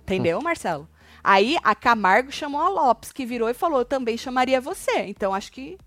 Entendeu, 0.00 0.40
Marcelo? 0.42 0.88
Aí 1.24 1.56
a 1.64 1.74
Camargo 1.74 2.30
chamou 2.30 2.60
a 2.60 2.68
Lopes, 2.68 3.10
que 3.10 3.26
virou 3.26 3.48
e 3.48 3.54
falou: 3.54 3.80
Eu 3.80 3.84
também 3.84 4.16
chamaria 4.16 4.60
você. 4.60 4.98
Então 5.06 5.34
acho 5.34 5.50
que. 5.50 5.78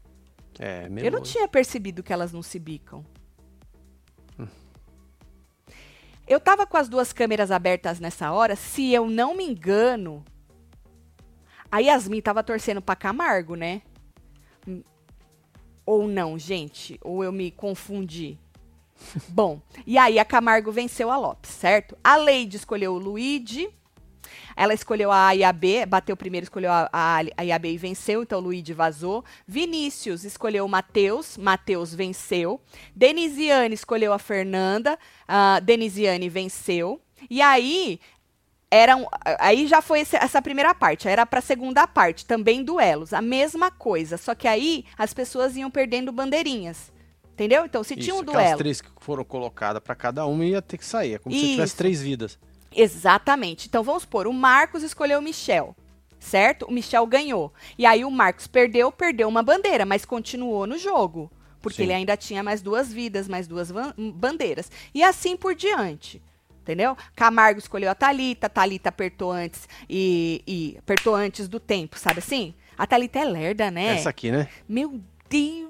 É, 0.60 0.90
Eu 0.98 1.12
não 1.12 1.22
tinha 1.22 1.48
percebido 1.48 2.04
que 2.04 2.12
elas 2.12 2.34
não 2.34 2.42
se 2.42 2.60
bicam. 2.60 3.06
Eu 6.30 6.40
tava 6.40 6.68
com 6.68 6.78
as 6.78 6.88
duas 6.88 7.12
câmeras 7.12 7.50
abertas 7.50 8.00
nessa 8.00 8.32
hora, 8.32 8.56
se 8.56 8.94
eu 8.94 9.10
não 9.10 9.36
me 9.36 9.44
engano. 9.44 10.24
A 11.72 11.80
Yasmin 11.80 12.22
tava 12.22 12.44
torcendo 12.44 12.84
pra 12.84 12.96
Camargo, 12.96 13.56
né? 13.56 13.82
Ou 15.84 16.08
não, 16.08 16.38
gente? 16.38 17.00
Ou 17.04 17.24
eu 17.24 17.32
me 17.32 17.50
confundi? 17.50 18.38
Bom, 19.30 19.60
e 19.88 19.98
aí 19.98 20.20
a 20.20 20.26
Camargo 20.26 20.72
venceu 20.72 21.10
a 21.10 21.18
Lopes, 21.18 21.50
certo? 21.50 21.98
A 22.04 22.16
Leide 22.16 22.58
escolheu 22.58 22.94
o 22.94 23.00
Luigi. 23.00 23.68
Ela 24.56 24.74
escolheu 24.74 25.12
a 25.12 25.28
A 25.28 25.36
e 25.36 25.44
a 25.44 25.52
B, 25.52 25.86
bateu 25.86 26.16
primeiro, 26.16 26.44
escolheu 26.44 26.72
a, 26.72 26.90
a, 26.92 27.18
a 27.38 27.46
e 27.46 27.52
a 27.52 27.60
B 27.60 27.72
e 27.72 27.78
venceu, 27.78 28.24
então 28.24 28.40
o 28.40 28.42
Luigi 28.42 28.74
vazou. 28.74 29.24
Vinícius 29.48 30.24
escolheu 30.24 30.66
o 30.66 30.70
Matheus, 30.70 31.38
Matheus 31.38 31.94
venceu. 31.94 32.62
Denisiane 32.96 33.74
escolheu 33.74 34.14
a 34.14 34.20
Fernanda, 34.20 34.98
a 35.28 35.60
Denisiane 35.60 36.30
venceu. 36.30 37.02
E 37.30 37.42
aí, 37.42 38.00
eram, 38.72 39.08
aí 39.40 39.68
já 39.68 39.82
foi 39.82 40.02
essa 40.02 40.42
primeira 40.42 40.74
parte, 40.74 41.08
era 41.08 41.26
pra 41.26 41.42
segunda 41.42 41.88
parte, 41.88 42.26
também 42.26 42.64
duelos, 42.64 43.14
a 43.14 43.22
mesma 43.22 43.72
coisa, 43.72 44.18
só 44.18 44.36
que 44.36 44.48
aí 44.48 44.86
as 44.98 45.14
pessoas 45.14 45.56
iam 45.56 45.72
perdendo 45.72 46.12
bandeirinhas. 46.12 46.92
Entendeu? 47.34 47.64
Então, 47.64 47.82
se 47.86 47.96
tinha 47.96 48.14
um 48.14 48.18
Isso, 48.18 48.26
duelo. 48.26 48.58
três 48.58 48.82
que 48.82 48.90
foram 49.00 49.24
colocadas 49.24 49.82
pra 49.82 49.96
cada 49.96 50.26
uma 50.26 50.44
ia 50.44 50.62
ter 50.62 50.78
que 50.78 50.84
sair. 50.84 51.14
É 51.14 51.18
como 51.18 51.34
se 51.34 51.40
tivesse 51.40 51.68
Isso. 51.68 51.78
três 51.78 52.02
vidas. 52.02 52.38
Exatamente. 52.76 53.68
Então 53.68 53.84
vamos 53.84 54.04
supor, 54.04 54.28
o 54.28 54.34
Marcos 54.34 54.84
escolheu 54.84 55.20
o 55.20 55.22
Michel, 55.22 55.76
certo? 56.20 56.66
O 56.66 56.72
Michel 56.72 57.06
ganhou. 57.06 57.54
E 57.78 57.86
aí 57.86 58.04
o 58.06 58.12
Marcos 58.12 58.48
perdeu, 58.48 58.92
perdeu 58.92 59.28
uma 59.28 59.44
bandeira, 59.44 59.86
mas 59.86 60.06
continuou 60.06 60.68
no 60.68 60.78
jogo. 60.78 61.32
Porque 61.62 61.78
Sim. 61.78 61.84
ele 61.84 61.94
ainda 61.94 62.16
tinha 62.16 62.42
mais 62.42 62.62
duas 62.62 62.92
vidas, 62.92 63.28
mais 63.28 63.48
duas 63.48 63.70
bandeiras. 63.98 64.72
E 64.94 65.04
assim 65.04 65.36
por 65.36 65.54
diante. 65.54 66.22
Entendeu? 66.62 66.96
Camargo 67.16 67.60
escolheu 67.60 67.90
a 67.90 67.96
Thalita, 67.96 68.46
a 68.46 68.50
Thalita 68.50 68.90
apertou 68.90 69.32
antes 69.32 69.68
e, 69.90 70.44
e 70.46 70.76
apertou 70.78 71.16
antes 71.16 71.48
do 71.48 71.60
tempo, 71.60 71.98
sabe 71.98 72.20
assim? 72.20 72.54
A 72.78 72.86
Thalita 72.86 73.20
é 73.20 73.26
lerda, 73.26 73.72
né? 73.72 73.96
Essa 73.96 74.10
aqui, 74.10 74.30
né? 74.30 74.48
Meu 74.68 75.02
Deus! 75.28 75.69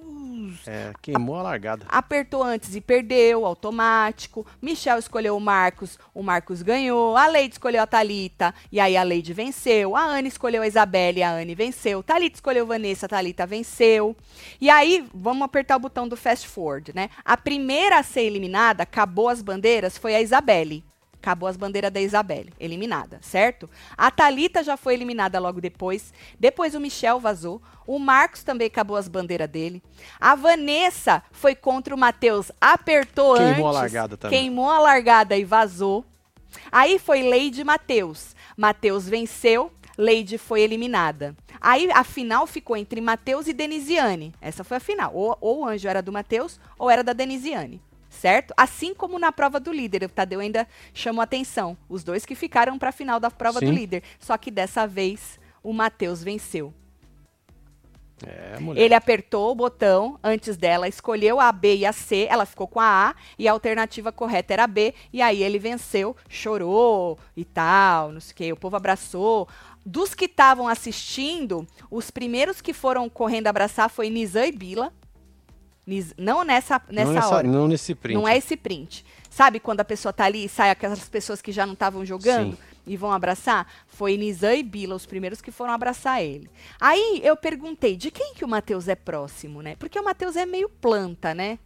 É, 0.65 0.93
queimou 1.01 1.35
a 1.35 1.41
largada. 1.41 1.85
apertou 1.87 2.43
antes 2.43 2.75
e 2.75 2.81
perdeu, 2.81 3.45
automático. 3.45 4.45
Michel 4.61 4.97
escolheu 4.97 5.35
o 5.35 5.39
Marcos, 5.39 5.99
o 6.13 6.23
Marcos 6.23 6.61
ganhou. 6.61 7.15
A 7.15 7.27
Leide 7.27 7.55
escolheu 7.55 7.81
a 7.81 7.87
Talita 7.87 8.53
e 8.71 8.79
aí 8.79 8.95
a 8.95 9.03
Leide 9.03 9.33
venceu. 9.33 9.95
A 9.95 10.03
Anne 10.03 10.27
escolheu 10.27 10.61
a 10.61 10.67
Isabelle, 10.67 11.23
a 11.23 11.31
Anne 11.31 11.55
venceu. 11.55 12.01
Talita 12.01 12.37
escolheu 12.37 12.65
Vanessa, 12.65 13.05
a 13.05 13.09
Talita 13.09 13.45
venceu. 13.45 14.15
E 14.59 14.69
aí, 14.69 15.07
vamos 15.13 15.43
apertar 15.43 15.75
o 15.75 15.79
botão 15.79 16.07
do 16.07 16.15
fast 16.15 16.47
forward, 16.47 16.91
né? 16.95 17.09
A 17.25 17.35
primeira 17.35 17.99
a 17.99 18.03
ser 18.03 18.21
eliminada, 18.21 18.83
acabou 18.83 19.29
as 19.29 19.41
bandeiras, 19.41 19.97
foi 19.97 20.15
a 20.15 20.21
Isabelle. 20.21 20.83
Acabou 21.21 21.49
as 21.49 21.57
bandeiras 21.57 21.91
da 21.91 21.99
Isabelle, 21.99 22.53
eliminada, 22.57 23.19
certo? 23.21 23.69
A 23.97 24.09
Talita 24.09 24.63
já 24.63 24.77
foi 24.77 24.93
eliminada 24.93 25.37
logo 25.37 25.59
depois. 25.59 26.13
Depois 26.39 26.73
o 26.73 26.79
Michel 26.79 27.19
vazou. 27.19 27.61
O 27.85 27.99
Marcos 27.99 28.41
também 28.41 28.67
acabou 28.67 28.95
as 28.95 29.09
bandeiras 29.09 29.49
dele. 29.49 29.83
A 30.19 30.33
Vanessa 30.35 31.21
foi 31.31 31.55
contra 31.55 31.93
o 31.93 31.97
Matheus, 31.97 32.51
apertou 32.61 33.33
antes. 33.33 33.55
Queimou 33.55 33.67
a 33.67 33.71
largada 33.71 34.17
também. 34.17 34.39
Queimou 34.39 34.69
a 34.69 34.79
largada 34.79 35.35
e 35.35 35.43
vazou. 35.43 36.05
Aí 36.71 36.97
foi 36.97 37.21
Leide 37.21 37.61
e 37.61 37.65
Matheus. 37.65 38.33
Matheus 38.55 39.07
venceu, 39.07 39.71
Leide 39.97 40.37
foi 40.37 40.61
eliminada. 40.61 41.35
Aí 41.59 41.91
a 41.91 42.05
final 42.05 42.47
ficou 42.47 42.77
entre 42.77 43.01
Matheus 43.01 43.47
e 43.47 43.53
Denisiane. 43.53 44.33
Essa 44.39 44.63
foi 44.63 44.77
a 44.77 44.79
final. 44.79 45.13
Ou, 45.13 45.37
ou 45.41 45.59
o 45.59 45.67
anjo 45.67 45.87
era 45.87 46.01
do 46.01 46.13
Matheus 46.13 46.59
ou 46.77 46.89
era 46.89 47.03
da 47.03 47.11
Denisiane. 47.11 47.81
Certo? 48.09 48.53
Assim 48.57 48.93
como 48.93 49.19
na 49.19 49.31
prova 49.31 49.59
do 49.59 49.71
líder, 49.71 50.03
o 50.03 50.09
Tadeu 50.09 50.39
ainda 50.39 50.67
chamou 50.93 51.21
atenção. 51.21 51.77
Os 51.87 52.03
dois 52.03 52.25
que 52.25 52.35
ficaram 52.35 52.77
para 52.77 52.89
a 52.89 52.93
final 52.93 53.19
da 53.19 53.29
prova 53.29 53.59
do 53.59 53.67
Sim. 53.67 53.73
líder. 53.73 54.03
Só 54.19 54.37
que 54.37 54.49
dessa 54.49 54.87
vez 54.87 55.39
o 55.61 55.71
Matheus 55.71 56.23
venceu. 56.23 56.73
É. 58.25 58.57
Ele 58.75 58.93
apertou 58.93 59.51
o 59.51 59.55
botão 59.55 60.19
antes 60.23 60.57
dela, 60.57 60.87
escolheu 60.87 61.39
a 61.39 61.51
B 61.51 61.77
e 61.77 61.85
a 61.85 61.93
C, 61.93 62.27
ela 62.29 62.45
ficou 62.45 62.67
com 62.67 62.79
a 62.79 63.09
A 63.09 63.15
e 63.37 63.47
a 63.47 63.51
alternativa 63.51 64.11
correta 64.11 64.53
era 64.53 64.65
a 64.65 64.67
B, 64.67 64.93
e 65.13 65.21
aí 65.21 65.41
ele 65.41 65.57
venceu, 65.57 66.15
chorou 66.27 67.17
e 67.35 67.45
tal, 67.45 68.11
não 68.11 68.19
sei 68.19 68.33
o 68.33 68.35
que, 68.35 68.53
o 68.53 68.57
povo 68.57 68.75
abraçou. 68.75 69.47
Dos 69.85 70.13
que 70.13 70.25
estavam 70.25 70.67
assistindo, 70.67 71.65
os 71.89 72.11
primeiros 72.11 72.59
que 72.59 72.73
foram 72.73 73.07
correndo 73.09 73.47
abraçar 73.47 73.89
foi 73.89 74.09
Nizam 74.09 74.43
e 74.43 74.51
Bila. 74.51 74.93
Não 76.17 76.43
nessa, 76.43 76.81
nessa 76.89 77.05
não, 77.07 77.13
nessa- 77.13 77.35
hora. 77.35 77.47
não 77.47 77.67
nesse 77.67 77.95
print. 77.95 78.15
Não 78.15 78.27
é 78.27 78.37
esse 78.37 78.55
print. 78.57 79.05
Sabe 79.29 79.59
quando 79.59 79.79
a 79.79 79.85
pessoa 79.85 80.11
tá 80.11 80.25
ali 80.25 80.45
e 80.45 80.49
sai 80.49 80.69
aquelas 80.69 81.07
pessoas 81.07 81.41
que 81.41 81.51
já 81.51 81.65
não 81.65 81.73
estavam 81.73 82.05
jogando 82.05 82.53
Sim. 82.55 82.61
e 82.85 82.97
vão 82.97 83.11
abraçar? 83.11 83.67
Foi 83.87 84.17
Nizam 84.17 84.53
e 84.53 84.63
Bila 84.63 84.95
os 84.95 85.05
primeiros 85.05 85.39
que 85.41 85.51
foram 85.51 85.71
abraçar 85.73 86.21
ele. 86.23 86.49
Aí 86.79 87.21
eu 87.23 87.37
perguntei 87.37 87.95
de 87.95 88.11
quem 88.11 88.33
que 88.33 88.43
o 88.43 88.47
Matheus 88.47 88.87
é 88.87 88.95
próximo, 88.95 89.61
né? 89.61 89.75
Porque 89.77 89.99
o 89.99 90.03
Matheus 90.03 90.35
é 90.35 90.45
meio 90.45 90.67
planta, 90.67 91.33
né? 91.33 91.59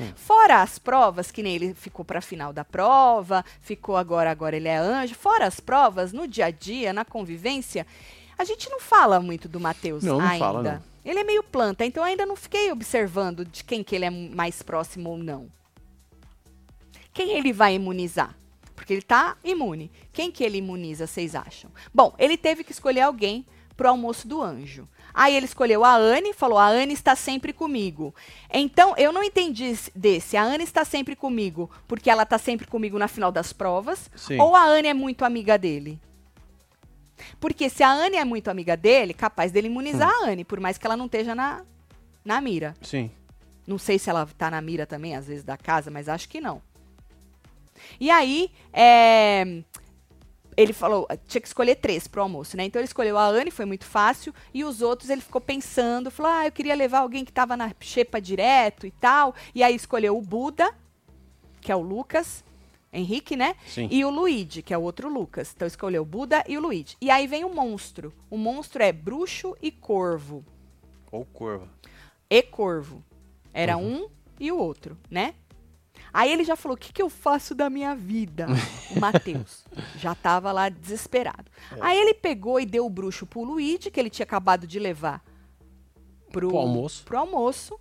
Hum. 0.00 0.12
Fora 0.14 0.62
as 0.62 0.78
provas, 0.78 1.30
que 1.30 1.42
nem 1.42 1.56
ele 1.56 1.74
ficou 1.74 2.04
pra 2.04 2.20
final 2.20 2.52
da 2.52 2.64
prova, 2.64 3.44
ficou 3.60 3.96
agora, 3.96 4.30
agora 4.30 4.56
ele 4.56 4.68
é 4.68 4.76
anjo. 4.76 5.14
Fora 5.14 5.44
as 5.46 5.58
provas, 5.60 6.12
no 6.12 6.26
dia 6.26 6.46
a 6.46 6.50
dia, 6.50 6.92
na 6.92 7.04
convivência, 7.04 7.84
a 8.38 8.44
gente 8.44 8.70
não 8.70 8.80
fala 8.80 9.20
muito 9.20 9.48
do 9.48 9.58
Matheus 9.60 10.02
Não, 10.04 10.18
não 10.18 10.24
ainda. 10.26 10.38
fala, 10.44 10.62
não. 10.62 10.82
Ele 11.04 11.18
é 11.20 11.24
meio 11.24 11.42
planta, 11.42 11.84
então 11.84 12.02
eu 12.02 12.08
ainda 12.08 12.24
não 12.26 12.36
fiquei 12.36 12.70
observando 12.70 13.44
de 13.44 13.64
quem 13.64 13.82
que 13.82 13.94
ele 13.96 14.04
é 14.04 14.10
mais 14.10 14.62
próximo 14.62 15.10
ou 15.10 15.18
não. 15.18 15.48
Quem 17.12 17.30
ele 17.36 17.52
vai 17.52 17.74
imunizar? 17.74 18.34
Porque 18.74 18.92
ele 18.92 19.02
tá 19.02 19.36
imune. 19.42 19.90
Quem 20.12 20.30
que 20.30 20.44
ele 20.44 20.58
imuniza, 20.58 21.06
vocês 21.06 21.34
acham? 21.34 21.70
Bom, 21.92 22.14
ele 22.18 22.36
teve 22.36 22.62
que 22.62 22.72
escolher 22.72 23.00
alguém 23.02 23.44
pro 23.76 23.88
almoço 23.88 24.26
do 24.28 24.42
anjo. 24.42 24.88
Aí 25.12 25.34
ele 25.34 25.46
escolheu 25.46 25.84
a 25.84 25.96
Anne, 25.96 26.32
falou: 26.32 26.58
"A 26.58 26.66
Anne 26.68 26.92
está 26.94 27.16
sempre 27.16 27.52
comigo". 27.52 28.14
Então, 28.52 28.94
eu 28.96 29.12
não 29.12 29.24
entendi 29.24 29.64
esse- 29.64 29.90
desse. 29.94 30.36
A 30.36 30.42
Anne 30.44 30.62
está 30.62 30.84
sempre 30.84 31.16
comigo 31.16 31.68
porque 31.88 32.08
ela 32.10 32.24
tá 32.24 32.38
sempre 32.38 32.66
comigo 32.66 32.98
na 32.98 33.08
final 33.08 33.32
das 33.32 33.52
provas, 33.52 34.10
Sim. 34.14 34.38
ou 34.40 34.54
a 34.54 34.62
Anne 34.64 34.88
é 34.88 34.94
muito 34.94 35.24
amiga 35.24 35.58
dele? 35.58 35.98
Porque 37.40 37.68
se 37.68 37.82
a 37.82 37.90
Anne 37.90 38.16
é 38.16 38.24
muito 38.24 38.48
amiga 38.48 38.76
dele, 38.76 39.14
capaz 39.14 39.52
dele 39.52 39.66
imunizar 39.68 40.10
a 40.10 40.26
Anne, 40.26 40.44
por 40.44 40.60
mais 40.60 40.78
que 40.78 40.86
ela 40.86 40.96
não 40.96 41.06
esteja 41.06 41.34
na, 41.34 41.62
na 42.24 42.40
mira. 42.40 42.74
Sim. 42.82 43.10
Não 43.66 43.78
sei 43.78 43.98
se 43.98 44.08
ela 44.08 44.26
tá 44.38 44.50
na 44.50 44.60
mira 44.60 44.86
também, 44.86 45.14
às 45.14 45.26
vezes, 45.26 45.44
da 45.44 45.56
casa, 45.56 45.90
mas 45.90 46.08
acho 46.08 46.28
que 46.28 46.40
não. 46.40 46.62
E 48.00 48.10
aí, 48.10 48.50
é, 48.72 49.62
ele 50.58 50.72
falou, 50.72 51.06
tinha 51.28 51.40
que 51.40 51.46
escolher 51.46 51.76
três 51.76 52.08
pro 52.08 52.22
almoço, 52.22 52.56
né? 52.56 52.64
Então 52.64 52.80
ele 52.80 52.86
escolheu 52.86 53.16
a 53.16 53.26
Anne, 53.26 53.50
foi 53.50 53.64
muito 53.64 53.84
fácil, 53.84 54.34
e 54.52 54.64
os 54.64 54.82
outros 54.82 55.08
ele 55.08 55.20
ficou 55.20 55.40
pensando, 55.40 56.10
falou, 56.10 56.32
ah, 56.32 56.46
eu 56.46 56.52
queria 56.52 56.74
levar 56.74 56.98
alguém 56.98 57.24
que 57.24 57.32
tava 57.32 57.56
na 57.56 57.72
xepa 57.78 58.20
direto 58.20 58.84
e 58.84 58.90
tal, 58.90 59.34
e 59.54 59.62
aí 59.62 59.76
escolheu 59.76 60.18
o 60.18 60.20
Buda, 60.20 60.74
que 61.60 61.70
é 61.70 61.76
o 61.76 61.80
Lucas, 61.80 62.42
Henrique, 62.92 63.36
né? 63.36 63.54
Sim. 63.66 63.88
E 63.90 64.04
o 64.04 64.10
Luigi, 64.10 64.62
que 64.62 64.72
é 64.72 64.78
o 64.78 64.82
outro 64.82 65.08
Lucas. 65.12 65.52
Então 65.54 65.68
escolheu 65.68 66.02
o 66.02 66.06
Buda 66.06 66.42
e 66.48 66.56
o 66.56 66.60
Luigi. 66.60 66.96
E 67.00 67.10
aí 67.10 67.26
vem 67.26 67.44
o 67.44 67.54
monstro. 67.54 68.12
O 68.30 68.38
monstro 68.38 68.82
é 68.82 68.92
bruxo 68.92 69.54
e 69.60 69.70
corvo. 69.70 70.44
Ou 71.12 71.24
curva. 71.26 71.68
E 72.30 72.42
corvo. 72.42 73.04
Era 73.52 73.76
um 73.76 74.08
e 74.40 74.50
o 74.52 74.58
outro, 74.58 74.96
né? 75.10 75.34
Aí 76.12 76.32
ele 76.32 76.44
já 76.44 76.56
falou: 76.56 76.76
o 76.76 76.80
que, 76.80 76.92
que 76.92 77.02
eu 77.02 77.10
faço 77.10 77.54
da 77.54 77.68
minha 77.68 77.94
vida? 77.94 78.46
o 78.94 78.98
Matheus. 79.00 79.64
Já 79.98 80.14
tava 80.14 80.50
lá 80.52 80.68
desesperado. 80.68 81.50
Aí 81.80 81.98
ele 81.98 82.14
pegou 82.14 82.58
e 82.60 82.64
deu 82.66 82.86
o 82.86 82.90
bruxo 82.90 83.26
pro 83.26 83.42
Luigi, 83.44 83.90
que 83.90 83.98
ele 84.00 84.08
tinha 84.10 84.24
acabado 84.24 84.66
de 84.66 84.78
levar 84.78 85.22
pro, 86.30 86.48
Pro 86.48 86.56
almoço. 86.58 87.04
pro 87.04 87.18
almoço. 87.18 87.78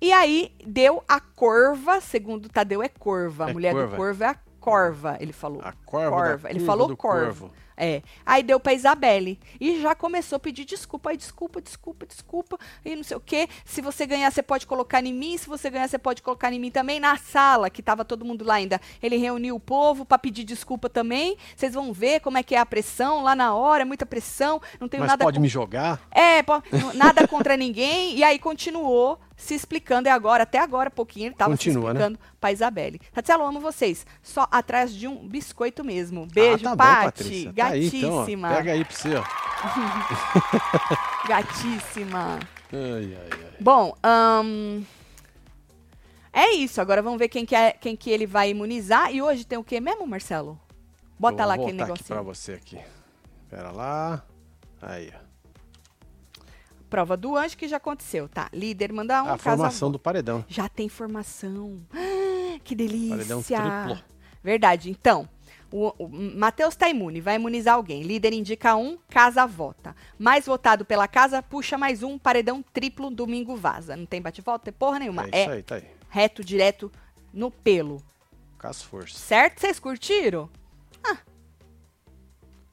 E 0.00 0.12
aí 0.12 0.52
deu 0.66 1.02
a 1.08 1.20
corva, 1.20 2.00
segundo 2.00 2.46
o 2.46 2.48
Tadeu 2.48 2.82
é 2.82 2.88
corva. 2.88 3.46
A 3.46 3.50
É 3.50 3.52
mulher 3.52 3.72
corva. 3.74 3.90
do 3.90 3.96
corvo 3.96 4.24
é 4.24 4.26
a 4.28 4.36
corva, 4.58 5.16
ele 5.20 5.32
falou. 5.32 5.60
A 5.62 5.72
corva. 5.84 6.10
Corva. 6.10 6.50
Ele 6.50 6.60
falou 6.60 6.88
do 6.88 6.96
corvo. 6.96 7.50
É. 7.82 8.02
Aí 8.26 8.42
deu 8.42 8.60
pra 8.60 8.74
Isabelle. 8.74 9.40
E 9.58 9.80
já 9.80 9.94
começou 9.94 10.36
a 10.36 10.38
pedir 10.38 10.66
desculpa. 10.66 11.08
Aí, 11.10 11.16
desculpa, 11.16 11.62
desculpa, 11.62 12.04
desculpa. 12.04 12.58
E 12.84 12.94
não 12.94 13.02
sei 13.02 13.16
o 13.16 13.20
quê. 13.20 13.48
Se 13.64 13.80
você 13.80 14.04
ganhar, 14.06 14.30
você 14.30 14.42
pode 14.42 14.66
colocar 14.66 15.02
em 15.02 15.14
mim. 15.14 15.38
Se 15.38 15.48
você 15.48 15.70
ganhar, 15.70 15.88
você 15.88 15.96
pode 15.98 16.20
colocar 16.20 16.52
em 16.52 16.58
mim 16.60 16.70
também. 16.70 17.00
Na 17.00 17.16
sala, 17.16 17.70
que 17.70 17.82
tava 17.82 18.04
todo 18.04 18.22
mundo 18.22 18.44
lá 18.44 18.54
ainda. 18.56 18.78
Ele 19.02 19.16
reuniu 19.16 19.56
o 19.56 19.60
povo 19.60 20.04
pra 20.04 20.18
pedir 20.18 20.44
desculpa 20.44 20.90
também. 20.90 21.38
Vocês 21.56 21.72
vão 21.72 21.90
ver 21.90 22.20
como 22.20 22.36
é 22.36 22.42
que 22.42 22.54
é 22.54 22.58
a 22.58 22.66
pressão 22.66 23.22
lá 23.22 23.34
na 23.34 23.54
hora. 23.54 23.80
É 23.82 23.86
muita 23.86 24.04
pressão. 24.04 24.60
Não 24.78 24.86
tenho 24.86 25.00
Mas 25.00 25.12
nada 25.12 25.24
pode 25.24 25.38
con- 25.38 25.42
me 25.42 25.48
jogar? 25.48 26.02
é, 26.10 26.40
n- 26.40 26.92
nada 26.94 27.26
contra 27.26 27.56
ninguém. 27.56 28.14
E 28.14 28.22
aí 28.22 28.38
continuou 28.38 29.18
se 29.36 29.54
explicando. 29.54 30.06
E 30.06 30.10
agora, 30.10 30.42
até 30.42 30.58
agora, 30.58 30.90
pouquinho, 30.90 31.28
ele 31.28 31.34
tava 31.34 31.52
Continua, 31.52 31.80
se 31.92 31.94
né? 31.94 32.00
explicando 32.00 32.18
pra 32.38 32.52
Isabelle. 32.52 33.00
Tatiana, 33.12 33.42
eu 33.44 33.48
amo 33.48 33.58
vocês. 33.60 34.04
Só 34.22 34.46
atrás 34.50 34.94
de 34.94 35.08
um 35.08 35.16
biscoito 35.26 35.82
mesmo. 35.82 36.26
Beijo, 36.26 36.66
ah, 36.68 36.70
tá 36.70 36.76
Pati. 36.76 37.50
Tá 37.70 37.74
aí, 37.74 37.86
então, 37.86 38.14
ó. 38.14 38.24
Pega 38.24 38.72
aí 38.72 38.84
pra 38.84 38.96
você, 38.96 39.14
ó. 39.14 39.24
Gatíssima. 41.28 42.40
Ai, 42.72 43.16
ai, 43.16 43.30
ai. 43.32 43.56
Bom, 43.60 43.94
ahn, 44.02 44.82
é 46.32 46.50
isso. 46.54 46.80
Agora 46.80 47.02
vamos 47.02 47.18
ver 47.18 47.28
quem 47.28 47.44
que, 47.44 47.54
é, 47.54 47.72
quem 47.72 47.96
que 47.96 48.10
ele 48.10 48.26
vai 48.26 48.50
imunizar. 48.50 49.12
E 49.12 49.20
hoje 49.20 49.44
tem 49.44 49.58
o 49.58 49.64
que 49.64 49.80
mesmo, 49.80 50.06
Marcelo? 50.06 50.58
Bota 51.18 51.44
lá 51.44 51.54
aquele 51.54 51.78
voltar 51.78 51.92
aqui 51.92 52.04
pra 52.04 52.16
negocinho. 52.16 52.34
você 52.34 52.52
aqui. 52.54 52.78
Pera 53.48 53.70
lá. 53.70 54.24
Aí, 54.80 55.12
ó. 55.14 55.30
Prova 56.88 57.16
do 57.16 57.36
anjo 57.36 57.56
que 57.56 57.68
já 57.68 57.76
aconteceu, 57.76 58.28
tá? 58.28 58.48
Líder 58.52 58.92
manda 58.92 59.22
um, 59.22 59.28
a 59.28 59.38
formação 59.38 59.92
do 59.92 59.98
paredão. 59.98 60.44
Já 60.48 60.68
tem 60.68 60.88
formação. 60.88 61.80
Ah, 61.92 62.58
que 62.64 62.74
delícia. 62.74 63.16
Paredão 63.16 63.42
triplo. 63.42 64.04
Verdade. 64.42 64.90
Então, 64.90 65.28
o, 65.72 65.88
o 65.98 66.08
Matheus 66.08 66.74
tá 66.76 66.88
imune, 66.88 67.20
vai 67.20 67.36
imunizar 67.36 67.74
alguém. 67.76 68.02
Líder 68.02 68.32
indica 68.32 68.74
um, 68.76 68.98
casa 69.08 69.46
vota. 69.46 69.94
Mais 70.18 70.46
votado 70.46 70.84
pela 70.84 71.06
casa, 71.08 71.42
puxa 71.42 71.78
mais 71.78 72.02
um, 72.02 72.18
paredão 72.18 72.62
triplo, 72.72 73.10
domingo 73.10 73.56
vaza. 73.56 73.96
Não 73.96 74.06
tem 74.06 74.20
bate-volta, 74.20 74.64
tem 74.66 74.72
porra 74.74 74.98
nenhuma. 74.98 75.24
É 75.26 75.28
É, 75.32 75.42
isso 75.42 75.50
aí, 75.50 75.62
tá 75.62 75.74
aí. 75.76 75.84
reto, 76.08 76.42
direto, 76.44 76.90
no 77.32 77.50
pelo. 77.50 78.02
Com 78.58 78.66
as 78.66 78.82
forças. 78.82 79.18
Certo? 79.20 79.60
Vocês 79.60 79.78
curtiram? 79.78 80.48
Ah, 81.04 81.16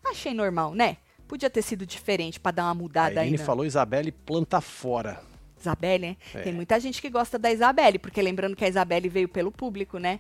achei 0.06 0.34
normal, 0.34 0.74
né? 0.74 0.98
Podia 1.28 1.50
ter 1.50 1.62
sido 1.62 1.86
diferente 1.86 2.40
pra 2.40 2.52
dar 2.52 2.64
uma 2.66 2.74
mudada 2.74 3.20
aí. 3.22 3.32
Na- 3.32 3.38
falou 3.44 3.66
Isabelle 3.66 4.12
planta 4.12 4.62
fora. 4.62 5.22
Isabelle, 5.60 6.00
né? 6.10 6.18
É. 6.34 6.42
Tem 6.44 6.54
muita 6.54 6.80
gente 6.80 7.02
que 7.02 7.10
gosta 7.10 7.38
da 7.38 7.52
Isabelle, 7.52 8.00
porque 8.00 8.22
lembrando 8.22 8.56
que 8.56 8.64
a 8.64 8.70
Isabelle 8.70 9.10
veio 9.10 9.28
pelo 9.28 9.52
público, 9.52 9.98
né? 9.98 10.20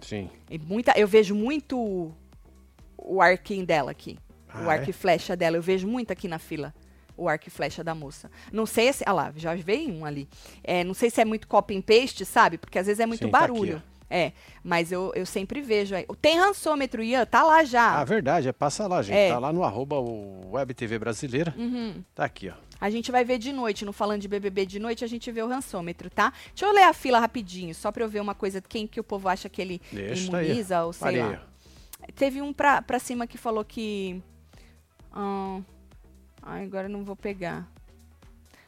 Sim. 0.00 0.28
E 0.50 0.58
muita, 0.58 0.92
eu 0.98 1.06
vejo 1.08 1.34
muito 1.34 2.12
o 2.98 3.20
arquinho 3.20 3.64
dela 3.66 3.90
aqui. 3.90 4.18
o 4.54 4.68
Ah, 4.68 4.72
arco 4.72 4.86
é? 4.86 4.90
e 4.90 4.92
flecha 4.92 5.36
dela. 5.36 5.56
Eu 5.56 5.62
vejo 5.62 5.86
muito 5.86 6.10
aqui 6.12 6.26
na 6.28 6.38
fila. 6.38 6.74
O 7.16 7.28
arco 7.28 7.48
e 7.48 7.50
flecha 7.50 7.82
da 7.82 7.94
moça. 7.94 8.30
Não 8.52 8.66
sei 8.66 8.92
se. 8.92 9.02
Ah 9.06 9.12
lá, 9.12 9.32
já 9.36 9.54
veio 9.54 9.90
um 9.92 10.04
ali. 10.04 10.28
É, 10.62 10.84
não 10.84 10.92
sei 10.94 11.08
se 11.08 11.20
é 11.20 11.24
muito 11.24 11.48
copy 11.48 11.74
and 11.76 11.80
paste, 11.82 12.24
sabe? 12.26 12.58
Porque 12.58 12.78
às 12.78 12.86
vezes 12.86 13.00
é 13.00 13.06
muito 13.06 13.24
Sim, 13.24 13.30
tá 13.30 13.38
aqui, 13.38 13.48
barulho. 13.52 13.82
é, 14.10 14.32
mas 14.62 14.92
eu, 14.92 15.12
eu 15.14 15.24
sempre 15.24 15.62
vejo 15.62 15.94
aí. 15.94 16.04
Tem 16.20 16.38
rançômetro, 16.38 17.02
Ian, 17.02 17.24
tá 17.24 17.42
lá 17.42 17.64
já. 17.64 17.98
Ah, 18.00 18.04
verdade. 18.04 18.48
É, 18.48 18.52
passa 18.52 18.86
lá, 18.86 19.00
gente. 19.02 19.16
É. 19.16 19.30
Tá 19.30 19.38
lá 19.38 19.50
no 19.50 19.62
arroba 19.64 19.98
o 19.98 20.50
Web 20.52 20.74
TV 20.74 20.98
Brasileira. 20.98 21.54
Uhum. 21.56 22.04
Tá 22.14 22.24
aqui, 22.26 22.50
ó. 22.50 22.65
A 22.80 22.90
gente 22.90 23.10
vai 23.10 23.24
ver 23.24 23.38
de 23.38 23.52
noite, 23.52 23.84
no 23.84 23.92
Falando 23.92 24.20
de 24.20 24.28
BBB 24.28 24.66
de 24.66 24.78
noite, 24.78 25.04
a 25.04 25.08
gente 25.08 25.30
vê 25.32 25.42
o 25.42 25.48
rançômetro, 25.48 26.10
tá? 26.10 26.32
Deixa 26.48 26.66
eu 26.66 26.72
ler 26.72 26.84
a 26.84 26.92
fila 26.92 27.18
rapidinho, 27.18 27.74
só 27.74 27.90
pra 27.90 28.04
eu 28.04 28.08
ver 28.08 28.20
uma 28.20 28.34
coisa, 28.34 28.60
quem 28.60 28.86
que 28.86 29.00
o 29.00 29.04
povo 29.04 29.28
acha 29.28 29.48
que 29.48 29.62
ele 29.62 29.80
Deixa 29.90 30.30
tá 30.30 30.38
aí. 30.38 30.46
imuniza, 30.46 30.84
ou 30.84 30.92
sei 30.92 31.08
aí, 31.08 31.18
lá. 31.18 31.42
Teve 32.14 32.42
um 32.42 32.52
pra, 32.52 32.82
pra 32.82 32.98
cima 32.98 33.26
que 33.26 33.38
falou 33.38 33.64
que. 33.64 34.22
ah, 35.12 35.60
ai, 36.42 36.64
agora 36.64 36.86
eu 36.86 36.90
não 36.90 37.04
vou 37.04 37.16
pegar. 37.16 37.66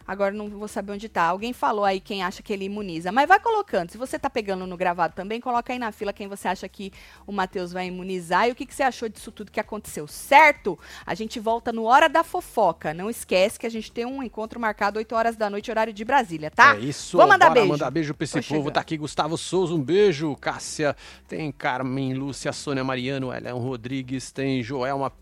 Agora 0.09 0.33
não 0.33 0.49
vou 0.49 0.67
saber 0.67 0.93
onde 0.93 1.07
tá. 1.07 1.25
Alguém 1.25 1.53
falou 1.53 1.85
aí 1.85 2.01
quem 2.01 2.23
acha 2.23 2.43
que 2.43 2.51
ele 2.51 2.65
imuniza. 2.65 3.13
Mas 3.13 3.29
vai 3.29 3.39
colocando. 3.39 3.91
Se 3.91 3.99
você 3.99 4.19
tá 4.19 4.31
pegando 4.31 4.67
no 4.67 4.75
gravado 4.75 5.13
também, 5.15 5.39
coloca 5.39 5.71
aí 5.71 5.79
na 5.79 5.93
fila 5.93 6.15
quem 6.15 6.27
você 6.27 6.49
acha 6.49 6.67
que 6.67 6.91
o 7.27 7.33
Matheus 7.33 7.75
vai 7.75 7.89
imunizar 7.89 8.49
e 8.49 8.53
o 8.53 8.55
que, 8.55 8.65
que 8.65 8.75
você 8.75 8.83
achou 8.83 9.07
disso 9.07 9.31
tudo 9.31 9.53
que 9.53 9.61
aconteceu, 9.61 10.07
certo? 10.07 10.79
A 11.05 11.15
gente 11.15 11.39
volta 11.39 11.71
no 11.75 11.85
Hora 11.85 12.09
da 12.09 12.25
Fofoca. 12.25 12.95
Não 12.95 13.11
esquece 13.11 13.59
que 13.59 13.67
a 13.67 13.71
gente 13.71 13.93
tem 13.93 14.07
um 14.07 14.23
encontro 14.23 14.59
marcado 14.59 14.99
8 14.99 15.15
horas 15.15 15.37
da 15.37 15.51
noite, 15.51 15.71
horário 15.71 15.93
de 15.93 16.05
Brasília, 16.07 16.51
tá? 16.51 16.75
É 16.75 16.81
isso. 16.81 17.19
Vou 17.19 17.29
mandar 17.29 17.51
beijo. 17.51 17.69
mandar 17.69 17.91
beijo 17.91 18.15
pra 18.15 18.25
esse 18.25 18.33
Tô 18.33 18.39
povo. 18.39 18.49
chegando. 18.49 18.73
Tá 18.73 18.81
aqui 18.81 18.97
Gustavo 18.97 19.37
Souza, 19.37 19.75
um 19.75 19.83
beijo. 19.83 20.35
Cássia, 20.37 20.97
tem 21.29 21.53
Carmen, 21.53 22.15
Lúcia, 22.15 22.51
Sônia 22.55 22.83
Mariano, 22.83 23.31
Elian 23.31 23.57
Rodrigues, 23.57 24.33
tem 24.33 24.63
Joelma 24.63 25.13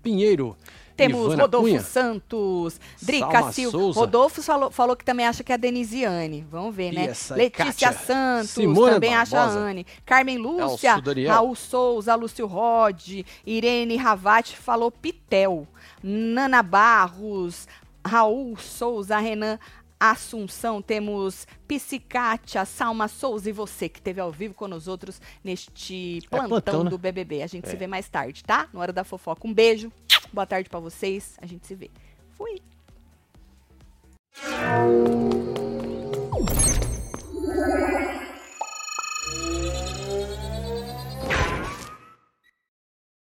Pinheiro. 0.00 0.56
Temos 0.98 1.26
Ivana 1.26 1.42
Rodolfo 1.42 1.68
Cunha. 1.68 1.80
Santos, 1.80 2.80
Drica 3.00 3.52
Silva. 3.52 3.78
Rodolfo 4.00 4.42
falou, 4.42 4.70
falou 4.70 4.96
que 4.96 5.04
também 5.04 5.26
acha 5.26 5.42
que 5.44 5.52
é 5.52 5.54
a 5.54 5.58
Denisiane. 5.58 6.44
Vamos 6.50 6.74
ver, 6.74 6.92
né? 6.92 7.06
Letícia 7.06 7.50
Kátia. 7.50 7.92
Santos 7.92 8.50
Simone 8.50 8.94
também 8.94 9.14
acha 9.14 9.36
a 9.36 9.44
Barbosa. 9.46 9.58
Anne. 9.64 9.86
Carmen 10.04 10.38
Lúcia, 10.38 10.94
Elcio. 11.06 11.28
Raul 11.28 11.54
Souza, 11.54 12.14
Lúcio 12.14 12.46
Rod, 12.46 13.22
Irene 13.46 13.96
Ravati 13.96 14.56
falou 14.56 14.90
Pitel. 14.90 15.66
Nana 16.02 16.62
Barros, 16.62 17.66
Raul 18.06 18.56
Souza, 18.56 19.18
Renan 19.18 19.58
Assunção, 20.00 20.80
temos 20.80 21.44
Psicatia, 21.66 22.64
Salma 22.64 23.08
Souza 23.08 23.48
e 23.50 23.52
você 23.52 23.88
que 23.88 23.98
esteve 23.98 24.20
ao 24.20 24.30
vivo 24.30 24.54
com 24.54 24.68
nós 24.68 24.86
outros 24.86 25.20
neste 25.42 26.20
É 26.24 26.28
plantão, 26.28 26.48
plantão, 26.48 26.84
né? 26.84 26.90
do 26.90 26.96
BBB. 26.98 27.42
A 27.42 27.46
gente 27.48 27.66
É. 27.66 27.70
se 27.70 27.76
vê 27.76 27.86
mais 27.88 28.08
tarde, 28.08 28.44
tá? 28.44 28.68
Na 28.72 28.78
hora 28.80 28.92
da 28.92 29.02
fofoca. 29.02 29.46
Um 29.46 29.52
beijo, 29.52 29.90
Boa 30.32 30.46
tarde 30.46 30.68
para 30.68 30.80
vocês. 30.80 31.36
A 31.40 31.46
gente 31.46 31.66
se 31.66 31.74
vê. 31.74 31.90
Fui. 32.36 32.60